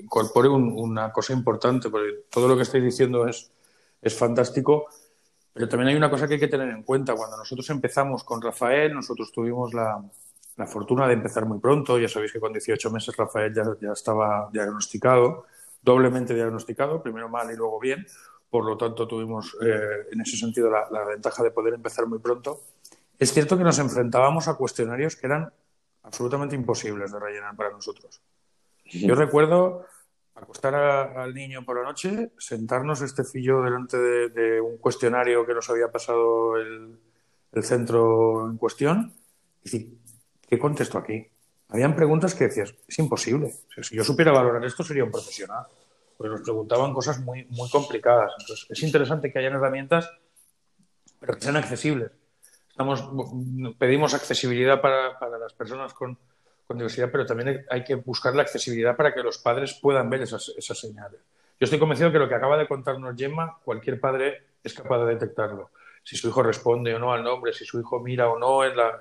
incorpore 0.03 0.49
una 0.49 1.11
cosa 1.13 1.33
importante, 1.33 1.89
porque 1.89 2.25
todo 2.31 2.49
lo 2.49 2.57
que 2.57 2.63
estoy 2.63 2.81
diciendo 2.81 3.27
es, 3.27 3.51
es 4.03 4.15
fantástico, 4.15 4.87
pero 5.53 5.69
también 5.69 5.89
hay 5.89 5.97
una 5.97 6.11
cosa 6.11 6.27
que 6.27 6.35
hay 6.35 6.41
que 6.41 6.49
tener 6.49 6.69
en 6.69 6.83
cuenta. 6.83 7.15
Cuando 7.15 7.37
nosotros 7.37 7.69
empezamos 7.71 8.25
con 8.25 8.41
Rafael, 8.41 8.95
nosotros 8.95 9.33
tuvimos 9.33 9.73
la, 9.75 10.03
fortuna 10.67 11.07
de 11.07 11.15
empezar 11.15 11.47
muy 11.47 11.59
pronto. 11.59 11.99
Ya 11.99 12.09
sabéis 12.09 12.33
que 12.33 12.41
con 12.41 12.53
18 12.53 12.91
meses 12.91 13.17
Rafael 13.17 13.53
ya, 13.55 13.65
ya 13.81 13.93
estaba 13.93 14.49
diagnosticado, 14.53 15.47
doblemente 15.83 16.35
diagnosticado, 16.35 17.03
primero 17.03 17.29
mal 17.29 17.51
y 17.53 17.57
luego 17.57 17.81
bien. 17.81 18.07
Por 18.53 18.67
lo 18.67 18.77
tanto, 18.77 19.09
tuvimos 19.09 19.57
eh, 19.65 20.09
en 20.13 20.21
ese 20.21 20.37
sentido 20.37 20.69
la, 20.69 20.87
la 20.91 21.07
ventaja 21.07 21.43
de 21.43 21.53
poder 21.53 21.73
empezar 21.73 22.07
muy 22.07 22.19
pronto. 22.19 22.61
Es 23.19 23.33
cierto 23.33 23.57
que 23.57 23.65
nos 23.65 23.79
enfrentábamos 23.79 24.47
a 24.47 24.57
cuestionarios 24.57 25.17
que 25.17 25.27
eran 25.27 25.51
absolutamente 26.03 26.55
imposibles 26.55 27.13
de 27.13 27.19
rellenar 27.19 27.57
para 27.57 27.71
nosotros. 27.71 28.21
Yo 28.85 29.15
recuerdo 29.15 29.87
acostar 30.35 30.75
al 30.75 31.33
niño 31.33 31.65
por 31.65 31.79
la 31.79 31.85
noche, 31.85 32.33
sentarnos 32.37 33.01
este 33.01 33.25
fillo 33.25 33.63
delante 33.63 33.97
de, 33.97 34.61
un 34.61 34.77
cuestionario 34.77 35.47
que 35.47 35.55
nos 35.55 35.71
había 35.71 35.91
pasado 35.91 36.59
el, 36.59 36.99
centro 37.63 38.51
en 38.51 38.59
cuestión 38.59 39.15
y 39.63 39.65
decir, 39.65 39.99
¿qué 40.47 40.59
contesto 40.59 40.99
aquí? 40.99 41.27
Habían 41.71 41.97
preguntas 41.97 42.35
que 42.35 42.49
decías, 42.49 42.75
es 42.87 42.99
imposible. 42.99 43.55
si 43.81 43.97
yo 43.97 44.05
supiera 44.05 44.31
valorar 44.31 44.63
esto, 44.67 44.85
sería 44.85 45.05
un 45.05 45.11
profesional. 45.11 45.65
Pues 46.17 46.31
nos 46.31 46.43
preguntaban 46.43 46.93
cosas 46.93 47.21
muy, 47.21 47.45
muy 47.51 47.69
complicadas. 47.71 48.33
Entonces, 48.39 48.67
es 48.71 48.83
interesante 48.83 49.33
que 49.33 49.39
hayan 49.39 49.55
herramientas, 49.55 50.11
pero 51.21 51.35
que 51.35 51.41
sean 51.41 51.57
accesibles 51.57 52.13
estamos, 52.73 53.05
pedimos 53.79 54.15
accesibilidad 54.15 54.81
para, 54.81 55.15
las 55.39 55.53
personas 55.53 55.95
con, 55.95 56.19
diversidad, 56.75 57.11
pero 57.13 57.27
también 57.27 57.67
hay 57.69 57.85
que 57.85 57.97
buscar 57.97 58.35
la 58.35 58.41
accesibilidad 58.41 58.97
para 58.97 59.13
que 59.13 59.23
los 59.23 59.37
padres 59.37 59.75
puedan 59.75 60.09
ver 60.09 60.23
esas, 60.23 60.55
señales. 60.59 61.21
Yo 61.61 61.65
estoy 61.67 61.79
convencido 61.79 62.11
que 62.11 62.19
lo 62.19 62.31
que 62.31 62.35
acaba 62.35 62.57
de 62.57 62.67
contarnos 62.67 63.15
Gemma, 63.15 63.59
cualquier 63.63 64.01
padre 64.01 64.43
es 64.65 64.73
capaz 64.73 65.05
de 65.05 65.13
detectarlo. 65.13 65.71
Si 66.03 66.17
su 66.17 66.29
hijo 66.29 66.43
responde 66.43 66.95
o 66.95 66.99
no 66.99 67.13
al 67.13 67.23
nombre, 67.23 67.53
si 67.53 67.67
su 67.67 67.79
hijo 67.79 68.01
mira 68.01 68.31
o 68.31 68.39
no, 68.39 68.65
en 68.65 68.75
la... 68.75 69.01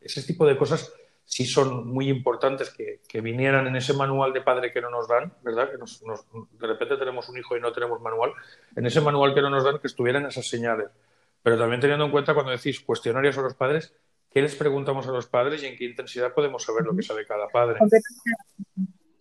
ese 0.00 0.24
tipo 0.24 0.44
de 0.44 0.56
cosas 0.56 0.92
sí 1.24 1.44
son 1.46 1.88
muy 1.88 2.08
importantes 2.08 2.70
que, 2.70 3.20
vinieran 3.20 3.66
en 3.66 3.76
ese 3.76 3.94
manual 3.94 4.32
de 4.32 4.40
padre 4.40 4.72
que 4.72 4.80
no 4.80 4.90
nos 4.90 5.08
dan, 5.08 5.32
¿verdad? 5.42 5.70
Que 5.70 5.78
de 5.78 6.66
repente 6.66 6.96
tenemos 6.96 7.28
un 7.28 7.38
hijo 7.38 7.56
y 7.56 7.60
no 7.60 7.72
tenemos 7.72 8.00
manual. 8.00 8.32
En 8.76 8.86
ese 8.86 9.00
manual 9.00 9.34
que 9.34 9.42
no 9.42 9.50
nos 9.50 9.64
dan, 9.64 9.78
que 9.78 9.86
estuvieran 9.86 10.26
esas 10.26 10.46
señales. 10.46 10.88
Pero 11.42 11.58
también 11.58 11.80
teniendo 11.80 12.04
en 12.04 12.10
cuenta 12.10 12.34
cuando 12.34 12.52
decís 12.52 12.80
cuestionarios 12.80 13.38
a 13.38 13.42
los 13.42 13.54
padres, 13.54 13.92
¿qué 14.30 14.42
les 14.42 14.54
preguntamos 14.54 15.06
a 15.06 15.12
los 15.12 15.26
padres 15.26 15.62
y 15.62 15.66
en 15.66 15.76
qué 15.76 15.84
intensidad 15.84 16.32
podemos 16.34 16.62
saber 16.62 16.84
lo 16.84 16.94
que 16.96 17.02
sabe 17.02 17.26
cada 17.26 17.48
padre? 17.48 17.78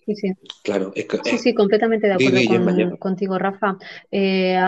Sí, 0.05 0.15
sí. 0.15 0.33
Claro, 0.63 0.91
sí, 1.23 1.37
sí, 1.37 1.53
completamente 1.53 2.07
de 2.07 2.13
acuerdo 2.13 2.97
contigo, 2.97 3.37
Rafa. 3.37 3.77
Eh, 4.11 4.59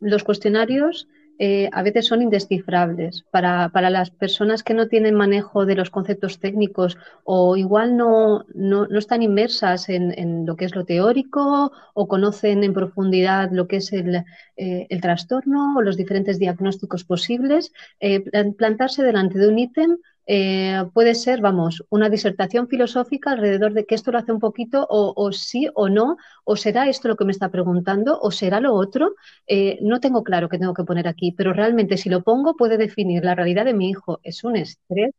los 0.00 0.24
cuestionarios 0.24 1.08
eh, 1.44 1.68
a 1.72 1.82
veces 1.82 2.06
son 2.06 2.22
indescifrables 2.22 3.24
para, 3.32 3.68
para, 3.70 3.90
las 3.90 4.12
personas 4.12 4.62
que 4.62 4.74
no 4.74 4.86
tienen 4.86 5.16
manejo 5.16 5.66
de 5.66 5.74
los 5.74 5.90
conceptos 5.90 6.38
técnicos 6.38 6.96
o 7.24 7.56
igual 7.56 7.96
no, 7.96 8.44
no, 8.54 8.86
no 8.86 8.98
están 9.00 9.22
inmersas 9.22 9.88
en, 9.88 10.16
en, 10.16 10.46
lo 10.46 10.54
que 10.54 10.66
es 10.66 10.76
lo 10.76 10.84
teórico 10.84 11.72
o 11.94 12.06
conocen 12.06 12.62
en 12.62 12.72
profundidad 12.72 13.50
lo 13.50 13.66
que 13.66 13.78
es 13.78 13.92
el, 13.92 14.24
eh, 14.56 14.86
el 14.88 15.00
trastorno 15.00 15.74
o 15.76 15.82
los 15.82 15.96
diferentes 15.96 16.38
diagnósticos 16.38 17.02
posibles. 17.02 17.72
Eh, 17.98 18.20
plantarse 18.56 19.02
delante 19.02 19.40
de 19.40 19.48
un 19.48 19.58
ítem 19.58 19.96
eh, 20.26 20.84
puede 20.94 21.14
ser, 21.14 21.40
vamos, 21.40 21.84
una 21.90 22.08
disertación 22.08 22.68
filosófica 22.68 23.32
alrededor 23.32 23.72
de 23.72 23.84
que 23.86 23.94
esto 23.94 24.12
lo 24.12 24.18
hace 24.18 24.32
un 24.32 24.38
poquito 24.38 24.86
o, 24.88 25.32
sí 25.32 25.68
o 25.74 25.88
no, 25.88 26.16
o 26.44 26.56
será 26.56 26.88
esto 26.88 27.08
lo 27.08 27.16
que 27.16 27.24
me 27.24 27.32
está 27.32 27.50
preguntando, 27.50 28.18
o 28.20 28.30
será 28.30 28.60
lo 28.60 28.74
otro. 28.74 29.14
Eh, 29.46 29.78
no 29.82 30.00
tengo 30.00 30.22
claro 30.22 30.48
qué 30.48 30.58
tengo 30.58 30.74
que 30.74 30.84
poner 30.84 31.08
aquí, 31.08 31.32
pero 31.32 31.52
realmente 31.52 31.96
si 31.96 32.08
lo 32.08 32.22
pongo 32.22 32.56
puede 32.56 32.76
definir 32.76 33.24
la 33.24 33.34
realidad 33.34 33.64
de 33.64 33.74
mi 33.74 33.90
hijo. 33.90 34.20
Es 34.22 34.44
un 34.44 34.56
estrés. 34.56 35.12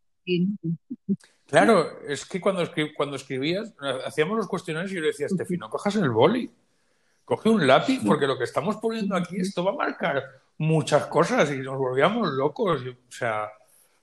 Claro, 1.47 2.01
es 2.07 2.25
que 2.25 2.39
cuando, 2.39 2.63
cuando 2.95 3.17
escribías, 3.17 3.73
hacíamos 4.05 4.37
los 4.37 4.47
cuestionarios 4.47 4.91
y 4.91 4.95
yo 4.95 5.01
le 5.01 5.07
decía, 5.07 5.27
Estefi, 5.27 5.57
no 5.57 5.69
cojas 5.69 5.95
el 5.97 6.09
boli. 6.09 6.49
coge 7.25 7.49
un 7.49 7.67
lápiz, 7.67 7.99
porque 8.05 8.25
lo 8.25 8.37
que 8.37 8.45
estamos 8.45 8.77
poniendo 8.77 9.15
aquí, 9.15 9.37
esto 9.37 9.63
va 9.63 9.71
a 9.71 9.75
marcar 9.75 10.23
muchas 10.57 11.07
cosas 11.07 11.51
y 11.51 11.57
nos 11.57 11.77
volvíamos 11.77 12.29
locos. 12.29 12.81
o 12.81 13.11
sea, 13.11 13.49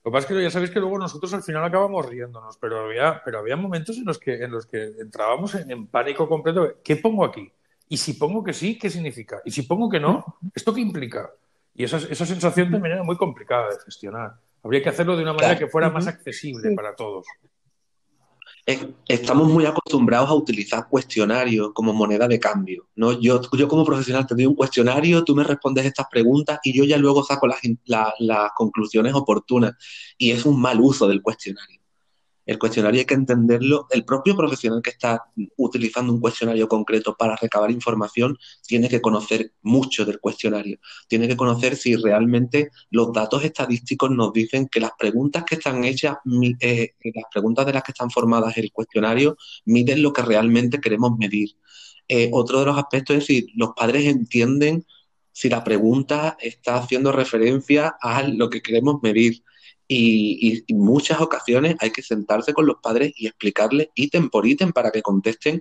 lo 0.03 0.09
que 0.09 0.13
pasa 0.13 0.27
es 0.27 0.33
que 0.33 0.43
ya 0.43 0.49
sabéis 0.49 0.71
que 0.71 0.79
luego 0.79 0.97
nosotros 0.97 1.31
al 1.33 1.43
final 1.43 1.63
acabamos 1.63 2.07
riéndonos, 2.07 2.57
pero 2.57 2.85
había, 2.85 3.21
pero 3.23 3.37
había 3.37 3.55
momentos 3.55 3.97
en 3.97 4.05
los 4.05 4.17
que, 4.17 4.43
en 4.43 4.51
los 4.51 4.65
que 4.65 4.83
entrábamos 4.99 5.53
en, 5.53 5.87
pánico 5.87 6.27
completo. 6.27 6.77
¿Qué 6.83 6.95
pongo 6.95 7.23
aquí? 7.23 7.51
Y 7.87 7.97
si 7.97 8.13
pongo 8.13 8.43
que 8.43 8.53
sí, 8.53 8.79
¿qué 8.79 8.89
significa? 8.89 9.41
Y 9.45 9.51
si 9.51 9.61
pongo 9.61 9.89
que 9.89 9.99
no, 9.99 10.37
¿esto 10.55 10.73
qué 10.73 10.81
implica? 10.81 11.29
Y 11.75 11.83
esa, 11.83 11.97
esa 11.97 12.25
sensación 12.25 12.71
también 12.71 12.95
era 12.95 13.03
muy 13.03 13.15
complicada 13.15 13.69
de 13.69 13.79
gestionar. 13.85 14.35
Habría 14.63 14.81
que 14.81 14.89
hacerlo 14.89 15.15
de 15.15 15.23
una 15.23 15.33
manera 15.33 15.57
que 15.57 15.67
fuera 15.67 15.89
más 15.91 16.07
accesible 16.07 16.71
para 16.75 16.95
todos. 16.95 17.27
Estamos 19.07 19.47
muy 19.49 19.65
acostumbrados 19.65 20.29
a 20.29 20.33
utilizar 20.33 20.87
cuestionarios 20.87 21.71
como 21.73 21.93
moneda 21.93 22.27
de 22.27 22.39
cambio. 22.39 22.87
¿no? 22.95 23.19
Yo, 23.19 23.41
yo 23.57 23.67
como 23.67 23.85
profesional 23.85 24.25
te 24.25 24.35
doy 24.35 24.45
un 24.45 24.55
cuestionario, 24.55 25.23
tú 25.23 25.35
me 25.35 25.43
respondes 25.43 25.85
estas 25.85 26.07
preguntas 26.09 26.59
y 26.63 26.73
yo 26.73 26.83
ya 26.83 26.97
luego 26.97 27.23
saco 27.23 27.47
las, 27.47 27.59
las 28.19 28.51
conclusiones 28.55 29.13
oportunas. 29.13 29.73
Y 30.17 30.31
es 30.31 30.45
un 30.45 30.59
mal 30.61 30.79
uso 30.79 31.07
del 31.07 31.21
cuestionario. 31.21 31.80
El 32.45 32.57
cuestionario 32.59 32.99
hay 32.99 33.05
que 33.05 33.13
entenderlo. 33.13 33.87
El 33.91 34.03
propio 34.03 34.35
profesional 34.35 34.81
que 34.81 34.89
está 34.89 35.25
utilizando 35.57 36.11
un 36.13 36.19
cuestionario 36.19 36.67
concreto 36.67 37.15
para 37.15 37.35
recabar 37.35 37.71
información 37.71 38.37
tiene 38.65 38.89
que 38.89 39.01
conocer 39.01 39.53
mucho 39.61 40.05
del 40.05 40.19
cuestionario. 40.19 40.79
Tiene 41.07 41.27
que 41.27 41.37
conocer 41.37 41.75
si 41.75 41.95
realmente 41.95 42.69
los 42.89 43.13
datos 43.13 43.43
estadísticos 43.43 44.11
nos 44.11 44.33
dicen 44.33 44.67
que 44.67 44.79
las 44.79 44.91
preguntas 44.97 45.43
que 45.43 45.55
están 45.55 45.83
hechas, 45.83 46.17
eh, 46.59 46.93
las 47.13 47.25
preguntas 47.31 47.65
de 47.65 47.73
las 47.73 47.83
que 47.83 47.91
están 47.91 48.09
formadas 48.09 48.57
el 48.57 48.71
cuestionario, 48.71 49.37
miden 49.65 50.01
lo 50.01 50.13
que 50.13 50.21
realmente 50.21 50.79
queremos 50.79 51.17
medir. 51.17 51.51
Eh, 52.07 52.29
otro 52.33 52.59
de 52.59 52.65
los 52.65 52.77
aspectos 52.77 53.17
es 53.17 53.25
si 53.25 53.47
los 53.55 53.71
padres 53.75 54.05
entienden 54.05 54.85
si 55.31 55.49
la 55.49 55.63
pregunta 55.63 56.37
está 56.39 56.75
haciendo 56.75 57.11
referencia 57.11 57.95
a 58.01 58.23
lo 58.23 58.49
que 58.49 58.61
queremos 58.61 59.01
medir. 59.01 59.43
Y, 59.93 60.63
en 60.69 60.79
muchas 60.79 61.19
ocasiones 61.19 61.75
hay 61.79 61.91
que 61.91 62.01
sentarse 62.01 62.53
con 62.53 62.65
los 62.65 62.77
padres 62.81 63.11
y 63.17 63.27
explicarles 63.27 63.89
ítem 63.93 64.29
por 64.29 64.47
ítem 64.47 64.71
para 64.71 64.89
que 64.89 65.01
contesten 65.01 65.59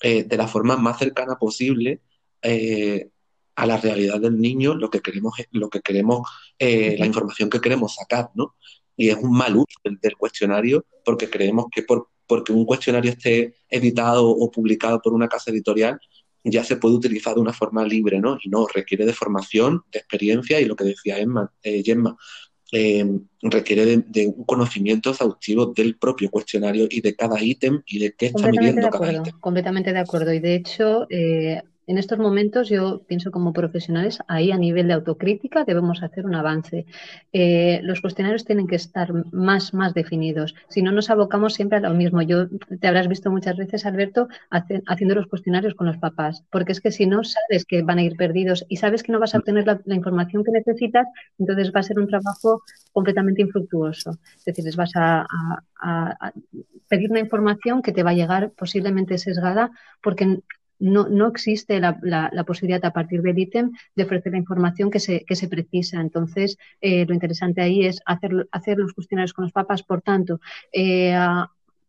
eh, 0.00 0.22
de 0.22 0.36
la 0.36 0.46
forma 0.46 0.76
más 0.76 1.00
cercana 1.00 1.34
posible 1.36 2.00
eh, 2.42 3.10
a 3.56 3.66
la 3.66 3.78
realidad 3.78 4.20
del 4.20 4.40
niño 4.40 4.74
lo 4.74 4.88
que 4.88 5.00
queremos, 5.00 5.34
lo 5.50 5.68
que 5.68 5.80
queremos 5.80 6.28
eh, 6.60 6.94
la 6.96 7.06
información 7.06 7.50
que 7.50 7.60
queremos 7.60 7.96
sacar, 7.96 8.30
¿no? 8.36 8.54
Y 8.96 9.08
es 9.08 9.16
un 9.16 9.32
mal 9.36 9.56
uso 9.56 9.80
del, 9.82 10.16
cuestionario 10.16 10.86
porque 11.04 11.28
creemos 11.28 11.66
que 11.72 11.82
por, 11.82 12.08
porque 12.28 12.52
un 12.52 12.64
cuestionario 12.64 13.10
esté 13.10 13.56
editado 13.68 14.28
o 14.28 14.48
publicado 14.52 15.02
por 15.02 15.12
una 15.12 15.26
casa 15.28 15.50
editorial 15.50 15.98
ya 16.44 16.62
se 16.62 16.76
puede 16.76 16.94
utilizar 16.94 17.34
de 17.34 17.40
una 17.40 17.52
forma 17.52 17.84
libre, 17.84 18.20
¿no? 18.20 18.38
Y 18.42 18.48
no, 18.48 18.66
requiere 18.66 19.06
de 19.06 19.12
formación, 19.12 19.82
de 19.90 19.98
experiencia 19.98 20.60
y 20.60 20.66
lo 20.66 20.76
que 20.76 20.84
decía 20.84 21.18
Emma, 21.18 21.52
Gemma, 21.62 22.16
eh, 22.72 23.06
requiere 23.42 23.98
de, 23.98 24.26
un 24.26 24.44
conocimiento 24.44 25.10
exhaustivo 25.10 25.66
del 25.66 25.96
propio 25.96 26.30
cuestionario 26.30 26.86
y 26.90 27.02
de 27.02 27.14
cada 27.14 27.42
ítem 27.42 27.82
y 27.86 27.98
de 27.98 28.12
qué 28.12 28.26
está 28.26 28.48
midiendo 28.48 28.88
cada 28.88 29.12
ítem. 29.12 29.38
Completamente 29.40 29.92
de 29.92 29.98
acuerdo. 29.98 30.32
Y 30.32 30.40
de 30.40 30.54
hecho, 30.54 31.06
eh, 31.10 31.62
en 31.92 31.98
estos 31.98 32.18
momentos 32.18 32.70
yo 32.70 33.02
pienso 33.06 33.30
como 33.30 33.52
profesionales, 33.52 34.18
ahí 34.26 34.50
a 34.50 34.56
nivel 34.56 34.88
de 34.88 34.94
autocrítica 34.94 35.64
debemos 35.64 36.02
hacer 36.02 36.24
un 36.24 36.34
avance. 36.34 36.86
Eh, 37.34 37.80
los 37.82 38.00
cuestionarios 38.00 38.46
tienen 38.46 38.66
que 38.66 38.76
estar 38.76 39.12
más, 39.30 39.74
más 39.74 39.92
definidos. 39.92 40.54
Si 40.68 40.80
no, 40.80 40.90
nos 40.90 41.10
abocamos 41.10 41.52
siempre 41.52 41.76
a 41.76 41.80
lo 41.82 41.90
mismo. 41.90 42.22
Yo 42.22 42.48
te 42.80 42.88
habrás 42.88 43.08
visto 43.08 43.30
muchas 43.30 43.58
veces, 43.58 43.84
Alberto, 43.84 44.28
haciendo 44.86 45.14
los 45.14 45.26
cuestionarios 45.26 45.74
con 45.74 45.86
los 45.86 45.98
papás, 45.98 46.44
porque 46.50 46.72
es 46.72 46.80
que 46.80 46.92
si 46.92 47.06
no 47.06 47.24
sabes 47.24 47.66
que 47.66 47.82
van 47.82 47.98
a 47.98 48.02
ir 48.02 48.16
perdidos 48.16 48.64
y 48.70 48.78
sabes 48.78 49.02
que 49.02 49.12
no 49.12 49.20
vas 49.20 49.34
a 49.34 49.38
obtener 49.38 49.66
la, 49.66 49.94
información 49.94 50.44
que 50.44 50.50
necesitas, 50.50 51.06
entonces 51.38 51.72
va 51.76 51.80
a 51.80 51.82
ser 51.82 51.98
un 51.98 52.08
trabajo 52.08 52.62
completamente 52.92 53.42
infructuoso. 53.42 54.18
Es 54.38 54.46
decir, 54.46 54.64
les 54.64 54.76
vas 54.76 54.92
a, 54.94 55.26
a 55.82 56.32
pedir 56.88 57.10
una 57.10 57.20
información 57.20 57.82
que 57.82 57.92
te 57.92 58.02
va 58.02 58.10
a 58.10 58.14
llegar 58.14 58.52
posiblemente 58.52 59.18
sesgada 59.18 59.70
porque 60.02 60.38
no, 60.82 61.08
no 61.08 61.28
existe 61.28 61.78
la, 61.78 61.96
la, 62.02 62.44
posibilidad 62.44 62.84
a 62.84 62.92
partir 62.92 63.22
del 63.22 63.38
ítem 63.38 63.70
de 63.94 64.02
ofrecer 64.02 64.32
la 64.32 64.38
información 64.38 64.90
que 64.90 64.98
se, 64.98 65.24
que 65.24 65.36
se 65.36 65.46
precisa. 65.46 66.00
Entonces, 66.00 66.58
eh, 66.80 67.06
lo 67.06 67.14
interesante 67.14 67.60
ahí 67.60 67.86
es 67.86 68.00
hacer, 68.04 68.48
hacer 68.50 68.78
los 68.78 68.92
cuestionarios 68.92 69.32
con 69.32 69.44
los 69.44 69.52
papas. 69.52 69.84
Por 69.84 70.02
tanto, 70.02 70.40
eh, 70.72 71.16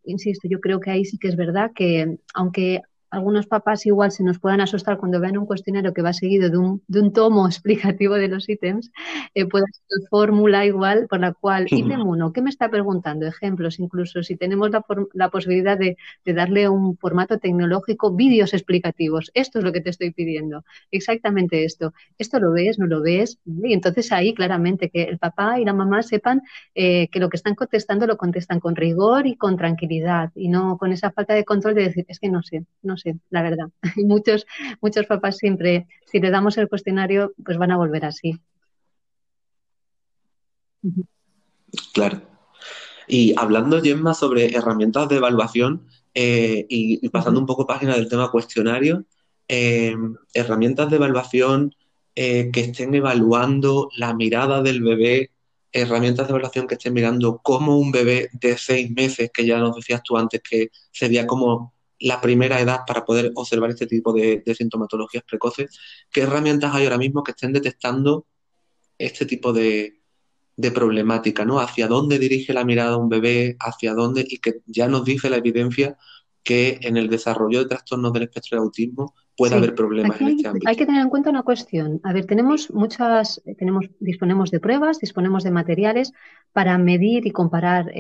insisto, 0.06 0.48
yo 0.48 0.60
creo 0.60 0.80
que 0.80 0.92
ahí 0.92 1.06
sí 1.06 1.18
que 1.18 1.28
es 1.28 1.36
verdad 1.36 1.72
que, 1.74 2.18
aunque 2.36 2.84
algunos 3.14 3.46
papás 3.46 3.86
igual 3.86 4.12
se 4.12 4.24
nos 4.24 4.40
puedan 4.40 4.60
asustar 4.60 4.98
cuando 4.98 5.20
vean 5.20 5.38
un 5.38 5.46
cuestionario 5.46 5.94
que 5.94 6.02
va 6.02 6.14
seguido 6.14 6.50
de 6.50 6.58
un, 6.58 6.82
de 6.88 7.00
un 7.00 7.14
tomo 7.14 7.48
explicativo 7.48 8.16
de 8.16 8.28
los 8.28 8.50
ítems, 8.50 8.92
eh, 9.36 9.46
puede 9.46 9.66
ser 9.72 10.08
fórmula 10.10 10.66
igual 10.66 11.06
por 11.08 11.20
la 11.20 11.32
cual, 11.34 11.68
ítem 11.70 12.02
1, 12.02 12.34
¿qué 12.34 12.42
me 12.42 12.50
está 12.50 12.70
preguntando? 12.70 13.28
Ejemplos, 13.28 13.80
incluso 13.80 14.24
si 14.24 14.36
tenemos 14.36 14.72
la, 14.72 14.84
la 15.14 15.30
posibilidad 15.30 15.78
de, 15.78 15.96
de, 16.26 16.34
darle 16.34 16.68
un 16.68 16.98
formato 16.98 17.38
tecnológico, 17.38 18.12
vídeos 18.12 18.54
explicativos. 18.54 19.30
Esto 19.36 19.60
es 19.60 19.66
lo 19.66 19.72
que 19.72 19.82
te 19.82 19.92
estoy 19.92 20.12
pidiendo. 20.12 20.64
Exactamente 20.90 21.64
esto. 21.66 21.94
¿Esto 22.18 22.40
lo 22.40 22.52
ves? 22.52 22.80
¿No 22.80 22.88
lo 22.88 23.02
ves? 23.02 23.38
Y 23.46 23.74
entonces 23.74 24.12
ahí 24.12 24.34
claramente 24.34 24.90
que 24.90 25.04
el 25.04 25.20
papá 25.20 25.60
y 25.60 25.66
la 25.66 25.74
mamá 25.74 26.02
sepan 26.02 26.42
eh, 26.74 27.10
que 27.10 27.20
lo 27.20 27.30
que 27.30 27.38
están 27.38 27.54
contestando 27.54 28.08
lo 28.08 28.18
contestan 28.18 28.60
con 28.60 28.76
rigor 28.76 29.28
y 29.28 29.36
con 29.36 29.56
tranquilidad 29.56 30.32
y 30.34 30.50
no 30.50 30.78
con 30.78 30.92
esa 30.92 31.12
falta 31.12 31.36
de 31.36 31.46
control 31.46 31.76
de 31.76 31.84
decir, 31.84 32.06
es 32.08 32.20
que 32.20 32.30
no 32.30 32.42
sé, 32.42 32.66
no 32.82 32.98
sé 32.98 33.03
la 33.30 33.42
verdad. 33.42 33.68
muchos, 33.98 34.46
muchos 34.82 35.06
papás 35.06 35.38
siempre, 35.38 35.88
si 36.06 36.20
le 36.20 36.32
damos 36.32 36.58
el 36.58 36.70
cuestionario, 36.70 37.34
pues 37.44 37.58
van 37.58 37.72
a 37.72 37.78
volver 37.78 38.06
así. 38.06 38.40
Claro. 41.94 42.22
Y 43.08 43.34
hablando, 43.38 43.82
Gemma, 43.82 44.14
sobre 44.14 44.56
herramientas 44.56 45.10
de 45.10 45.18
evaluación 45.18 45.88
eh, 46.14 46.66
y, 46.70 47.08
pasando 47.10 47.40
un 47.40 47.46
poco 47.46 47.68
página 47.68 47.96
del 47.96 48.10
tema 48.10 48.32
cuestionario, 48.32 49.06
eh, 49.48 49.96
herramientas 50.34 50.90
de 50.90 50.96
evaluación 50.96 51.76
eh, 52.16 52.52
que 52.52 52.62
estén 52.62 52.94
evaluando 52.94 53.90
la 53.98 54.14
mirada 54.14 54.62
del 54.62 54.82
bebé, 54.84 55.32
herramientas 55.72 56.28
de 56.28 56.32
evaluación 56.32 56.68
que 56.68 56.76
estén 56.76 56.94
mirando 56.94 57.40
cómo 57.42 57.78
un 57.78 57.92
bebé 57.92 58.30
de 58.34 58.58
seis 58.58 58.92
meses, 58.92 59.32
que 59.34 59.46
ya 59.46 59.58
nos 59.58 59.76
decías 59.76 60.04
tú 60.04 60.18
antes 60.18 60.42
que 60.42 60.70
sería 60.92 61.26
como 61.26 61.73
la 62.04 62.20
primera 62.20 62.60
edad 62.60 62.82
para 62.86 63.06
poder 63.06 63.32
observar 63.36 63.70
este 63.70 63.88
tipo 63.88 64.12
de, 64.12 64.44
sintomatologías 64.58 65.24
precoces, 65.24 65.80
¿qué 66.12 66.22
herramientas 66.22 66.76
hay 66.76 66.84
ahora 66.84 66.98
mismo 66.98 67.24
que 67.24 67.32
estén 67.32 67.54
detectando 67.54 68.26
este 68.98 69.26
tipo 69.26 69.54
de, 69.54 70.02
problemática, 70.74 71.46
¿no? 71.46 71.60
Hacia 71.60 71.88
dónde 71.88 72.20
dirige 72.20 72.54
la 72.54 72.66
mirada 72.66 72.98
un 72.98 73.08
bebé, 73.08 73.56
hacia 73.60 73.94
dónde, 73.94 74.26
y 74.28 74.40
que 74.40 74.62
ya 74.66 74.88
nos 74.90 75.06
dice 75.06 75.30
la 75.30 75.38
evidencia 75.38 75.98
que 76.44 76.78
en 76.82 76.98
el 76.98 77.10
desarrollo 77.10 77.60
de 77.60 77.70
trastornos 77.70 78.12
del 78.12 78.24
espectro 78.24 78.58
de 78.58 78.64
autismo 78.64 79.16
puede 79.38 79.56
haber 79.56 79.74
problemas 79.74 80.20
en 80.20 80.28
este 80.28 80.48
ámbito. 80.50 80.68
Hay 80.68 80.76
que 80.76 80.86
tener 80.86 81.02
en 81.02 81.10
cuenta 81.10 81.30
una 81.30 81.44
cuestión. 81.44 82.02
A 82.04 82.12
ver, 82.12 82.26
tenemos 82.26 82.70
muchas, 82.70 83.42
tenemos, 83.58 83.86
disponemos 84.02 84.52
de 84.52 84.60
pruebas, 84.60 85.00
disponemos 85.00 85.46
de 85.46 85.52
materiales 85.52 86.12
para 86.52 86.78
medir 86.78 87.26
y 87.26 87.32
comparar 87.32 87.94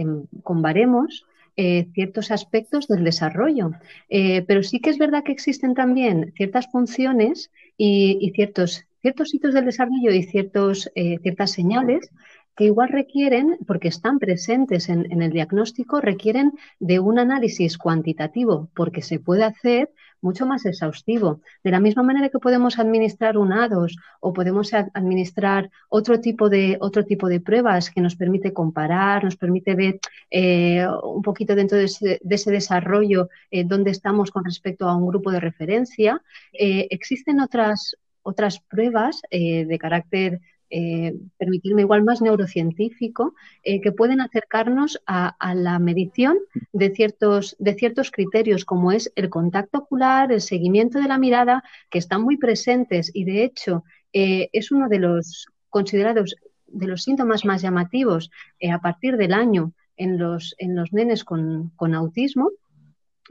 con 0.43 0.61
baremos 0.61 1.25
eh, 1.55 1.87
ciertos 1.93 2.31
aspectos 2.31 2.87
del 2.87 3.03
desarrollo. 3.03 3.71
Eh, 4.09 4.43
pero 4.47 4.63
sí 4.63 4.79
que 4.79 4.89
es 4.89 4.97
verdad 4.97 5.23
que 5.23 5.31
existen 5.31 5.75
también 5.75 6.33
ciertas 6.35 6.71
funciones 6.71 7.51
y, 7.77 8.31
ciertos, 8.35 8.85
ciertos 9.01 9.33
hitos 9.33 9.53
del 9.53 9.65
desarrollo 9.65 10.11
y 10.11 10.23
ciertos, 10.23 10.91
eh, 10.95 11.19
ciertas 11.21 11.51
señales 11.51 12.09
que 12.55 12.65
igual 12.65 12.89
requieren, 12.89 13.57
porque 13.67 13.87
están 13.87 14.19
presentes 14.19 14.89
en, 14.89 15.11
en, 15.11 15.21
el 15.21 15.31
diagnóstico, 15.31 16.01
requieren 16.01 16.53
de 16.79 16.99
un 16.99 17.17
análisis 17.17 17.77
cuantitativo, 17.77 18.69
porque 18.75 19.01
se 19.01 19.19
puede 19.19 19.43
hacer 19.43 19.89
mucho 20.23 20.45
más 20.45 20.65
exhaustivo. 20.65 21.41
De 21.63 21.71
la 21.71 21.79
misma 21.79 22.01
manera 22.03 22.29
que 22.29 22.39
podemos 22.39 22.79
administrar 22.79 23.37
un 23.37 23.53
ADOS 23.53 23.97
o 24.19 24.33
podemos 24.33 24.73
administrar 24.73 25.69
otro 25.89 26.19
tipo 26.19 26.49
de, 26.49 26.77
otro 26.79 27.05
tipo 27.05 27.27
de 27.27 27.39
pruebas 27.39 27.89
que 27.91 28.01
nos 28.01 28.15
permite 28.15 28.53
comparar, 28.53 29.23
nos 29.23 29.35
permite 29.35 29.75
ver 29.75 29.99
eh, 30.31 30.87
un 31.03 31.21
poquito 31.21 31.55
dentro 31.55 31.77
de 31.77 31.85
ese, 31.85 32.51
desarrollo 32.51 33.29
eh, 33.51 33.63
dónde 33.63 33.91
estamos 33.91 34.31
con 34.31 34.45
respecto 34.45 34.87
a 34.87 34.95
un 34.95 35.07
grupo 35.07 35.31
de 35.31 35.39
referencia, 35.39 36.21
eh, 36.53 36.87
existen 36.89 37.39
otras, 37.39 37.95
otras 38.21 38.59
pruebas 38.61 39.21
de 39.29 39.77
carácter 39.79 40.39
eh, 40.75 41.13
permitirme 41.37 41.83
igual 41.83 42.03
más 42.03 42.19
neurocientífico, 42.19 43.35
eh, 43.61 43.79
que 43.79 43.91
pueden 43.91 44.21
acercarnos 44.21 44.99
a, 45.05 45.35
la 45.53 45.77
medición 45.77 46.39
de 46.71 46.89
ciertos, 46.89 47.55
de 47.59 47.75
ciertos 47.75 48.09
criterios, 48.09 48.65
como 48.65 48.91
es 48.91 49.13
el 49.15 49.29
contacto 49.29 49.77
ocular, 49.77 50.31
el 50.31 50.41
seguimiento 50.41 50.97
de 50.97 51.07
la 51.07 51.19
mirada, 51.19 51.63
que 51.91 51.99
están 51.99 52.23
muy 52.23 52.37
presentes. 52.37 53.11
Y 53.13 53.23
de 53.23 53.43
hecho 53.43 53.83
eh, 54.13 54.49
es 54.51 54.71
uno 54.71 54.89
de 54.89 54.97
los 54.97 55.45
considerados 55.69 56.35
de 56.65 56.87
los 56.87 57.03
síntomas 57.03 57.45
más 57.45 57.61
llamativos 57.61 58.31
a 58.67 58.81
partir 58.81 59.17
del 59.17 59.33
año 59.33 59.73
en 59.95 60.17
los, 60.17 60.55
en 60.57 60.75
los 60.75 60.91
nenes 60.91 61.23
con, 61.23 61.71
con 61.75 61.93
autismo 61.93 62.49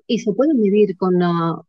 y 0.07 0.19
se 0.19 0.33
pueden 0.33 0.61
medir 0.61 0.97
con, 0.97 1.21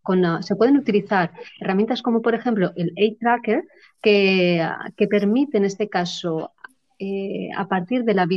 con 0.01 0.43
se 0.43 0.55
pueden 0.55 0.77
utilizar 0.77 1.31
herramientas 1.59 2.01
como 2.01 2.21
por 2.21 2.35
ejemplo 2.35 2.71
el 2.75 2.93
Age 2.97 3.17
Tracker 3.19 3.63
que, 4.01 4.67
que 4.97 5.07
permite 5.07 5.57
en 5.57 5.65
este 5.65 5.87
caso 5.89 6.51
eh, 6.99 7.49
a 7.55 7.67
partir 7.67 8.03
de 8.03 8.13
la 8.13 8.27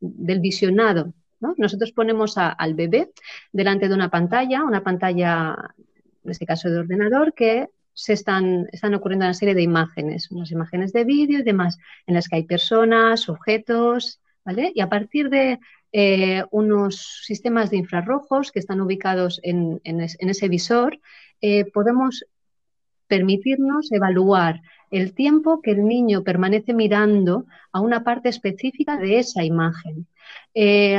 del 0.00 0.40
visionado 0.40 1.12
nosotros 1.56 1.92
ponemos 1.92 2.36
al 2.36 2.74
bebé 2.74 3.10
delante 3.52 3.88
de 3.88 3.94
una 3.94 4.10
pantalla, 4.10 4.64
una 4.64 4.82
pantalla, 4.82 5.56
en 6.24 6.30
este 6.30 6.46
caso 6.46 6.68
de 6.68 6.80
ordenador, 6.80 7.32
que 7.32 7.68
se 7.94 8.12
están, 8.12 8.68
están 8.72 8.94
ocurriendo 8.94 9.24
una 9.24 9.34
serie 9.34 9.54
de 9.54 9.62
imágenes, 9.62 10.30
unas 10.30 10.50
imágenes 10.50 10.92
de 10.92 11.04
vídeo 11.04 11.40
y 11.40 11.42
demás, 11.42 11.78
en 12.06 12.14
las 12.14 12.28
que 12.28 12.36
hay 12.36 12.44
personas, 12.44 13.28
objetos, 13.28 14.20
¿vale? 14.44 14.72
Y 14.74 14.80
a 14.80 14.88
partir 14.88 15.30
de 15.30 15.58
eh, 15.92 16.44
unos 16.50 17.22
sistemas 17.24 17.70
de 17.70 17.78
infrarrojos 17.78 18.52
que 18.52 18.60
están 18.60 18.80
ubicados 18.80 19.40
en, 19.42 19.80
ese 19.84 20.48
visor, 20.48 21.00
eh, 21.40 21.64
podemos 21.72 22.24
permitirnos 23.06 23.90
evaluar 23.90 24.62
el 24.90 25.14
tiempo 25.14 25.60
que 25.60 25.72
el 25.72 25.84
niño 25.84 26.22
permanece 26.22 26.74
mirando 26.74 27.46
a 27.72 27.80
una 27.80 28.04
parte 28.04 28.28
específica 28.28 28.96
de 28.96 29.18
esa 29.18 29.44
imagen. 29.44 30.06
Eh, 30.54 30.98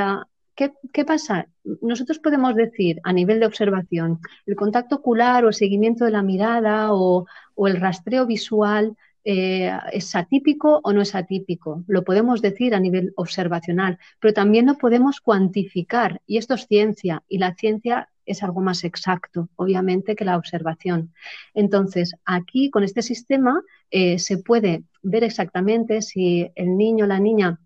¿Qué, 0.55 1.05
pasa? 1.05 1.47
Nosotros 1.81 2.19
podemos 2.19 2.53
decir 2.55 2.99
a 3.03 3.13
nivel 3.13 3.39
de 3.39 3.45
observación, 3.47 4.19
el 4.45 4.55
contacto 4.55 4.97
ocular 4.97 5.43
o 5.43 5.47
el 5.47 5.53
seguimiento 5.53 6.05
de 6.05 6.11
la 6.11 6.21
mirada 6.21 6.89
o, 6.93 7.25
el 7.65 7.79
rastreo 7.79 8.25
visual 8.25 8.95
eh, 9.23 9.71
es 9.91 10.15
atípico 10.15 10.81
o 10.83 10.93
no 10.93 11.01
es 11.01 11.15
atípico. 11.15 11.83
Lo 11.87 12.03
podemos 12.03 12.41
decir 12.41 12.73
a 12.75 12.79
nivel 12.79 13.13
observacional, 13.15 13.99
pero 14.19 14.33
también 14.33 14.65
lo 14.65 14.77
podemos 14.77 15.21
cuantificar 15.21 16.21
y 16.25 16.37
esto 16.37 16.55
es 16.55 16.67
ciencia 16.67 17.23
y 17.27 17.37
la 17.37 17.55
ciencia 17.55 18.09
es 18.25 18.43
algo 18.43 18.61
más 18.61 18.83
exacto, 18.83 19.49
obviamente, 19.55 20.15
que 20.15 20.25
la 20.25 20.37
observación. 20.37 21.13
Entonces, 21.53 22.15
aquí 22.25 22.69
con 22.69 22.83
este 22.83 23.01
sistema 23.01 23.61
eh, 23.89 24.19
se 24.19 24.37
puede 24.37 24.83
ver 25.01 25.23
exactamente 25.23 26.01
si 26.01 26.49
el 26.55 26.77
niño 26.77 27.05
o 27.05 27.07
la 27.07 27.19
niña 27.19 27.59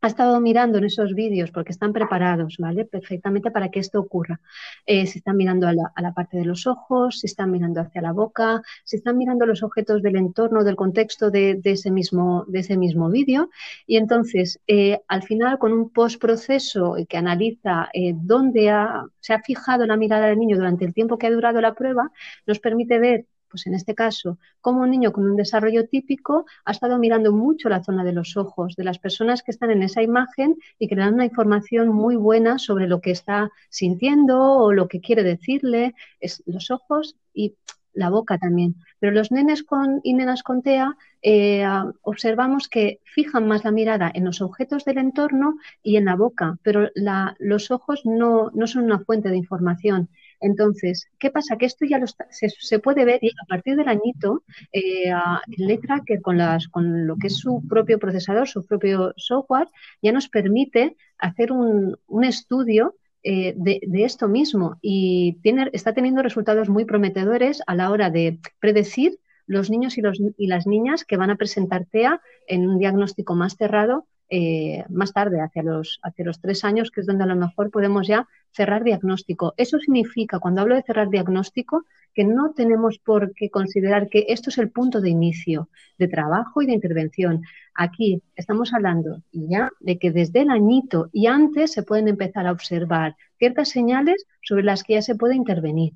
ha 0.00 0.06
estado 0.08 0.40
mirando 0.40 0.78
en 0.78 0.84
esos 0.84 1.14
vídeos 1.14 1.50
porque 1.50 1.72
están 1.72 1.92
preparados, 1.92 2.56
¿vale? 2.58 2.84
Perfectamente 2.84 3.50
para 3.50 3.70
que 3.70 3.80
esto 3.80 4.00
ocurra. 4.00 4.40
Eh, 4.86 5.06
si 5.06 5.18
están 5.18 5.36
mirando 5.36 5.66
a 5.66 5.72
la, 5.72 6.12
parte 6.14 6.36
de 6.38 6.44
los 6.44 6.66
ojos, 6.66 7.20
si 7.20 7.26
están 7.26 7.50
mirando 7.50 7.80
hacia 7.80 8.02
la 8.02 8.12
boca, 8.12 8.62
si 8.84 8.96
están 8.96 9.18
mirando 9.18 9.46
los 9.46 9.62
objetos 9.62 10.02
del 10.02 10.16
entorno, 10.16 10.64
del 10.64 10.76
contexto 10.76 11.30
de, 11.30 11.60
ese 11.64 11.90
mismo, 11.90 12.44
de 12.48 12.60
ese 12.60 12.76
mismo 12.76 13.10
vídeo. 13.10 13.50
Y 13.86 13.96
entonces, 13.96 14.60
eh, 14.66 15.00
al 15.08 15.22
final, 15.22 15.58
con 15.58 15.72
un 15.72 15.90
postproceso 15.90 16.96
que 17.08 17.16
analiza 17.16 17.88
eh, 17.92 18.12
dónde 18.14 18.72
se 19.20 19.32
ha 19.34 19.42
fijado 19.42 19.86
la 19.86 19.96
mirada 19.96 20.26
del 20.26 20.38
niño 20.38 20.56
durante 20.56 20.84
el 20.84 20.94
tiempo 20.94 21.18
que 21.18 21.26
ha 21.26 21.30
durado 21.30 21.60
la 21.60 21.74
prueba, 21.74 22.10
nos 22.46 22.58
permite 22.60 22.98
ver 22.98 23.26
pues 23.56 23.66
en 23.68 23.74
este 23.74 23.94
caso, 23.94 24.38
como 24.60 24.82
un 24.82 24.90
niño 24.90 25.12
con 25.12 25.24
un 25.24 25.34
desarrollo 25.34 25.88
típico 25.88 26.44
ha 26.66 26.72
estado 26.72 26.98
mirando 26.98 27.32
mucho 27.32 27.70
la 27.70 27.82
zona 27.82 28.04
de 28.04 28.12
los 28.12 28.36
ojos 28.36 28.76
de 28.76 28.84
las 28.84 28.98
personas 28.98 29.42
que 29.42 29.50
están 29.50 29.70
en 29.70 29.82
esa 29.82 30.02
imagen 30.02 30.56
y 30.78 30.88
que 30.88 30.94
le 30.94 31.00
dan 31.00 31.14
una 31.14 31.24
información 31.24 31.88
muy 31.88 32.16
buena 32.16 32.58
sobre 32.58 32.86
lo 32.86 33.00
que 33.00 33.12
está 33.12 33.50
sintiendo 33.70 34.38
o 34.38 34.74
lo 34.74 34.88
que 34.88 35.00
quiere 35.00 35.22
decirle, 35.22 35.94
es 36.20 36.42
los 36.44 36.70
ojos 36.70 37.16
y 37.32 37.54
la 37.94 38.10
boca 38.10 38.36
también. 38.36 38.74
Pero 39.00 39.12
los 39.12 39.32
nenes 39.32 39.62
con, 39.62 40.00
y 40.02 40.12
nenas 40.12 40.42
con 40.42 40.60
TEA 40.60 40.98
eh, 41.22 41.66
observamos 42.02 42.68
que 42.68 43.00
fijan 43.04 43.48
más 43.48 43.64
la 43.64 43.70
mirada 43.70 44.12
en 44.14 44.26
los 44.26 44.42
objetos 44.42 44.84
del 44.84 44.98
entorno 44.98 45.56
y 45.82 45.96
en 45.96 46.04
la 46.04 46.14
boca, 46.14 46.58
pero 46.62 46.90
los 47.38 47.70
ojos 47.70 48.02
no, 48.04 48.50
no 48.52 48.66
son 48.66 48.84
una 48.84 48.98
fuente 48.98 49.30
de 49.30 49.38
información. 49.38 50.10
Entonces, 50.40 51.08
¿qué 51.18 51.30
pasa? 51.30 51.56
Que 51.56 51.66
esto 51.66 51.84
ya 51.86 52.00
se, 52.30 52.78
puede 52.78 53.04
ver 53.04 53.18
y 53.22 53.30
a 53.30 53.46
partir 53.48 53.76
del 53.76 53.88
añito, 53.88 54.44
eh, 54.72 55.12
letra 55.56 56.02
que 56.04 56.20
con, 56.20 56.38
las, 56.38 56.68
con 56.68 57.06
lo 57.06 57.16
que 57.16 57.28
es 57.28 57.36
su 57.36 57.66
propio 57.68 57.98
procesador, 57.98 58.48
su 58.48 58.64
propio 58.66 59.12
software, 59.16 59.68
ya 60.02 60.12
nos 60.12 60.28
permite 60.28 60.96
hacer 61.18 61.52
un, 61.52 61.96
estudio 62.24 62.96
eh, 63.22 63.54
de, 63.56 63.80
esto 64.04 64.28
mismo 64.28 64.78
y 64.82 65.38
tiene, 65.42 65.70
está 65.72 65.92
teniendo 65.92 66.22
resultados 66.22 66.68
muy 66.68 66.84
prometedores 66.84 67.62
a 67.66 67.74
la 67.74 67.90
hora 67.90 68.10
de 68.10 68.38
predecir 68.60 69.18
los 69.46 69.70
niños 69.70 69.96
y, 69.96 70.00
los, 70.00 70.20
y 70.36 70.46
las 70.48 70.66
niñas 70.66 71.04
que 71.04 71.16
van 71.16 71.30
a 71.30 71.36
presentar 71.36 71.86
TEA 71.86 72.20
en 72.46 72.68
un 72.68 72.78
diagnóstico 72.78 73.34
más 73.34 73.56
cerrado 73.56 74.06
eh, 74.28 74.84
más 74.88 75.12
tarde, 75.12 75.40
hacia 75.40 75.62
los, 75.62 76.00
hacia 76.02 76.24
los 76.24 76.40
tres 76.40 76.64
años, 76.64 76.90
que 76.90 77.00
es 77.00 77.06
donde 77.06 77.24
a 77.24 77.28
lo 77.28 77.36
mejor 77.36 77.70
podemos 77.70 78.06
ya 78.08 78.26
cerrar 78.50 78.82
diagnóstico. 78.82 79.54
Eso 79.56 79.78
significa, 79.78 80.38
cuando 80.40 80.62
hablo 80.62 80.74
de 80.74 80.82
cerrar 80.82 81.10
diagnóstico, 81.10 81.84
que 82.12 82.24
no 82.24 82.52
tenemos 82.52 82.98
por 82.98 83.34
qué 83.34 83.50
considerar 83.50 84.08
que 84.08 84.26
esto 84.28 84.50
es 84.50 84.58
el 84.58 84.70
punto 84.70 85.00
de 85.00 85.10
inicio 85.10 85.68
de 85.98 86.08
trabajo 86.08 86.62
y 86.62 86.66
de 86.66 86.72
intervención. 86.72 87.42
Aquí 87.74 88.22
estamos 88.34 88.72
hablando 88.72 89.22
ya 89.32 89.70
de 89.80 89.98
que 89.98 90.10
desde 90.10 90.40
el 90.40 90.50
añito 90.50 91.10
y 91.12 91.26
antes 91.26 91.72
se 91.72 91.82
pueden 91.82 92.08
empezar 92.08 92.46
a 92.46 92.52
observar 92.52 93.16
ciertas 93.38 93.68
señales 93.68 94.26
sobre 94.42 94.64
las 94.64 94.82
que 94.82 94.94
ya 94.94 95.02
se 95.02 95.14
puede 95.14 95.36
intervenir. 95.36 95.92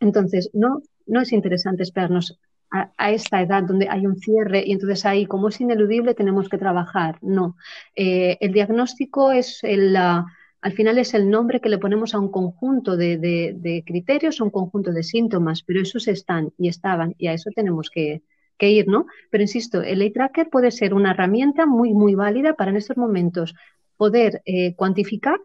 Entonces, 0.00 0.50
no, 0.52 0.82
no 1.06 1.22
es 1.22 1.32
interesante 1.32 1.82
esperarnos 1.82 2.38
a, 2.70 3.12
esta 3.12 3.40
edad 3.40 3.62
donde 3.62 3.88
hay 3.88 4.06
un 4.06 4.16
cierre 4.16 4.62
y 4.66 4.72
entonces 4.72 5.06
ahí, 5.06 5.26
como 5.26 5.48
es 5.48 5.60
ineludible, 5.60 6.14
tenemos 6.14 6.48
que 6.48 6.58
trabajar. 6.58 7.18
No. 7.22 7.56
Eh, 7.94 8.36
el 8.40 8.52
diagnóstico 8.52 9.32
es 9.32 9.60
el. 9.62 9.96
al 9.96 10.72
final 10.72 10.98
es 10.98 11.14
el 11.14 11.30
nombre 11.30 11.60
que 11.60 11.68
le 11.68 11.78
ponemos 11.78 12.14
a 12.14 12.18
un 12.18 12.30
conjunto 12.30 12.96
de, 12.96 13.82
criterios, 13.86 14.40
a 14.40 14.44
un 14.44 14.50
conjunto 14.50 14.92
de 14.92 15.02
síntomas, 15.02 15.62
pero 15.62 15.80
esos 15.80 16.08
están 16.08 16.52
y 16.58 16.68
estaban 16.68 17.14
y 17.18 17.28
a 17.28 17.32
eso 17.32 17.50
tenemos 17.54 17.90
que, 17.90 18.22
ir, 18.60 18.88
¿no? 18.88 19.06
Pero 19.30 19.42
insisto, 19.42 19.82
el 19.82 20.02
eye 20.02 20.10
tracker 20.10 20.50
puede 20.50 20.70
ser 20.70 20.92
una 20.92 21.12
herramienta 21.12 21.64
muy, 21.64 21.94
muy 21.94 22.14
válida 22.14 22.54
para 22.54 22.70
en 22.70 22.76
estos 22.76 22.96
momentos 22.96 23.54
poder 23.96 24.42
eh, 24.44 24.74
cuantificar 24.74 25.40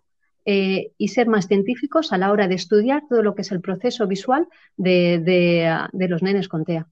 eh, 0.46 0.92
y 0.98 1.08
ser 1.10 1.28
más 1.28 1.48
científicos 1.48 2.12
a 2.12 2.18
la 2.18 2.32
hora 2.32 2.48
de 2.48 2.56
estudiar 2.56 3.04
todo 3.08 3.22
lo 3.24 3.34
que 3.36 3.44
es 3.44 3.52
el 3.52 3.62
proceso 3.62 4.08
visual 4.08 4.48
de, 4.78 5.88
de 5.94 6.08
los 6.08 6.24
nenes 6.24 6.48
con 6.48 6.66
TEA. 6.66 6.88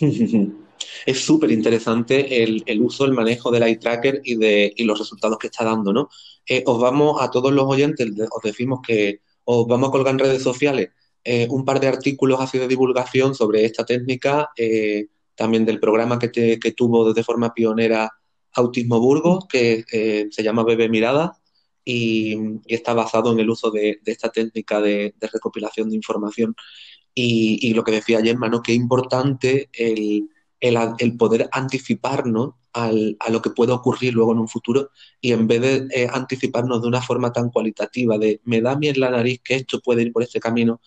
Es 1.06 1.20
súper 1.20 1.50
interesante 1.50 2.42
el, 2.42 2.82
uso, 2.82 3.04
el 3.04 3.12
manejo 3.12 3.50
del 3.50 3.62
eye 3.62 3.76
tracker 3.76 4.20
y, 4.24 4.36
de, 4.36 4.74
los 4.78 4.98
resultados 4.98 5.38
que 5.38 5.48
está 5.48 5.64
dando, 5.64 5.92
¿no? 5.92 6.08
Eh, 6.46 6.62
os 6.66 6.80
vamos 6.80 7.20
a 7.20 7.30
todos 7.30 7.52
los 7.52 7.64
oyentes, 7.64 8.08
os 8.08 8.42
decimos 8.42 8.80
que 8.86 9.20
os 9.44 9.66
vamos 9.66 9.88
a 9.88 9.92
colgar 9.92 10.14
en 10.14 10.20
redes 10.20 10.42
sociales 10.42 10.90
eh, 11.22 11.46
un 11.50 11.64
par 11.64 11.80
de 11.80 11.88
artículos 11.88 12.40
así 12.40 12.58
de 12.58 12.66
divulgación 12.66 13.34
sobre 13.34 13.64
esta 13.64 13.84
técnica, 13.84 14.50
eh, 14.56 15.08
también 15.34 15.64
del 15.64 15.80
programa 15.80 16.18
que, 16.18 16.58
tuvo 16.76 17.12
de 17.12 17.24
forma 17.24 17.52
pionera 17.52 18.10
Autismo 18.54 19.00
Burgos, 19.00 19.46
que 19.48 19.84
se 20.30 20.42
llama 20.42 20.64
Bebé 20.64 20.88
Mirada, 20.88 21.40
y, 21.84 22.36
está 22.66 22.94
basado 22.94 23.32
en 23.32 23.40
el 23.40 23.50
uso 23.50 23.70
de, 23.70 24.00
esta 24.04 24.30
técnica 24.30 24.80
de, 24.80 25.14
recopilación 25.20 25.90
de 25.90 25.96
información. 25.96 26.54
Y, 27.14 27.74
lo 27.74 27.84
que 27.84 27.92
decía 27.92 28.22
Gemma, 28.22 28.48
¿no? 28.48 28.62
Qué 28.62 28.72
importante 28.72 29.68
el, 29.72 31.16
poder 31.18 31.48
anticiparnos 31.52 32.54
al, 32.72 33.16
a 33.20 33.30
lo 33.30 33.42
que 33.42 33.50
puede 33.50 33.72
ocurrir 33.72 34.14
luego 34.14 34.32
en 34.32 34.38
un 34.38 34.48
futuro 34.48 34.90
y 35.20 35.32
en 35.32 35.46
vez 35.46 35.60
de 35.60 35.88
eh, 35.92 36.08
anticiparnos 36.10 36.80
de 36.80 36.88
una 36.88 37.02
forma 37.02 37.32
tan 37.32 37.50
cualitativa 37.50 38.16
de 38.16 38.40
me 38.44 38.60
da 38.60 38.76
miedo 38.76 39.00
la 39.00 39.10
nariz 39.10 39.40
que 39.42 39.56
esto 39.56 39.80
puede 39.80 40.02
ir 40.02 40.12
por 40.12 40.22
este 40.22 40.38
camino, 40.38 40.80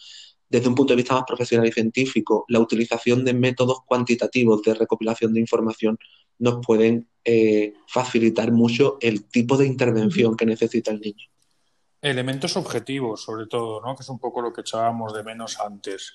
desde 0.54 0.70
un 0.70 0.76
punto 0.76 0.94
de 0.94 0.98
vista 0.98 1.16
más 1.16 1.24
profesional 1.26 1.68
y 1.68 1.72
científico, 1.72 2.46
la 2.48 2.60
utilización 2.60 3.26
de 3.26 3.34
métodos 3.34 3.80
cuantitativos 3.88 4.62
de 4.62 4.76
recopilación 4.76 5.34
de 5.34 5.40
información 5.40 5.98
nos 6.38 6.64
pueden 6.64 7.08
eh, 7.26 7.74
facilitar 7.88 8.52
mucho 8.52 9.00
el 9.02 9.26
tipo 9.26 9.58
de 9.58 9.66
intervención 9.66 10.38
que 10.38 10.46
necesita 10.46 10.92
el 10.92 11.00
niño. 11.00 11.26
Elementos 12.04 12.58
objetivos, 12.58 13.24
sobre 13.24 13.48
todo, 13.48 13.80
¿no? 13.80 13.96
Que 13.96 14.04
es 14.04 14.10
un 14.10 14.20
poco 14.20 14.42
lo 14.42 14.52
que 14.52 14.60
echábamos 14.60 15.14
de 15.14 15.24
menos 15.24 15.58
antes. 15.62 16.14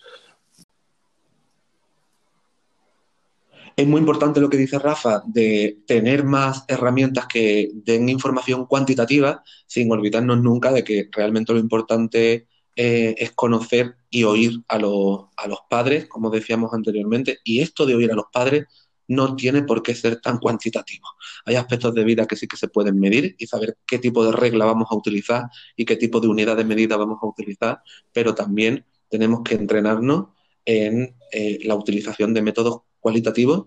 Es 3.74 3.86
muy 3.86 3.98
importante 4.00 4.38
lo 4.38 4.50
que 4.50 4.58
dice 4.58 4.78
Rafa 4.78 5.22
de 5.24 5.78
tener 5.86 6.24
más 6.24 6.66
herramientas 6.68 7.26
que 7.26 7.70
den 7.72 8.10
información 8.10 8.66
cuantitativa, 8.66 9.42
sin 9.66 9.90
olvidarnos 9.90 10.42
nunca 10.42 10.72
de 10.72 10.84
que 10.84 11.08
realmente 11.10 11.54
lo 11.54 11.58
importante 11.58 12.48
eh, 12.76 13.14
es 13.16 13.32
conocer 13.32 13.96
y 14.10 14.24
oír 14.24 14.60
a, 14.68 14.74
a 14.74 15.48
los 15.48 15.60
padres, 15.70 16.06
como 16.06 16.28
decíamos 16.28 16.74
anteriormente, 16.74 17.38
y 17.44 17.60
esto 17.60 17.86
de 17.86 17.94
oír 17.94 18.12
a 18.12 18.16
los 18.16 18.26
padres 18.30 18.66
no 19.08 19.34
tiene 19.34 19.62
por 19.62 19.82
qué 19.82 19.94
ser 19.94 20.20
tan 20.20 20.38
cuantitativo. 20.38 21.06
Hay 21.46 21.56
aspectos 21.56 21.94
de 21.94 22.04
vida 22.04 22.26
que 22.26 22.36
sí 22.36 22.46
que 22.46 22.56
se 22.56 22.68
pueden 22.68 23.00
medir 23.00 23.34
y 23.38 23.46
saber 23.46 23.78
qué 23.86 23.98
tipo 23.98 24.24
de 24.24 24.32
regla 24.32 24.66
vamos 24.66 24.88
a 24.90 24.94
utilizar 24.94 25.44
y 25.76 25.84
qué 25.84 25.96
tipo 25.96 26.20
de 26.20 26.28
unidad 26.28 26.56
de 26.56 26.64
medida 26.64 26.96
vamos 26.96 27.18
a 27.22 27.26
utilizar, 27.26 27.80
pero 28.12 28.34
también 28.34 28.84
tenemos 29.08 29.40
que 29.42 29.54
entrenarnos 29.54 30.26
en 30.64 31.16
eh, 31.32 31.58
la 31.64 31.74
utilización 31.74 32.34
de 32.34 32.42
métodos 32.42 32.82
cualitativos 33.00 33.66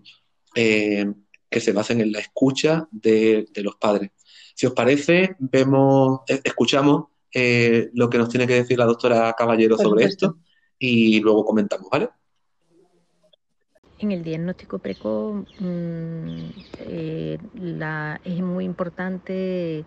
eh, 0.56 1.12
que 1.50 1.60
se 1.60 1.74
basen 1.74 2.02
en 2.02 2.12
la 2.12 2.20
escucha 2.20 2.88
de, 2.92 3.48
los 3.56 3.76
padres. 3.76 4.12
Si 4.56 4.68
os 4.68 4.74
parece, 4.74 5.36
vemos, 5.40 6.22
escuchamos 6.28 7.06
eh, 7.34 7.90
lo 7.94 8.10
que 8.10 8.20
nos 8.20 8.30
tiene 8.30 8.46
que 8.46 8.54
decir 8.54 8.78
la 8.78 8.86
doctora 8.86 9.34
Caballero 9.36 9.78
sobre 9.78 10.06
esto 10.06 10.38
y 10.78 11.20
luego 11.20 11.44
comentamos, 11.44 11.90
¿vale? 11.90 12.10
En 14.02 14.12
el 14.12 14.24
diagnóstico 14.24 14.80
precoz 14.80 15.46
mm, 15.60 16.46
eh, 16.80 17.38
es 18.24 18.42
muy 18.42 18.66
importante 18.66 19.86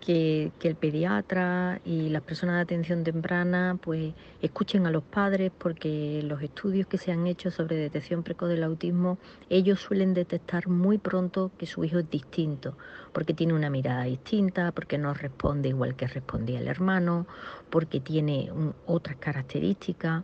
que, 0.00 0.52
el 0.62 0.76
pediatra 0.76 1.80
y 1.84 2.08
las 2.10 2.22
personas 2.22 2.56
de 2.56 2.62
atención 2.62 3.02
temprana 3.02 3.76
pues 3.80 4.14
escuchen 4.42 4.86
a 4.86 4.92
los 4.92 5.02
padres 5.02 5.50
porque 5.56 6.22
los 6.22 6.40
estudios 6.40 6.86
que 6.86 6.98
se 6.98 7.10
han 7.10 7.26
hecho 7.26 7.50
sobre 7.50 7.74
detección 7.76 8.22
precoz 8.22 8.48
del 8.48 8.62
autismo, 8.62 9.18
ellos 9.48 9.80
suelen 9.80 10.14
detectar 10.14 10.68
muy 10.68 10.98
pronto 10.98 11.50
que 11.58 11.66
su 11.66 11.84
hijo 11.84 11.98
es 11.98 12.08
distinto, 12.10 12.76
porque 13.12 13.34
tiene 13.34 13.54
una 13.54 13.70
mirada 13.70 14.04
distinta, 14.04 14.70
porque 14.70 14.98
no 14.98 15.14
responde 15.14 15.70
igual 15.70 15.96
que 15.96 16.06
respondía 16.06 16.60
el 16.60 16.68
hermano, 16.68 17.26
porque 17.70 18.00
tiene 18.00 18.52
otras 18.86 19.16
características. 19.16 20.22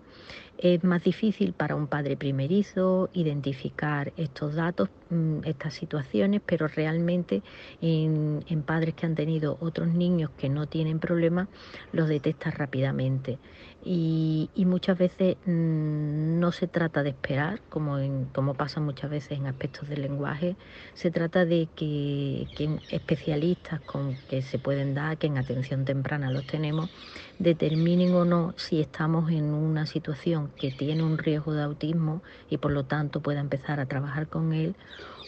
Es 0.59 0.83
más 0.85 1.03
difícil 1.03 1.53
para 1.55 1.77
un 1.77 1.87
padre 1.89 2.17
primerizo 2.17 3.11
identificar 3.13 4.13
estos 4.17 4.55
datos, 4.55 4.89
mm, 5.11 5.41
estas 5.45 5.75
situaciones, 5.75 6.41
pero 6.47 6.67
realmente 6.67 7.43
en, 7.81 8.43
padres 8.65 8.95
que 8.95 9.05
han 9.07 9.15
tenido 9.15 9.59
otros 9.61 9.89
niños 9.89 10.31
que 10.37 10.49
no 10.49 10.67
tienen 10.67 10.99
problemas, 10.99 11.49
los 11.93 12.09
detecta 12.09 12.51
rápidamente. 12.51 13.41
Y, 13.89 14.51
muchas 14.67 14.99
veces 14.99 15.37
mm, 15.47 16.41
no 16.41 16.51
se 16.51 16.67
trata 16.67 17.05
de 17.05 17.11
esperar, 17.11 17.61
como, 17.69 17.99
como 18.35 18.55
pasa 18.55 18.81
muchas 18.81 19.09
veces 19.11 19.39
en 19.39 19.47
aspectos 19.47 19.89
del 19.89 20.03
lenguaje, 20.03 20.57
se 20.95 21.13
trata 21.13 21.45
de 21.45 21.69
que, 21.77 22.49
que 22.57 22.81
especialistas 22.91 23.81
con 23.83 24.17
que 24.29 24.43
se 24.43 24.59
pueden 24.59 24.95
dar, 24.95 25.19
que 25.19 25.29
en 25.29 25.39
atención 25.39 25.85
temprana 25.85 26.33
los 26.33 26.45
tenemos, 26.47 26.91
determinen 27.39 28.13
o 28.15 28.25
no 28.25 28.55
si 28.57 28.81
estamos 28.81 29.31
en 29.31 29.45
una 29.55 29.87
situación 29.87 30.51
que 30.59 30.73
tiene 30.73 31.05
un 31.05 31.17
riesgo 31.17 31.53
de 31.53 31.63
autismo 31.63 32.23
y 32.51 32.57
por 32.57 32.73
lo 32.73 32.87
tanto 32.87 33.21
pueda 33.21 33.39
empezar 33.39 33.79
a 33.79 33.87
trabajar 33.87 34.27
con 34.27 34.53
él 34.53 34.75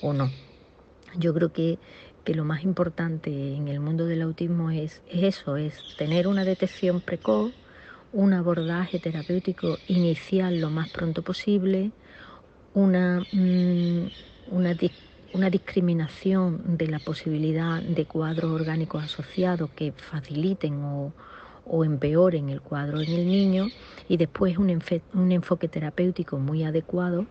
o 0.02 0.12
no. 0.12 0.32
Yo 1.16 1.32
creo 1.32 1.52
que, 1.52 1.78
lo 2.26 2.44
más 2.44 2.62
importante 2.62 3.54
en 3.54 3.68
el 3.68 3.80
mundo 3.80 4.04
del 4.04 4.20
autismo 4.20 4.70
es, 4.70 5.00
eso, 5.08 5.56
es 5.56 5.82
tener 5.96 6.28
una 6.28 6.44
detección 6.44 7.00
precoz, 7.00 7.52
un 8.12 8.32
abordaje 8.32 8.98
terapéutico 8.98 9.76
inicial 9.88 10.60
lo 10.60 10.70
más 10.70 10.90
pronto 10.90 11.22
posible, 11.22 11.90
una, 12.74 13.20
mm, 13.32 14.08
una, 14.50 14.74
una 15.34 15.50
discriminación 15.50 16.76
de 16.78 16.86
la 16.86 16.98
posibilidad 16.98 17.82
de 17.82 18.06
cuadros 18.06 18.50
orgánicos 18.50 19.04
asociados 19.04 19.70
que 19.70 19.92
faciliten 19.92 20.82
o, 20.82 21.12
empeoren 21.84 22.48
el 22.48 22.62
cuadro 22.62 22.98
en 23.02 23.10
el 23.10 23.26
niño 23.26 23.66
y 24.08 24.16
después 24.16 24.56
un, 24.56 24.70
enfoque 24.70 25.68
terapéutico 25.68 26.38
muy 26.38 26.64
adecuado 26.64 27.26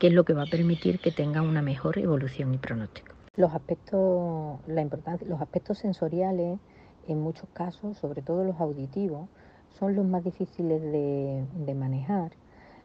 que 0.00 0.08
es 0.08 0.12
lo 0.12 0.24
que 0.24 0.32
va 0.32 0.42
a 0.42 0.50
permitir 0.50 0.98
que 0.98 1.12
tenga 1.12 1.42
una 1.42 1.62
mejor 1.62 1.96
evolución 1.96 2.54
y 2.54 2.58
pronóstico. 2.58 3.14
Los 3.36 3.54
aspectos, 3.54 4.58
la 4.66 4.82
importancia, 4.82 5.28
los 5.28 5.40
aspectos 5.40 5.78
sensoriales, 5.78 6.58
en 7.06 7.20
muchos 7.20 7.48
casos, 7.52 7.98
sobre 7.98 8.20
todo 8.20 8.42
los 8.42 8.60
auditivos, 8.60 9.28
son 9.78 9.94
los 9.94 10.06
más 10.06 10.24
difíciles 10.24 10.80
de, 10.82 11.74
manejar, 11.74 12.32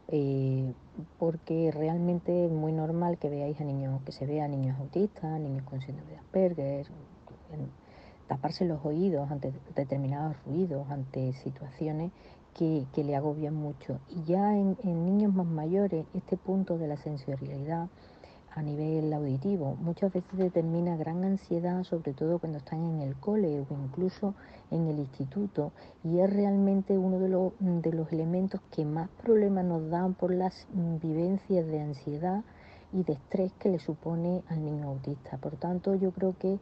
eh, 0.08 0.72
porque 1.18 1.70
realmente 1.72 2.46
es 2.46 2.50
muy 2.50 2.72
normal 2.72 3.18
que 3.18 3.28
veáis 3.28 3.60
a 3.60 3.64
niños, 3.64 4.02
que 4.04 4.12
se 4.12 4.26
vea 4.26 4.44
a 4.44 4.48
niños 4.48 4.78
autistas, 4.78 5.40
niños 5.40 5.64
con 5.64 5.80
síndrome 5.80 6.12
de 6.12 6.18
Asperger, 6.18 6.86
taparse 8.26 8.64
los 8.64 8.84
oídos 8.84 9.30
ante 9.30 9.52
determinados 9.74 10.36
ruidos, 10.44 10.88
ante 10.90 11.32
situaciones 11.34 12.12
que, 12.54 12.86
le 12.96 13.16
agobian 13.16 13.54
mucho. 13.54 13.98
Y 14.08 14.24
ya 14.24 14.56
en, 14.56 14.76
niños 14.84 15.34
más 15.34 15.46
mayores, 15.46 16.06
este 16.14 16.36
punto 16.36 16.78
de 16.78 16.88
la 16.88 16.96
sensorialidad 16.96 17.88
a 18.54 18.62
nivel 18.62 19.12
auditivo 19.12 19.76
muchas 19.80 20.12
veces 20.12 20.38
determina 20.38 20.96
gran 20.96 21.24
ansiedad, 21.24 21.82
sobre 21.84 22.12
todo 22.12 22.38
cuando 22.38 22.58
están 22.58 22.84
en 22.84 23.00
el 23.00 23.16
cole 23.16 23.60
o 23.60 23.66
incluso 23.74 24.34
en 24.70 24.86
el 24.86 24.98
instituto, 24.98 25.72
y 26.02 26.20
es 26.20 26.32
realmente 26.32 26.96
uno 26.96 27.18
de 27.18 27.28
los, 27.28 27.52
de 27.58 27.92
los 27.92 28.12
elementos 28.12 28.60
que 28.70 28.84
más 28.84 29.08
problemas 29.22 29.64
nos 29.64 29.88
dan 29.90 30.14
por 30.14 30.32
las 30.32 30.66
vivencias 31.02 31.66
de 31.66 31.80
ansiedad 31.80 32.42
y 32.92 33.02
de 33.02 33.14
estrés 33.14 33.52
que 33.58 33.68
le 33.68 33.80
supone 33.80 34.42
al 34.48 34.64
niño 34.64 34.88
autista. 34.88 35.36
Por 35.38 35.56
tanto, 35.56 35.94
yo 35.96 36.12
creo 36.12 36.36
que 36.38 36.58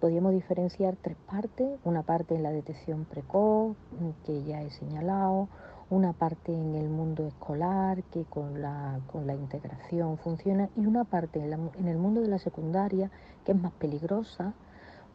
podríamos 0.00 0.32
diferenciar 0.32 0.96
tres 1.00 1.16
partes, 1.30 1.78
una 1.84 2.02
parte 2.02 2.34
en 2.34 2.42
la 2.42 2.50
detección 2.50 3.04
precoz, 3.04 3.76
que 4.24 4.42
ya 4.44 4.62
he 4.62 4.70
señalado, 4.70 5.48
una 5.92 6.14
parte 6.14 6.54
en 6.54 6.74
el 6.74 6.88
mundo 6.88 7.26
escolar, 7.26 8.02
que 8.04 8.24
con 8.24 8.62
la, 8.62 8.98
con 9.12 9.26
la 9.26 9.34
integración 9.34 10.16
funciona, 10.16 10.70
y 10.74 10.86
una 10.86 11.04
parte 11.04 11.38
en, 11.38 11.86
el 11.86 11.98
mundo 11.98 12.22
de 12.22 12.28
la 12.28 12.38
secundaria, 12.38 13.10
que 13.44 13.52
es 13.52 13.58
más 13.58 13.72
peligrosa, 13.72 14.54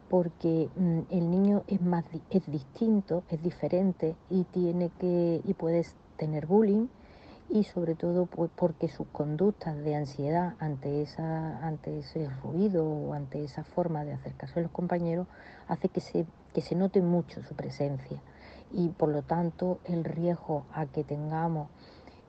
porque 0.07 0.69
mm, 0.75 0.99
el 1.09 1.31
niño 1.31 1.63
es 1.65 1.81
más 1.81 2.05
es 2.29 2.45
distinto, 2.45 3.23
es 3.31 3.41
diferente 3.41 4.15
y 4.29 4.43
tiene 4.43 4.91
que 4.99 5.41
y 5.43 5.53
puedes 5.55 5.95
tener 6.15 6.45
bullying 6.45 6.85
y 7.49 7.63
sobre 7.63 7.95
todo 7.95 8.27
pues, 8.27 8.51
porque 8.55 8.87
sus 8.87 9.07
conductas 9.07 9.75
de 9.77 9.95
ansiedad 9.95 10.53
ante, 10.59 11.01
esa, 11.01 11.57
ante 11.65 11.97
ese 11.99 12.29
ruido 12.43 12.85
o 12.85 13.13
ante 13.13 13.43
esa 13.43 13.63
forma 13.63 14.05
de 14.05 14.13
acercarse 14.13 14.59
a 14.59 14.63
los 14.63 14.71
compañeros 14.71 15.25
hace 15.67 15.89
que 15.89 16.01
se, 16.01 16.27
que 16.53 16.61
se 16.61 16.75
note 16.75 17.01
mucho 17.01 17.41
su 17.43 17.55
presencia 17.55 18.21
y 18.71 18.89
por 18.89 19.09
lo 19.09 19.21
tanto 19.21 19.79
el 19.85 20.03
riesgo 20.03 20.65
a 20.73 20.85
que 20.85 21.03
tengamos 21.03 21.69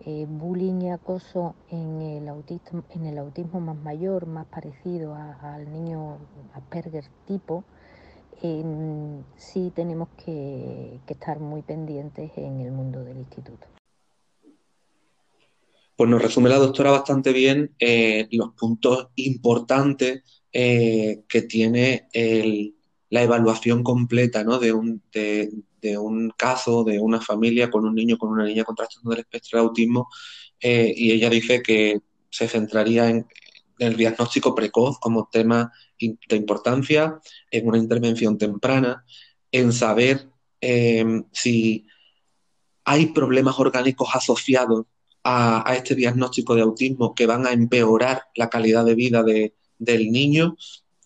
eh, 0.06 0.26
bullying 0.28 0.82
y 0.82 0.90
acoso 0.90 1.56
en 1.70 2.00
el, 2.00 2.28
autismo, 2.28 2.84
en 2.90 3.06
el 3.06 3.18
autismo 3.18 3.60
más 3.60 3.76
mayor, 3.76 4.26
más 4.26 4.46
parecido 4.46 5.14
al 5.14 5.72
niño 5.72 6.18
Asperger 6.54 7.04
tipo, 7.26 7.64
sí 8.40 9.72
tenemos 9.74 10.08
que 10.24 11.00
estar 11.08 11.40
muy 11.40 11.62
pendientes 11.62 12.30
en 12.36 12.60
el 12.60 12.70
mundo 12.70 13.02
del 13.02 13.18
instituto. 13.18 13.66
Pues 15.96 16.08
nos 16.08 16.22
resume 16.22 16.48
la 16.48 16.58
doctora 16.58 16.92
bastante 16.92 17.32
bien 17.32 17.74
eh, 17.80 18.28
los 18.30 18.50
puntos 18.50 19.08
importantes 19.16 20.22
eh, 20.52 21.24
que 21.28 21.42
tiene 21.42 22.06
la 23.10 23.22
evaluación 23.22 23.82
completa 23.82 24.44
de, 24.44 24.72
un, 24.72 25.02
de, 25.12 25.50
un 25.98 26.30
caso, 26.36 26.84
de 26.84 26.98
una 26.98 27.20
familia 27.20 27.70
con 27.70 27.84
un 27.84 27.94
niño, 27.94 28.18
con 28.18 28.30
una 28.30 28.44
niña 28.44 28.64
con 28.64 28.74
trastorno 28.74 29.10
del 29.10 29.20
espectro 29.20 29.58
de 29.58 29.64
autismo. 29.64 30.08
Eh, 30.60 30.92
y 30.96 31.12
ella 31.12 31.30
dice 31.30 31.62
que 31.62 32.00
se 32.30 32.48
centraría 32.48 33.08
en, 33.08 33.26
el 33.78 33.96
diagnóstico 33.96 34.54
precoz 34.54 34.98
como 34.98 35.28
tema 35.30 35.72
de 36.00 36.36
importancia, 36.36 37.20
en 37.50 37.68
una 37.68 37.78
intervención 37.78 38.36
temprana, 38.36 39.04
en 39.52 39.72
saber 39.72 40.28
si 41.32 41.86
hay 42.84 43.06
problemas 43.06 43.58
orgánicos 43.58 44.08
asociados 44.14 44.86
a, 45.22 45.74
este 45.76 45.94
diagnóstico 45.94 46.54
de 46.54 46.62
autismo 46.62 47.14
que 47.14 47.26
van 47.26 47.46
a 47.46 47.52
empeorar 47.52 48.22
la 48.34 48.48
calidad 48.48 48.84
de 48.84 48.94
vida 48.94 49.22
del 49.22 50.10
niño. 50.10 50.56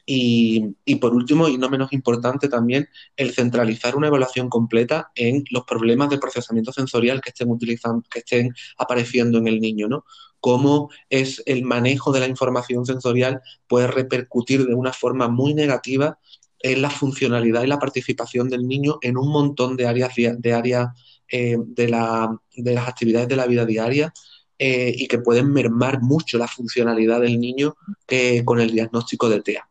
Y, 0.04 0.74
por 1.00 1.14
último, 1.14 1.48
y 1.48 1.58
no 1.58 1.68
menos 1.68 1.92
importante 1.92 2.48
también, 2.48 2.88
el 3.16 3.32
centralizar 3.32 3.94
una 3.96 4.08
evaluación 4.08 4.48
completa 4.48 5.12
en 5.14 5.44
los 5.50 5.64
problemas 5.64 6.10
de 6.10 6.18
procesamiento 6.18 6.72
sensorial 6.72 7.20
que 7.20 7.30
estén 7.30 7.50
utilizando, 7.50 8.02
que 8.10 8.18
estén 8.20 8.52
apareciendo 8.78 9.38
en 9.38 9.46
el 9.46 9.60
niño, 9.60 9.88
¿no? 9.88 10.04
Cómo 10.40 10.90
es 11.08 11.40
el 11.46 11.62
manejo 11.62 12.10
de 12.10 12.20
la 12.20 12.26
información 12.26 12.84
sensorial 12.84 13.40
puede 13.68 13.86
repercutir 13.86 14.66
de 14.66 14.74
una 14.74 14.92
forma 14.92 15.28
muy 15.28 15.54
negativa 15.54 16.18
en 16.58 16.82
la 16.82 16.90
funcionalidad 16.90 17.62
y 17.62 17.68
la 17.68 17.78
participación 17.78 18.48
del 18.48 18.66
niño 18.66 18.98
en 19.02 19.16
un 19.16 19.30
montón 19.30 19.76
de 19.76 19.86
áreas 19.86 20.12
de 20.16 20.52
áreas 20.52 20.88
eh, 21.34 21.56
de, 21.58 21.88
las 21.88 22.88
actividades 22.88 23.26
de 23.26 23.36
la 23.36 23.46
vida 23.46 23.64
diaria 23.64 24.12
eh, 24.58 24.92
y 24.94 25.08
que 25.08 25.18
pueden 25.18 25.50
mermar 25.50 26.02
mucho 26.02 26.36
la 26.36 26.46
funcionalidad 26.46 27.22
del 27.22 27.40
niño 27.40 27.74
eh, 28.06 28.44
con 28.44 28.60
el 28.60 28.70
diagnóstico 28.70 29.30
de 29.30 29.40
TEA. 29.40 29.66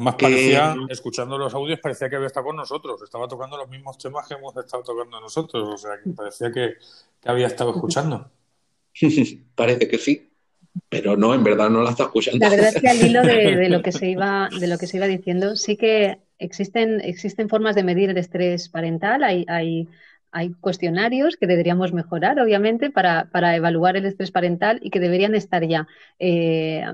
Además, 0.00 0.16
parecía, 0.18 0.74
escuchando 0.88 1.36
los 1.36 1.52
audios, 1.54 1.78
parecía 1.80 2.08
que 2.08 2.16
había 2.16 2.28
estado 2.28 2.46
con 2.46 2.56
nosotros, 2.56 3.02
estaba 3.02 3.28
tocando 3.28 3.56
los 3.56 3.68
mismos 3.68 3.98
temas 3.98 4.26
que 4.26 4.34
hemos 4.34 4.56
estado 4.56 4.82
tocando 4.82 5.20
nosotros, 5.20 5.68
o 5.74 5.78
sea, 5.78 5.92
que 6.02 6.10
parecía 6.10 6.50
que, 6.50 6.74
había 7.24 7.46
estado 7.46 7.70
escuchando. 7.70 8.30
Parece 9.54 9.88
que 9.88 9.98
sí 9.98 10.26
pero 10.88 11.16
no, 11.16 11.34
en 11.34 11.44
verdad 11.44 11.70
no 11.70 11.82
la 11.82 11.90
está 11.90 12.04
escuchando. 12.04 12.38
La 12.38 12.50
verdad 12.50 12.72
es 12.74 12.80
que 12.80 12.88
al 12.88 13.04
hilo 13.04 13.22
de, 13.22 13.68
lo 13.68 13.82
que 13.82 13.92
se 13.92 14.08
iba, 14.08 14.48
de 14.58 14.66
lo 14.66 14.78
que 14.78 14.86
se 14.86 14.96
iba 14.96 15.06
diciendo, 15.06 15.56
sí 15.56 15.76
que 15.76 16.18
existen, 16.38 17.00
existen 17.00 17.48
formas 17.48 17.74
de 17.74 17.84
medir 17.84 18.10
el 18.10 18.18
estrés 18.18 18.68
parental. 18.68 19.24
Hay, 19.24 19.44
hay 19.48 19.88
hay 20.32 20.52
cuestionarios 20.52 21.36
que 21.36 21.46
deberíamos 21.46 21.92
mejorar, 21.92 22.38
obviamente, 22.40 22.90
para, 22.90 23.28
para 23.30 23.56
evaluar 23.56 23.96
el 23.96 24.06
estrés 24.06 24.30
parental 24.30 24.78
y 24.82 24.90
que 24.90 25.00
deberían 25.00 25.34
estar 25.34 25.66
ya 25.66 25.86
eh, 26.18 26.84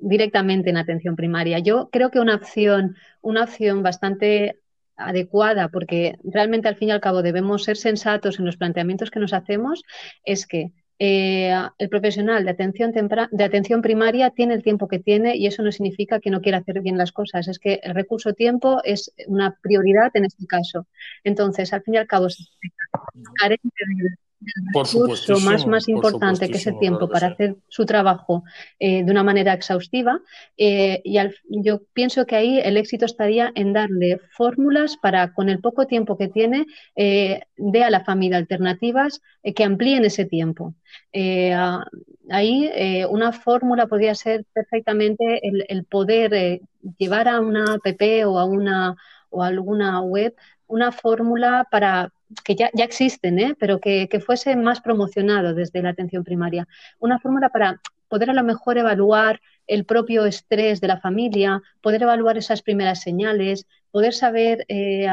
directamente 0.00 0.70
en 0.70 0.76
atención 0.76 1.16
primaria. 1.16 1.58
Yo 1.60 1.88
creo 1.90 2.10
que 2.10 2.20
una 2.20 2.34
opción, 2.34 2.96
una 3.22 3.44
opción 3.44 3.82
bastante 3.82 4.60
adecuada, 4.96 5.68
porque 5.68 6.16
realmente 6.24 6.68
al 6.68 6.76
fin 6.76 6.88
y 6.88 6.92
al 6.92 7.00
cabo 7.00 7.22
debemos 7.22 7.64
ser 7.64 7.76
sensatos 7.76 8.38
en 8.38 8.44
los 8.44 8.56
planteamientos 8.56 9.10
que 9.10 9.20
nos 9.20 9.32
hacemos, 9.32 9.82
es 10.24 10.46
que 10.46 10.72
eh, 10.98 11.52
el 11.78 11.88
profesional 11.88 12.44
de 12.44 12.50
atención, 12.50 12.92
de 12.92 13.44
atención 13.44 13.82
primaria 13.82 14.30
tiene 14.30 14.54
el 14.54 14.62
tiempo 14.62 14.88
que 14.88 14.98
tiene 14.98 15.36
y 15.36 15.46
eso 15.46 15.62
no 15.62 15.72
significa 15.72 16.20
que 16.20 16.30
no 16.30 16.40
quiera 16.40 16.58
hacer 16.58 16.80
bien 16.80 16.98
las 16.98 17.12
cosas. 17.12 17.48
Es 17.48 17.58
que 17.58 17.80
el 17.82 17.94
recurso 17.94 18.32
tiempo 18.32 18.80
es 18.84 19.12
una 19.26 19.58
prioridad 19.60 20.10
en 20.14 20.24
este 20.24 20.46
caso. 20.46 20.86
Entonces, 21.24 21.72
al 21.72 21.82
fin 21.82 21.94
y 21.94 21.96
al 21.98 22.06
cabo, 22.06 22.28
si 22.30 22.46
carente 23.38 23.68
de 23.68 24.23
por 24.72 24.86
recurso 24.86 25.38
más, 25.40 25.66
más 25.66 25.88
importante 25.88 26.48
que 26.48 26.56
ese 26.56 26.72
tiempo 26.72 27.08
para 27.08 27.28
hacer 27.28 27.56
su 27.68 27.84
trabajo 27.84 28.44
eh, 28.78 29.04
de 29.04 29.10
una 29.10 29.22
manera 29.22 29.52
exhaustiva. 29.52 30.20
Eh, 30.56 31.00
y 31.04 31.18
yo 31.62 31.82
pienso 31.92 32.26
que 32.26 32.36
ahí 32.36 32.60
el 32.60 32.76
éxito 32.76 33.04
estaría 33.04 33.52
en 33.54 33.72
darle 33.72 34.20
fórmulas 34.30 34.96
para, 34.96 35.32
con 35.32 35.48
el 35.48 35.60
poco 35.60 35.86
tiempo 35.86 36.16
que 36.16 36.28
tiene, 36.28 36.66
eh, 36.96 37.40
dé 37.56 37.84
a 37.84 37.90
la 37.90 38.04
familia 38.04 38.38
alternativas 38.38 39.20
eh, 39.42 39.54
que 39.54 39.64
amplíen 39.64 40.04
ese 40.04 40.24
tiempo. 40.24 40.74
ahí 42.30 42.70
una 43.10 43.32
fórmula 43.32 43.86
podría 43.86 44.14
ser 44.14 44.44
perfectamente 44.52 45.46
el, 45.46 45.64
el 45.68 45.84
poder 45.84 46.60
llevar 46.98 47.28
a 47.28 47.40
una 47.40 47.74
app 47.74 48.02
o 48.26 48.38
a 48.38 48.44
una 48.44 48.96
o 49.30 49.42
a 49.42 49.48
alguna 49.48 50.00
web 50.00 50.34
una 50.66 50.92
fórmula 50.92 51.66
para, 51.70 52.12
que 52.42 52.54
ya, 52.54 52.70
ya 52.74 52.84
existen, 52.84 53.38
¿eh? 53.38 53.54
pero 53.58 53.80
que, 53.80 54.08
que, 54.08 54.20
fuese 54.20 54.56
más 54.56 54.80
promocionado 54.80 55.54
desde 55.54 55.82
la 55.82 55.90
atención 55.90 56.24
primaria. 56.24 56.66
Una 56.98 57.18
fórmula 57.18 57.50
para 57.50 57.80
poder 58.08 58.30
a 58.30 58.34
lo 58.34 58.44
mejor 58.44 58.78
evaluar 58.78 59.40
el 59.66 59.84
propio 59.84 60.26
estrés 60.26 60.80
de 60.80 60.88
la 60.88 61.00
familia, 61.00 61.62
poder 61.80 62.02
evaluar 62.02 62.36
esas 62.36 62.62
primeras 62.62 63.00
señales, 63.00 63.66
poder 63.90 64.12
saber 64.12 64.64
eh, 64.68 65.08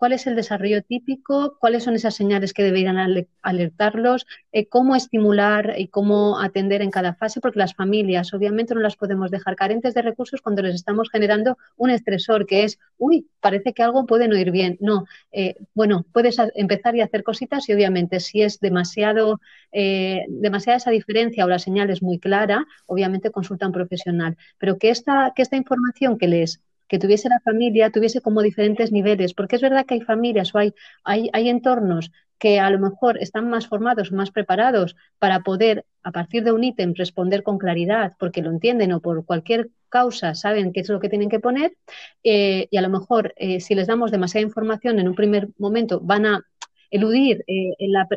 cuál 0.00 0.12
es 0.14 0.26
el 0.26 0.34
desarrollo 0.34 0.82
típico, 0.82 1.58
cuáles 1.60 1.84
son 1.84 1.94
esas 1.94 2.14
señales 2.14 2.54
que 2.54 2.62
deberían 2.62 2.96
alertarlos, 3.42 4.26
eh, 4.50 4.66
cómo 4.66 4.96
estimular 4.96 5.74
y 5.76 5.88
cómo 5.88 6.40
atender 6.40 6.80
en 6.80 6.90
cada 6.90 7.12
fase, 7.12 7.42
porque 7.42 7.58
las 7.58 7.74
familias 7.74 8.32
obviamente 8.32 8.74
no 8.74 8.80
las 8.80 8.96
podemos 8.96 9.30
dejar 9.30 9.56
carentes 9.56 9.92
de 9.92 10.00
recursos 10.00 10.40
cuando 10.40 10.62
les 10.62 10.74
estamos 10.74 11.10
generando 11.10 11.58
un 11.76 11.90
estresor 11.90 12.46
que 12.46 12.64
es, 12.64 12.78
uy, 12.96 13.28
parece 13.40 13.74
que 13.74 13.82
algo 13.82 14.06
puede 14.06 14.26
no 14.26 14.38
ir 14.38 14.50
bien. 14.50 14.78
No, 14.80 15.04
eh, 15.32 15.56
bueno, 15.74 16.06
puedes 16.14 16.38
empezar 16.54 16.96
y 16.96 17.02
hacer 17.02 17.22
cositas 17.22 17.68
y 17.68 17.74
obviamente 17.74 18.20
si 18.20 18.40
es 18.40 18.58
demasiado, 18.58 19.38
eh, 19.70 20.24
demasiada 20.30 20.78
esa 20.78 20.90
diferencia 20.90 21.44
o 21.44 21.48
la 21.48 21.58
señal 21.58 21.90
es 21.90 22.02
muy 22.02 22.18
clara, 22.18 22.64
obviamente 22.86 23.30
consulta 23.30 23.66
a 23.66 23.68
un 23.68 23.74
profesional. 23.74 24.38
Pero 24.56 24.78
que 24.78 24.88
esta, 24.88 25.34
que 25.36 25.42
esta 25.42 25.56
información 25.56 26.16
que 26.16 26.26
les 26.26 26.62
que 26.90 26.98
tuviese 26.98 27.28
la 27.28 27.38
familia, 27.38 27.90
tuviese 27.90 28.20
como 28.20 28.42
diferentes 28.42 28.90
niveles, 28.90 29.32
porque 29.32 29.54
es 29.54 29.62
verdad 29.62 29.86
que 29.86 29.94
hay 29.94 30.00
familias 30.00 30.52
o 30.52 30.58
hay, 30.58 30.74
hay, 31.04 31.30
hay 31.32 31.48
entornos 31.48 32.10
que 32.36 32.58
a 32.58 32.68
lo 32.68 32.80
mejor 32.80 33.16
están 33.18 33.48
más 33.48 33.68
formados, 33.68 34.10
más 34.10 34.32
preparados 34.32 34.96
para 35.20 35.40
poder, 35.40 35.84
a 36.02 36.10
partir 36.10 36.42
de 36.42 36.50
un 36.50 36.64
ítem, 36.64 36.92
responder 36.96 37.44
con 37.44 37.58
claridad, 37.58 38.14
porque 38.18 38.42
lo 38.42 38.50
entienden 38.50 38.90
o 38.92 39.00
por 39.00 39.24
cualquier 39.24 39.70
causa 39.88 40.34
saben 40.34 40.72
qué 40.72 40.80
es 40.80 40.88
lo 40.88 40.98
que 40.98 41.08
tienen 41.08 41.28
que 41.28 41.38
poner, 41.38 41.76
eh, 42.24 42.66
y 42.72 42.76
a 42.76 42.82
lo 42.82 42.88
mejor 42.88 43.34
eh, 43.36 43.60
si 43.60 43.76
les 43.76 43.86
damos 43.86 44.10
demasiada 44.10 44.44
información 44.44 44.98
en 44.98 45.06
un 45.06 45.14
primer 45.14 45.48
momento 45.58 46.00
van 46.00 46.26
a 46.26 46.44
eludir 46.90 47.44
eh, 47.46 47.76
la, 47.78 48.08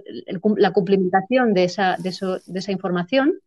la, 0.57 0.71
cumplimentación 0.71 1.53
de 1.53 1.65
esa, 1.65 1.95
de, 1.99 2.09
eso, 2.09 2.39
de 2.47 2.59
esa 2.59 2.71
información, 2.71 3.39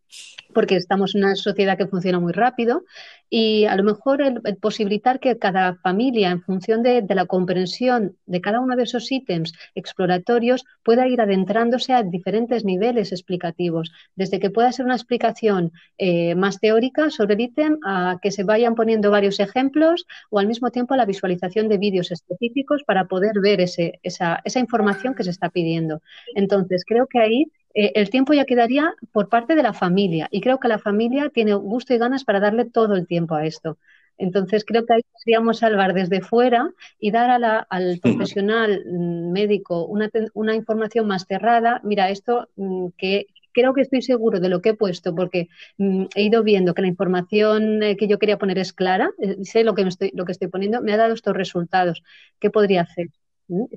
porque 0.54 0.76
estamos 0.76 1.14
en 1.14 1.24
una 1.24 1.36
sociedad 1.36 1.76
que 1.76 1.86
funciona 1.86 2.20
muy 2.20 2.32
rápido 2.32 2.84
y 3.28 3.64
a 3.64 3.74
lo 3.76 3.82
mejor 3.82 4.22
el, 4.22 4.40
posibilitar 4.56 5.18
que 5.20 5.38
cada 5.38 5.74
familia, 5.74 6.30
en 6.30 6.42
función 6.42 6.82
de, 6.82 7.04
la 7.08 7.26
comprensión 7.26 8.16
de 8.26 8.40
cada 8.40 8.60
uno 8.60 8.76
de 8.76 8.84
esos 8.84 9.10
ítems 9.10 9.52
exploratorios, 9.74 10.64
pueda 10.82 11.08
ir 11.08 11.20
adentrándose 11.20 11.92
a 11.92 12.02
diferentes 12.02 12.64
niveles 12.64 13.12
explicativos, 13.12 13.90
desde 14.14 14.38
que 14.38 14.50
pueda 14.50 14.72
ser 14.72 14.86
una 14.86 14.94
explicación 14.94 15.72
eh, 15.98 16.34
más 16.36 16.60
teórica 16.60 17.10
sobre 17.10 17.34
el 17.34 17.40
ítem 17.40 17.78
a 17.84 18.18
que 18.22 18.30
se 18.30 18.44
vayan 18.44 18.74
poniendo 18.76 19.10
varios 19.10 19.40
ejemplos 19.40 20.06
o 20.30 20.38
al 20.38 20.46
mismo 20.46 20.70
tiempo 20.70 20.94
la 20.94 21.04
visualización 21.04 21.68
de 21.68 21.78
vídeos 21.78 22.12
específicos 22.12 22.82
para 22.84 23.06
poder 23.06 23.40
ver 23.40 23.60
esa, 23.60 24.40
esa 24.44 24.60
información 24.60 25.14
que 25.14 25.24
se 25.24 25.30
está 25.30 25.50
pidiendo. 25.50 26.00
Entonces, 26.34 26.84
creo 26.86 27.06
que 27.06 27.18
ahí 27.18 27.46
eh, 27.76 27.92
el 27.94 28.08
tiempo 28.08 28.32
ya 28.32 28.46
quedaría 28.46 28.94
por 29.12 29.28
parte 29.28 29.54
de 29.54 29.62
la 29.62 29.74
familia 29.74 30.28
y 30.30 30.40
creo 30.40 30.58
que 30.58 30.68
la 30.68 30.78
familia 30.78 31.28
tiene 31.28 31.54
gusto 31.54 31.92
y 31.92 31.98
ganas 31.98 32.24
para 32.24 32.40
darle 32.40 32.64
todo 32.64 32.94
el 32.94 33.06
tiempo 33.06 33.34
a 33.34 33.44
esto. 33.44 33.76
Entonces 34.16 34.64
creo 34.64 34.86
que 34.86 34.94
ahí 34.94 35.02
podríamos 35.12 35.58
salvar 35.58 35.92
desde 35.92 36.22
fuera 36.22 36.70
y 36.98 37.10
dar 37.10 37.66
al 37.68 38.00
profesional 38.00 38.82
mm, 38.86 39.30
médico 39.30 39.84
una, 39.84 40.54
información 40.54 41.06
más 41.06 41.26
cerrada. 41.26 41.82
Mira, 41.84 42.08
esto 42.08 42.48
mm, 42.56 42.88
que 42.96 43.26
creo 43.52 43.74
que 43.74 43.82
estoy 43.82 44.00
seguro 44.00 44.40
de 44.40 44.48
lo 44.48 44.62
que 44.62 44.70
he 44.70 44.74
puesto 44.74 45.14
porque 45.14 45.48
mm, 45.76 46.06
he 46.14 46.22
ido 46.22 46.42
viendo 46.42 46.72
que 46.72 46.80
la 46.82 46.88
información 46.88 47.82
eh, 47.82 47.96
que 47.98 48.08
yo 48.08 48.18
quería 48.18 48.38
poner 48.38 48.58
es 48.58 48.72
clara, 48.72 49.10
eh, 49.18 49.36
sé 49.44 49.64
lo 49.64 49.74
que, 49.74 49.82
estoy, 49.82 50.12
lo 50.14 50.24
que 50.24 50.32
estoy 50.32 50.48
poniendo, 50.48 50.80
me 50.80 50.94
ha 50.94 50.96
dado 50.96 51.12
estos 51.12 51.36
resultados. 51.36 52.02
¿Qué 52.40 52.48
podría 52.50 52.82
hacer? 52.82 53.08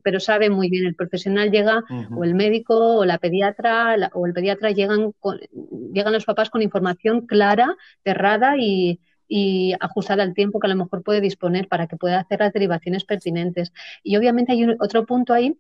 Pero 0.04 0.20
sabe 0.20 0.50
muy 0.50 0.70
bien, 0.70 0.86
el 0.86 0.96
profesional 0.96 1.52
llega, 1.52 1.84
o 2.16 2.24
el 2.24 2.34
médico, 2.36 2.98
o 2.98 3.06
la 3.06 3.18
pediatra, 3.18 3.96
o 4.14 4.26
el 4.26 4.34
pediatra 4.34 4.72
llegan, 4.72 5.14
llegan 5.94 6.14
los 6.14 6.26
papás 6.26 6.50
con 6.50 6.62
información 6.62 7.28
clara, 7.28 7.76
cerrada 8.04 8.56
y, 8.58 9.00
ajustada 9.80 10.24
al 10.24 10.34
tiempo 10.34 10.60
que 10.60 10.68
a 10.68 10.72
lo 10.72 10.76
mejor 10.76 11.04
puede 11.04 11.22
disponer 11.22 11.68
para 11.68 11.88
que 11.88 11.98
pueda 11.98 12.20
hacer 12.20 12.40
las 12.40 12.52
derivaciones 12.52 13.06
pertinentes. 13.06 13.72
Y 14.04 14.18
obviamente 14.18 14.54
hay 14.54 14.66
otro 14.80 15.06
punto 15.06 15.34
ahí, 15.34 15.56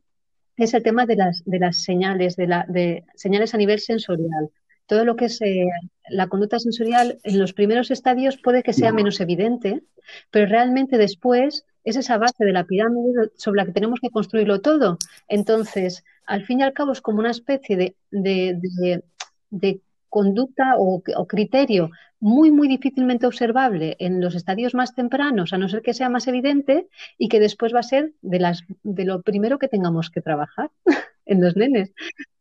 es 0.57 0.73
el 0.73 0.83
tema 0.83 1.05
de 1.05 1.15
las, 1.15 1.43
de 1.45 1.59
las 1.59 1.83
señales, 1.83 2.35
de, 2.35 2.47
la, 2.47 2.65
de 2.67 3.05
señales 3.15 3.53
a 3.53 3.57
nivel 3.57 3.79
sensorial. 3.79 4.49
Todo 4.87 5.05
lo 5.05 5.15
que 5.15 5.25
es 5.25 5.39
eh, 5.41 5.67
la 6.09 6.27
conducta 6.27 6.59
sensorial 6.59 7.19
en 7.23 7.37
los 7.37 7.53
primeros 7.53 7.91
estadios 7.91 8.37
puede 8.37 8.63
que 8.63 8.73
sea 8.73 8.91
menos 8.91 9.19
evidente, 9.21 9.83
pero 10.31 10.47
realmente 10.47 10.97
después 10.97 11.63
es 11.83 11.95
esa 11.95 12.17
base 12.17 12.45
de 12.45 12.53
la 12.53 12.65
pirámide 12.65 13.31
sobre 13.35 13.57
la 13.57 13.65
que 13.65 13.71
tenemos 13.71 13.99
que 13.99 14.09
construirlo 14.09 14.61
todo. 14.61 14.97
Entonces, 15.27 16.03
al 16.25 16.45
fin 16.45 16.59
y 16.59 16.63
al 16.63 16.73
cabo 16.73 16.91
es 16.91 17.01
como 17.01 17.19
una 17.19 17.31
especie 17.31 17.75
de, 17.77 17.95
de, 18.11 19.81
conducta 20.09 20.73
o, 20.77 21.01
criterio 21.27 21.91
muy, 22.19 22.51
muy 22.51 22.67
difícilmente 22.67 23.27
observable 23.27 23.95
en 23.99 24.21
los 24.21 24.35
estadios 24.35 24.73
más 24.73 24.95
tempranos, 24.95 25.53
a 25.53 25.57
no 25.57 25.69
ser 25.69 25.81
que 25.81 25.93
sea 25.93 26.09
más 26.09 26.27
evidente, 26.27 26.87
y 27.17 27.29
que 27.29 27.39
después 27.39 27.73
va 27.73 27.79
a 27.79 27.83
ser 27.83 28.13
de, 28.21 28.39
las, 28.39 28.63
de 28.83 29.05
lo 29.05 29.21
primero 29.21 29.59
que 29.59 29.67
tengamos 29.67 30.09
que 30.09 30.21
trabajar 30.21 30.71
en 31.25 31.41
los 31.41 31.55
nenes. 31.55 31.93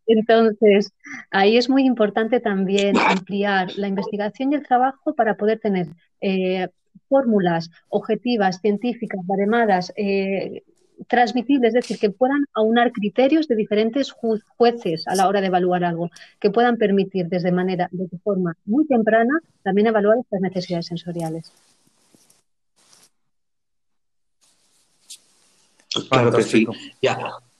Entonces, 0.06 0.92
ahí 1.30 1.58
es 1.58 1.68
muy 1.68 1.84
importante 1.84 2.40
también 2.40 2.96
ampliar 2.96 3.76
la 3.76 3.88
investigación 3.88 4.52
y 4.52 4.56
el 4.56 4.66
trabajo 4.66 5.14
para 5.14 5.36
poder 5.36 5.60
tener 5.60 5.88
eh, 6.22 6.68
fórmulas 7.08 7.70
objetivas, 7.88 8.60
científicas, 8.60 9.20
baremadas, 9.26 9.92
eh, 9.96 10.62
transmitibles, 11.06 11.68
es 11.68 11.74
decir, 11.74 11.98
que 11.98 12.10
puedan 12.10 12.46
aunar 12.54 12.92
criterios 12.92 13.46
de 13.46 13.54
diferentes 13.54 14.10
jueces 14.10 15.06
a 15.06 15.14
la 15.14 15.28
hora 15.28 15.40
de 15.40 15.46
evaluar 15.46 15.84
algo, 15.84 16.10
que 16.40 16.50
puedan 16.50 16.76
permitir 16.76 17.26
desde 17.28 17.52
manera, 17.52 17.88
de 17.92 18.08
forma 18.18 18.56
muy 18.64 18.86
temprana, 18.86 19.38
también 19.62 19.86
evaluar 19.86 20.18
estas 20.18 20.40
necesidades 20.40 20.86
sensoriales. 20.86 21.52
Claro 26.10 26.32
que 26.32 26.42
sí. 26.42 26.66
Ya 27.00 27.18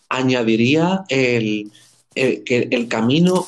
añadiría 0.09 1.05
el, 1.09 1.71
que 2.15 2.69
el 2.71 2.89
camino, 2.89 3.47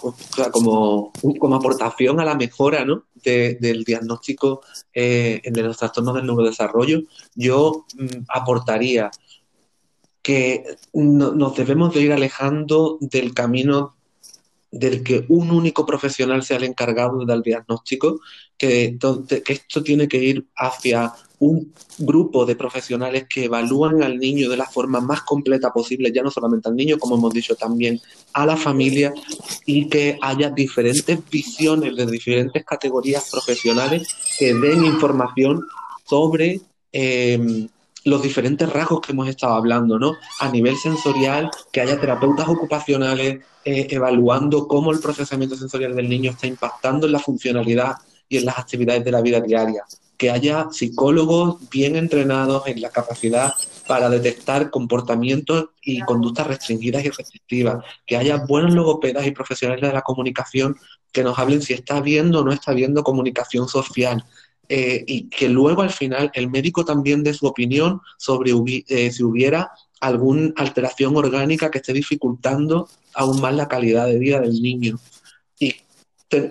como, 0.52 1.12
como 1.38 1.56
aportación 1.56 2.20
a 2.20 2.24
la 2.24 2.34
mejora 2.34 2.84
¿no? 2.84 3.04
del 3.22 3.84
diagnóstico 3.84 4.62
eh, 4.94 5.40
de 5.44 5.62
los 5.62 5.76
trastornos 5.76 6.14
del 6.14 6.26
neurodesarrollo, 6.26 7.02
yo 7.34 7.86
mm, 7.96 8.24
aportaría 8.28 9.10
que 10.22 10.64
nos 10.92 11.56
debemos 11.56 11.94
de 11.94 12.02
ir 12.02 12.12
alejando 12.12 12.98
del 13.00 13.32
camino 13.32 13.96
del 14.70 15.02
que 15.02 15.24
un 15.28 15.50
único 15.50 15.84
profesional 15.84 16.42
sea 16.42 16.58
el 16.58 16.64
encargado 16.64 17.24
del 17.24 17.42
diagnóstico, 17.42 18.20
que, 18.56 18.96
esto 19.48 19.82
tiene 19.82 20.06
que 20.06 20.18
ir 20.18 20.46
hacia 20.56 21.12
un 21.40 21.72
grupo 21.98 22.44
de 22.44 22.54
profesionales 22.54 23.24
que 23.28 23.44
evalúan 23.46 24.02
al 24.02 24.18
niño 24.18 24.50
de 24.50 24.58
la 24.58 24.66
forma 24.66 25.00
más 25.00 25.22
completa 25.22 25.72
posible, 25.72 26.12
ya 26.12 26.22
no 26.22 26.30
solamente 26.30 26.68
al 26.68 26.76
niño, 26.76 26.98
como 26.98 27.16
hemos 27.16 27.32
dicho, 27.32 27.56
también 27.56 27.98
a 28.34 28.44
la 28.44 28.56
familia, 28.56 29.12
y 29.64 29.88
que 29.88 30.18
haya 30.20 30.50
diferentes 30.50 31.18
visiones 31.30 31.96
de 31.96 32.06
diferentes 32.06 32.64
categorías 32.64 33.28
profesionales 33.30 34.06
que 34.38 34.52
den 34.52 34.84
información 34.84 35.66
sobre 36.06 36.60
em, 36.92 37.68
los 38.04 38.22
diferentes 38.22 38.70
rasgos 38.72 39.00
que 39.00 39.12
hemos 39.12 39.28
estado 39.28 39.54
hablando, 39.54 39.98
¿no? 39.98 40.16
A 40.40 40.48
nivel 40.50 40.76
sensorial, 40.76 41.50
que 41.72 41.80
haya 41.80 42.00
terapeutas 42.00 42.48
ocupacionales 42.48 43.40
eh, 43.64 43.86
evaluando 43.90 44.66
cómo 44.66 44.90
el 44.90 45.00
procesamiento 45.00 45.56
sensorial 45.56 45.94
del 45.94 46.08
niño 46.08 46.30
está 46.30 46.46
impactando 46.46 47.06
en 47.06 47.12
la 47.12 47.18
funcionalidad 47.18 47.96
y 48.28 48.38
en 48.38 48.46
las 48.46 48.58
actividades 48.58 49.04
de 49.04 49.10
la 49.10 49.20
vida 49.20 49.40
diaria. 49.40 49.84
Que 50.16 50.30
haya 50.30 50.68
psicólogos 50.70 51.68
bien 51.70 51.96
entrenados 51.96 52.66
en 52.66 52.80
la 52.80 52.90
capacidad 52.90 53.52
para 53.86 54.08
detectar 54.08 54.70
comportamientos 54.70 55.70
y 55.82 56.00
conductas 56.02 56.46
restringidas 56.46 57.04
y 57.04 57.10
restrictivas. 57.10 57.84
Que 58.06 58.16
haya 58.16 58.36
buenos 58.36 58.74
logopedas 58.74 59.26
y 59.26 59.32
profesionales 59.32 59.82
de 59.82 59.92
la 59.92 60.02
comunicación 60.02 60.76
que 61.12 61.24
nos 61.24 61.38
hablen 61.38 61.62
si 61.62 61.72
está 61.72 62.00
viendo 62.00 62.40
o 62.40 62.44
no 62.44 62.52
está 62.52 62.72
viendo 62.72 63.02
comunicación 63.02 63.68
social. 63.68 64.24
Eh, 64.72 65.02
y 65.04 65.22
que 65.24 65.48
luego 65.48 65.82
al 65.82 65.90
final 65.90 66.30
el 66.32 66.48
médico 66.48 66.84
también 66.84 67.24
dé 67.24 67.34
su 67.34 67.44
opinión 67.44 68.00
sobre 68.18 68.52
eh, 68.86 69.10
si 69.10 69.24
hubiera 69.24 69.72
alguna 70.00 70.52
alteración 70.54 71.16
orgánica 71.16 71.72
que 71.72 71.78
esté 71.78 71.92
dificultando 71.92 72.88
aún 73.14 73.40
más 73.40 73.52
la 73.52 73.66
calidad 73.66 74.06
de 74.06 74.20
vida 74.20 74.38
del 74.38 74.62
niño. 74.62 74.96
Y 75.58 75.74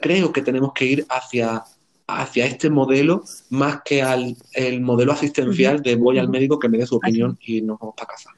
creo 0.02 0.34
que 0.34 0.42
tenemos 0.42 0.74
que 0.74 0.86
ir 0.86 1.06
hacia, 1.08 1.64
hacia 2.08 2.46
este 2.46 2.70
modelo 2.70 3.24
más 3.52 3.84
que 3.86 4.02
al 4.02 4.36
el 4.52 4.82
modelo 4.82 5.14
asistencial 5.14 5.82
de 5.82 5.96
voy 5.96 6.20
al 6.20 6.28
médico 6.28 6.60
que 6.60 6.68
me 6.68 6.78
dé 6.78 6.86
su 6.86 6.98
opinión 6.98 7.40
y 7.42 7.62
nos 7.62 7.80
vamos 7.80 7.96
para 7.96 8.10
casa. 8.10 8.32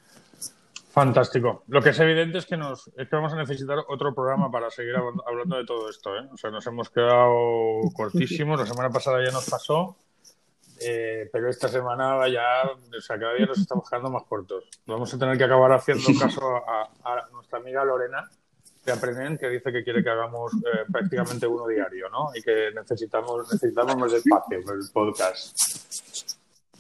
Fantástico. 0.91 1.63
Lo 1.69 1.81
que 1.81 1.91
es 1.91 1.99
evidente 1.99 2.39
es 2.39 2.45
que 2.45 2.57
nos 2.57 2.89
es 2.97 3.07
que 3.07 3.15
vamos 3.15 3.31
a 3.31 3.37
necesitar 3.37 3.77
otro 3.87 4.13
programa 4.13 4.51
para 4.51 4.69
seguir 4.69 4.93
hablando 5.25 5.55
de 5.55 5.65
todo 5.65 5.89
esto. 5.89 6.17
¿eh? 6.17 6.27
O 6.33 6.37
sea, 6.37 6.51
nos 6.51 6.67
hemos 6.67 6.89
quedado 6.89 7.79
cortísimos. 7.93 8.59
La 8.59 8.65
semana 8.65 8.89
pasada 8.89 9.23
ya 9.23 9.31
nos 9.31 9.49
pasó, 9.49 9.95
eh, 10.81 11.29
pero 11.31 11.49
esta 11.49 11.69
semana 11.69 12.27
ya, 12.27 12.63
o 12.65 13.01
sea, 13.01 13.17
cada 13.17 13.35
día 13.35 13.45
nos 13.45 13.59
estamos 13.59 13.89
quedando 13.89 14.09
más 14.09 14.23
cortos. 14.23 14.65
Vamos 14.85 15.13
a 15.13 15.17
tener 15.17 15.37
que 15.37 15.45
acabar 15.45 15.71
haciendo 15.71 16.03
caso 16.19 16.57
a, 16.57 16.89
nuestra 17.31 17.59
amiga 17.59 17.85
Lorena 17.85 18.29
de 18.83 18.91
Aprenden, 18.91 19.37
que 19.37 19.47
dice 19.47 19.71
que 19.71 19.85
quiere 19.85 20.03
que 20.03 20.09
hagamos 20.09 20.51
eh, 20.55 20.85
prácticamente 20.91 21.47
uno 21.47 21.67
diario, 21.67 22.09
¿no? 22.09 22.31
Y 22.35 22.41
que 22.41 22.71
necesitamos 22.75 23.49
necesitamos 23.49 23.95
más 23.95 24.11
espacio 24.11 24.57
el 24.57 24.89
podcast. 24.91 25.55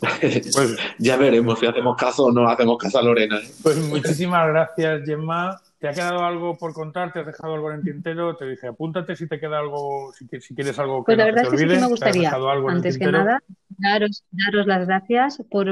Pues 0.01 0.77
ya 0.97 1.15
veremos 1.17 1.59
si 1.59 1.65
hacemos 1.67 1.95
caso 1.95 2.25
o 2.25 2.31
no 2.31 2.47
hacemos 2.49 2.77
caso 2.77 2.99
a 2.99 3.03
Lorena. 3.03 3.37
¿eh? 3.37 3.51
Pues 3.61 3.77
muchísimas 3.77 4.47
gracias, 4.47 5.03
Gemma. 5.05 5.59
¿Te 5.79 5.87
ha 5.87 5.93
quedado 5.93 6.23
algo 6.23 6.57
por 6.57 6.73
contar? 6.73 7.11
¿Te 7.11 7.19
has 7.21 7.25
dejado 7.25 7.55
algo 7.55 7.71
en 7.71 7.77
el 7.79 7.83
tintero? 7.83 8.35
Te 8.35 8.45
dije, 8.47 8.67
apúntate 8.67 9.15
si 9.15 9.27
te 9.27 9.39
queda 9.39 9.57
algo, 9.59 10.13
si, 10.13 10.27
quieres 10.27 10.77
algo 10.77 11.03
que 11.03 11.05
Pues 11.15 11.17
la 11.17 11.25
no 11.25 11.31
verdad 11.31 11.41
te 11.41 11.47
es 11.47 11.51
que 11.51 11.57
sí 11.57 11.63
olvide. 11.63 11.75
que 11.77 11.81
me 11.81 11.89
gustaría, 11.89 12.31
antes 12.69 12.97
que 12.99 13.11
nada, 13.11 13.39
daros, 13.79 14.23
daros 14.31 14.67
las 14.67 14.85
gracias 14.87 15.41
por, 15.49 15.69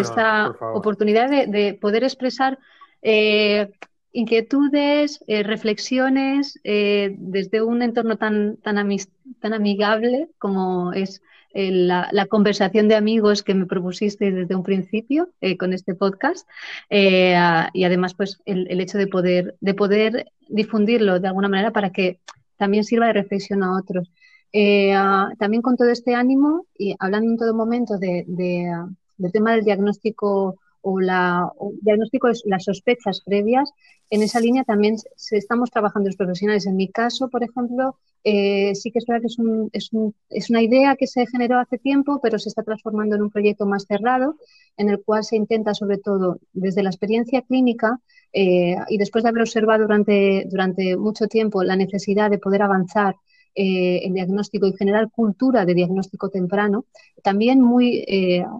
esta 0.00 0.52
por 0.58 0.76
oportunidad 0.76 1.30
de, 1.30 1.46
de 1.46 1.74
poder 1.74 2.02
expresar 2.02 2.58
eh, 3.02 3.70
inquietudes, 4.12 5.22
eh, 5.28 5.42
reflexiones 5.44 6.58
eh, 6.64 7.14
desde 7.18 7.62
un 7.62 7.82
entorno 7.82 8.16
tan, 8.16 8.56
tan, 8.58 8.76
amis- 8.78 9.08
tan 9.40 9.52
amigable 9.54 10.28
como 10.38 10.92
es 10.92 11.22
la, 11.54 12.26
conversación 12.26 12.88
de 12.88 12.94
amigos 12.94 13.42
que 13.42 13.54
me 13.54 13.66
propusiste 13.66 14.30
desde 14.30 14.54
un 14.54 14.62
principio 14.62 15.28
eh, 15.40 15.56
con 15.56 15.72
este 15.72 15.94
podcast 15.94 16.48
Eh, 16.90 17.36
y 17.72 17.84
además 17.84 18.14
pues 18.14 18.40
el, 18.44 18.80
hecho 18.80 18.98
de 18.98 19.06
poder, 19.06 19.56
de 19.60 19.74
poder 19.74 20.32
difundirlo 20.48 21.20
de 21.20 21.28
alguna 21.28 21.48
manera 21.48 21.70
para 21.70 21.90
que 21.90 22.20
también 22.56 22.84
sirva 22.84 23.06
de 23.06 23.14
reflexión 23.14 23.62
a 23.62 23.76
otros. 23.76 24.10
Eh, 24.52 24.94
también 25.38 25.62
con 25.62 25.76
todo 25.76 25.88
este 25.88 26.14
ánimo 26.14 26.66
y 26.76 26.94
hablando 26.98 27.30
en 27.30 27.38
todo 27.38 27.54
momento 27.54 27.98
de, 27.98 28.24
de, 28.26 28.70
del 29.16 29.32
tema 29.32 29.52
del 29.52 29.64
diagnóstico 29.64 30.58
o 30.82 31.00
la 31.00 31.50
diagnóstico 31.80 32.28
es 32.28 32.42
las 32.46 32.64
sospechas 32.64 33.22
previas, 33.24 33.70
en 34.10 34.22
esa 34.22 34.40
línea 34.40 34.64
también 34.64 34.96
estamos 35.30 35.70
trabajando 35.70 36.08
los 36.08 36.16
profesionales. 36.16 36.66
En 36.66 36.76
mi 36.76 36.88
caso, 36.88 37.28
por 37.30 37.42
ejemplo, 37.42 37.96
eh, 38.24 38.74
sí 38.74 38.90
que 38.92 38.98
es 38.98 39.06
verdad 39.06 39.22
que 39.22 39.26
es, 39.28 39.38
un- 39.38 39.70
es 39.72 39.92
un- 39.92 40.14
es 40.28 40.50
una 40.50 40.62
idea 40.62 40.96
que 40.96 41.06
se 41.06 41.26
generó 41.26 41.58
hace 41.58 41.78
tiempo, 41.78 42.20
pero 42.22 42.38
se 42.38 42.48
está 42.50 42.62
transformando 42.62 43.16
en 43.16 43.22
un 43.22 43.30
proyecto 43.30 43.66
más 43.66 43.84
cerrado, 43.86 44.36
en 44.76 44.90
el 44.90 45.02
cual 45.02 45.24
se 45.24 45.36
intenta, 45.36 45.74
sobre 45.74 45.98
todo, 45.98 46.38
desde 46.52 46.82
la 46.82 46.90
experiencia 46.90 47.42
clínica 47.42 48.00
eh, 48.32 48.76
y 48.88 48.98
después 48.98 49.24
de 49.24 49.30
haber 49.30 49.42
observado 49.42 49.82
durante, 49.82 50.44
durante 50.50 50.96
mucho 50.96 51.26
tiempo 51.26 51.62
la 51.62 51.76
necesidad 51.76 52.30
de 52.30 52.38
poder 52.38 52.62
avanzar 52.62 53.16
eh, 53.54 54.00
en 54.06 54.14
diagnóstico 54.14 54.66
y 54.66 54.72
generar 54.76 55.10
cultura 55.10 55.64
de 55.66 55.74
diagnóstico 55.74 56.30
temprano, 56.30 56.86
también 57.22 57.60
muy 57.60 58.04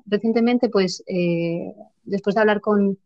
recientemente, 0.06 0.68
pues, 0.68 1.02
después 2.04 2.34
de 2.34 2.40
hablar 2.40 2.60
con, 2.60 2.98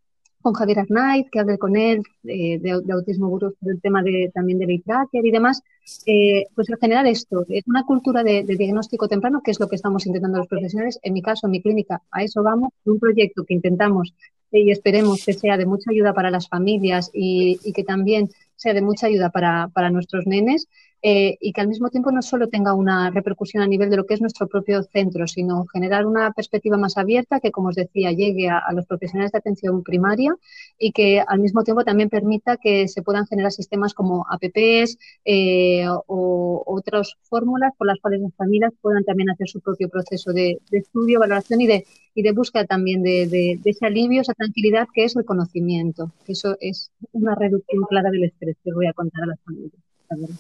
con 0.47 0.55
Javier 0.55 0.79
Arnaiz, 0.79 1.27
que 1.31 1.41
hablé 1.41 1.59
con 1.59 1.77
él 1.77 2.03
eh, 2.25 2.59
de, 2.59 2.81
de 2.85 2.93
autismo 2.93 3.29
gurú 3.29 3.55
por 3.59 3.73
el 3.73 3.81
tema 3.81 4.03
de, 4.03 4.31
también 4.33 4.59
de 4.59 4.83
Tracker 4.85 5.27
y 5.27 5.31
demás, 5.31 5.63
eh, 6.07 6.47
pues 6.55 6.71
al 6.71 6.79
generar 6.79 7.07
esto, 7.07 7.45
una 7.67 7.85
cultura 7.85 8.23
de, 8.23 8.45
de 8.45 8.57
diagnóstico 8.57 9.09
temprano, 9.09 9.41
que 9.45 9.51
es 9.51 9.61
lo 9.61 9.69
que 9.69 9.77
estamos 9.77 10.07
intentando 10.07 10.39
los 10.39 10.47
profesionales, 10.47 10.99
en 11.03 11.15
mi 11.15 11.23
caso, 11.23 11.47
en 11.47 11.51
mi 11.51 11.63
clínica, 11.63 12.03
a 12.11 12.23
eso 12.23 12.43
vamos, 12.43 12.71
un 12.85 12.99
proyecto 12.99 13.45
que 13.45 13.55
intentamos 13.55 14.15
eh, 14.53 14.61
y 14.61 14.71
esperemos 14.71 15.25
que 15.25 15.33
sea 15.33 15.57
de 15.57 15.67
mucha 15.67 15.91
ayuda 15.91 16.13
para 16.13 16.31
las 16.31 16.49
familias 16.49 17.11
y, 17.13 17.59
y 17.65 17.73
que 17.73 17.85
también 17.85 18.31
sea 18.55 18.73
de 18.73 18.83
mucha 18.83 19.09
ayuda 19.09 19.31
para, 19.31 19.69
para 19.75 19.91
nuestros 19.91 20.27
nenes 20.27 20.69
eh, 21.03 21.37
y 21.41 21.53
que 21.53 21.61
al 21.61 21.69
mismo 21.69 21.91
tiempo 21.91 22.11
no 22.11 22.23
solo 22.23 22.49
tenga 22.49 22.75
una 22.75 23.11
repercusión 23.11 23.63
a 23.63 23.67
nivel 23.67 23.91
de 23.91 23.97
lo 23.97 24.07
que 24.07 24.15
es 24.15 24.21
nuestro 24.21 24.49
propio 24.49 24.83
centro, 24.83 25.27
sino 25.27 25.67
generar 25.67 26.07
una 26.07 26.33
perspectiva 26.33 26.77
más 26.77 26.97
abierta 26.97 27.41
que, 27.41 27.51
como 27.51 27.69
os 27.69 27.77
decía, 27.77 28.13
llegue 28.13 28.49
a, 28.49 28.63
los 28.73 28.87
profesionales 28.87 29.33
de 29.33 29.39
atención 29.39 29.83
primaria 29.83 30.35
y 30.79 30.93
que 30.93 31.23
al 31.27 31.41
mismo 31.41 31.63
tiempo 31.65 31.85
también 31.85 32.09
permita 32.09 32.57
que 32.57 32.89
se 32.89 33.03
puedan 33.03 33.27
generar 33.27 33.53
sistemas 33.53 33.95
como 33.95 34.27
APPs 34.29 34.99
eh, 35.25 35.87
o 35.89 36.63
otras 36.67 37.15
fórmulas 37.23 37.73
por 37.77 37.87
las 37.87 37.99
cuales 38.01 38.21
las 38.21 38.35
familias 38.35 38.73
puedan 38.81 39.05
también 39.05 39.31
hacer 39.31 39.49
su 39.49 39.61
propio 39.61 39.89
proceso 39.89 40.33
de, 40.33 40.59
estudio, 40.73 41.21
valoración 41.21 41.61
y 41.61 41.67
de, 41.67 41.85
y 42.15 42.23
de 42.23 42.33
búsqueda 42.33 42.65
también 42.65 43.03
de, 43.03 43.27
de, 43.29 43.59
de 43.63 43.71
ese 43.71 43.87
alivio, 43.87 44.23
esa 44.23 44.35
tranquilidad 44.35 44.89
que 44.93 45.05
es 45.05 45.17
el 45.17 45.25
conocimiento. 45.25 46.13
Eso 46.27 46.57
es 46.61 46.91
una 47.13 47.35
reducción 47.35 47.83
clara 47.85 48.11
del 48.11 48.25
estrés 48.25 48.57
que 48.65 48.73
voy 48.73 48.87
a 48.87 48.93
contar 48.93 49.25
a 49.25 49.27
las 49.27 49.41
familias. 49.41 49.73
la 50.11 50.17
verdad. 50.17 50.37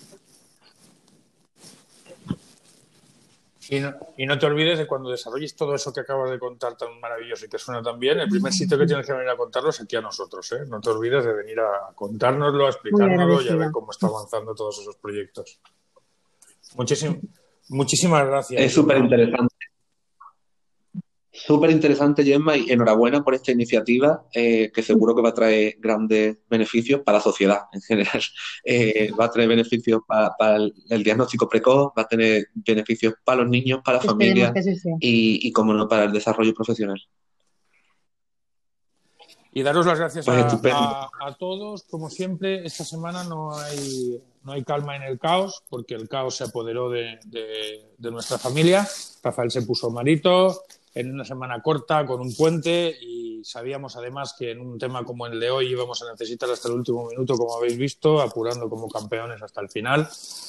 Y 3.69 3.81
no, 3.81 3.95
y 4.17 4.27
no 4.27 4.39
te 4.39 4.47
olvides 4.47 4.79
de 4.79 4.87
cuando 4.87 5.11
desarrolles 5.11 5.55
todo 5.57 5.75
eso 5.75 5.93
que 5.93 6.01
acabas 6.01 6.31
de 6.31 6.39
contar 6.39 6.77
tan 6.77 6.99
maravilloso 7.01 7.47
y 7.47 7.49
que 7.49 7.59
suena 7.59 7.83
tan 7.83 7.99
bien, 7.99 8.19
el 8.21 8.29
primer 8.29 8.53
sitio 8.53 8.79
que 8.79 8.87
tienes 8.87 9.07
que 9.07 9.13
venir 9.13 9.29
a 9.29 9.37
contarlo 9.37 9.71
es 9.71 9.81
aquí 9.81 9.97
a 9.97 10.01
nosotros. 10.01 10.51
¿eh? 10.53 10.65
No 10.69 10.81
te 10.81 10.91
olvides 10.91 11.25
de 11.25 11.33
venir 11.33 11.59
a 11.61 11.93
contárnoslo, 11.95 12.67
a 12.67 12.71
explicárnoslo 12.71 13.35
y 13.43 13.49
a 13.49 13.57
ver 13.57 13.71
cómo 13.73 13.91
está 13.91 14.07
avanzando 14.07 14.55
todos 14.55 14.79
esos 14.79 14.97
proyectos. 14.97 15.59
Muchísim- 16.77 17.21
muchísimas 17.69 18.27
gracias. 18.27 18.63
Es 18.63 18.73
súper 18.75 18.99
interesante. 18.99 19.55
Súper 21.45 21.71
interesante, 21.71 22.25
Gemma, 22.25 22.57
y 22.57 22.71
enhorabuena 22.71 23.23
por 23.23 23.35
esta 23.35 23.53
iniciativa 23.53 24.25
eh, 24.33 24.71
que 24.73 24.83
seguro 24.83 25.15
que 25.15 25.23
va 25.23 25.29
a 25.29 25.35
traer 25.35 25.77
grandes 25.79 26.39
beneficios 26.49 27.03
para 27.03 27.19
la 27.19 27.23
sociedad 27.25 27.61
en 27.73 27.81
general. 27.83 28.23
Eh, 28.65 29.13
va 29.13 29.27
a 29.27 29.31
traer 29.31 29.49
beneficios 29.49 30.01
pa- 30.07 30.35
para 30.37 30.57
el, 30.57 30.75
el 30.91 31.03
diagnóstico 31.05 31.49
precoz, 31.49 31.93
va 31.97 32.03
a 32.03 32.09
tener 32.09 32.49
beneficios 32.55 33.15
para 33.25 33.43
los 33.43 33.49
niños, 33.51 33.81
para 33.85 33.99
la 33.99 34.03
familia 34.05 34.53
y, 35.01 35.47
y, 35.47 35.53
como 35.53 35.73
no, 35.73 35.87
para 35.87 36.05
el 36.05 36.13
desarrollo 36.13 36.53
profesional. 36.53 37.01
Y 39.53 39.63
daros 39.63 39.87
las 39.87 39.99
gracias 39.99 40.27
Pues 40.27 40.37
a, 40.43 40.47
estupendo. 40.47 40.79
a- 40.79 41.11
a 41.21 41.35
todos. 41.37 41.85
Como 41.85 42.11
siempre, 42.11 42.65
esta 42.67 42.85
semana 42.85 43.25
no 43.25 43.57
hay, 43.57 44.21
no 44.43 44.53
hay 44.53 44.65
calma 44.65 44.97
en 44.97 45.03
el 45.05 45.19
caos, 45.19 45.63
porque 45.71 45.95
el 45.95 46.09
caos 46.09 46.37
se 46.37 46.45
apoderó 46.45 46.91
de, 46.91 47.19
de- 47.27 47.93
de 47.97 48.11
nuestra 48.11 48.37
familia. 48.39 48.87
Rafael 49.23 49.51
se 49.51 49.63
puso 49.63 49.91
marito 49.91 50.61
en 50.97 51.13
una 51.13 51.25
semana 51.25 51.63
corta, 51.63 52.05
con 52.07 52.21
un 52.21 52.35
puente, 52.35 52.97
y 53.01 53.45
sabíamos 53.45 53.97
además 53.97 54.35
que 54.37 54.51
en 54.51 54.61
un 54.61 54.79
tema 54.79 55.05
como 55.05 55.27
el 55.27 55.39
de 55.39 55.51
hoy 55.51 55.69
íbamos 55.69 56.03
a 56.03 56.11
necesitar 56.11 56.51
hasta 56.51 56.69
el 56.69 56.75
último 56.75 57.07
minuto, 57.07 57.37
como 57.37 57.57
habéis 57.57 57.77
visto, 57.77 58.21
apurando 58.21 58.69
como 58.69 58.89
campeones 58.89 59.43
hasta 59.43 59.61
el 59.61 59.69
final. 59.69 60.09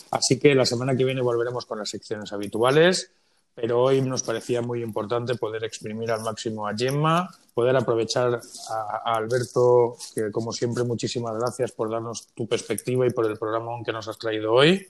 Así 0.10 0.40
que 0.40 0.56
la 0.56 0.66
semana 0.66 0.96
que 0.96 1.04
viene 1.04 1.22
volveremos 1.22 1.66
con 1.66 1.80
las 1.80 1.90
secciones 1.90 2.32
habituales 2.34 3.12
pero 3.58 3.82
hoy 3.82 4.02
nos 4.02 4.22
parecía 4.22 4.62
muy 4.62 4.84
importante 4.84 5.34
poder 5.34 5.64
exprimir 5.64 6.12
al 6.12 6.22
máximo 6.22 6.68
a 6.68 6.76
Gemma, 6.78 7.28
poder 7.56 7.76
aprovechar 7.76 8.40
a, 8.70 9.02
a 9.04 9.16
Alberto, 9.16 9.98
que 10.14 10.32
como 10.32 10.54
siempre 10.54 10.84
muchísimas 10.84 11.36
gracias 11.40 11.72
por 11.72 11.90
darnos 11.90 12.28
tu 12.36 12.46
perspectiva 12.48 13.08
y 13.08 13.10
por 13.10 13.26
el 13.26 13.36
programa 13.36 13.72
que 13.84 13.92
nos 13.92 14.08
has 14.08 14.20
traído 14.20 14.54
hoy. 14.54 14.88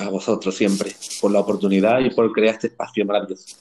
A 0.00 0.10
vosotros 0.10 0.56
siempre, 0.56 0.94
por 1.20 1.30
la 1.30 1.40
oportunidad 1.40 2.00
y 2.00 2.10
por 2.10 2.30
crear 2.32 2.54
este 2.54 2.68
espacio 2.68 3.04
maravilloso. 3.04 3.56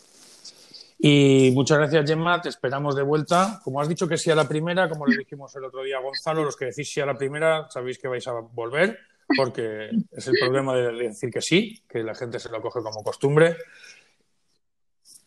Y 0.99 1.51
muchas 1.53 1.77
gracias, 1.77 2.09
Gemma. 2.09 2.41
Te 2.41 2.49
esperamos 2.49 2.95
de 2.95 3.03
vuelta. 3.03 3.59
Como 3.63 3.79
has 3.79 3.87
dicho 3.87 4.07
que 4.07 4.17
sí 4.17 4.31
a 4.31 4.35
la 4.35 4.47
primera, 4.47 4.89
como 4.89 5.05
le 5.05 5.17
dijimos 5.17 5.55
el 5.55 5.65
otro 5.65 5.83
día 5.83 5.97
a 5.97 6.01
Gonzalo, 6.01 6.43
los 6.43 6.55
que 6.55 6.65
decís 6.65 6.91
sí 6.91 6.99
a 6.99 7.05
la 7.05 7.17
primera, 7.17 7.69
sabéis 7.69 7.99
que 7.99 8.07
vais 8.07 8.27
a 8.27 8.31
volver, 8.31 8.97
porque 9.35 9.89
es 10.11 10.27
el 10.27 10.35
problema 10.39 10.75
de 10.75 10.91
decir 10.93 11.29
que 11.31 11.41
sí, 11.41 11.83
que 11.87 12.03
la 12.03 12.15
gente 12.15 12.39
se 12.39 12.49
lo 12.49 12.61
coge 12.61 12.81
como 12.81 13.03
costumbre. 13.03 13.57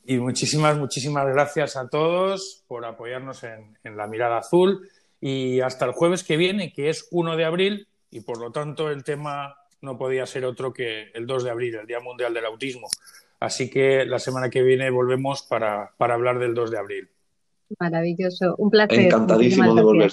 Y 0.04 0.18
muchísimas, 0.18 0.76
muchísimas 0.76 1.26
gracias 1.26 1.76
a 1.76 1.88
todos 1.88 2.64
por 2.66 2.84
apoyarnos 2.84 3.44
en, 3.44 3.78
en 3.84 3.96
La 3.96 4.08
Mirada 4.08 4.38
Azul. 4.38 4.88
Y 5.20 5.60
hasta 5.60 5.84
el 5.84 5.92
jueves 5.92 6.24
que 6.24 6.36
viene, 6.36 6.72
que 6.72 6.88
es 6.88 7.06
1 7.12 7.36
de 7.36 7.44
abril, 7.44 7.88
y 8.10 8.20
por 8.20 8.40
lo 8.40 8.50
tanto 8.50 8.90
el 8.90 9.04
tema 9.04 9.59
no 9.82 9.96
podía 9.96 10.26
ser 10.26 10.44
otro 10.44 10.72
que 10.72 11.10
el 11.14 11.26
2 11.26 11.44
de 11.44 11.50
abril, 11.50 11.74
el 11.76 11.86
Día 11.86 12.00
Mundial 12.00 12.34
del 12.34 12.44
Autismo. 12.46 12.88
Así 13.38 13.70
que 13.70 14.04
la 14.04 14.18
semana 14.18 14.50
que 14.50 14.62
viene 14.62 14.90
volvemos 14.90 15.42
para, 15.42 15.92
para 15.96 16.14
hablar 16.14 16.38
del 16.38 16.54
2 16.54 16.70
de 16.70 16.78
abril. 16.78 17.08
Maravilloso, 17.78 18.54
un 18.58 18.70
placer. 18.70 19.00
Encantadísimo 19.00 19.74
de 19.74 19.82
volver. 19.82 20.12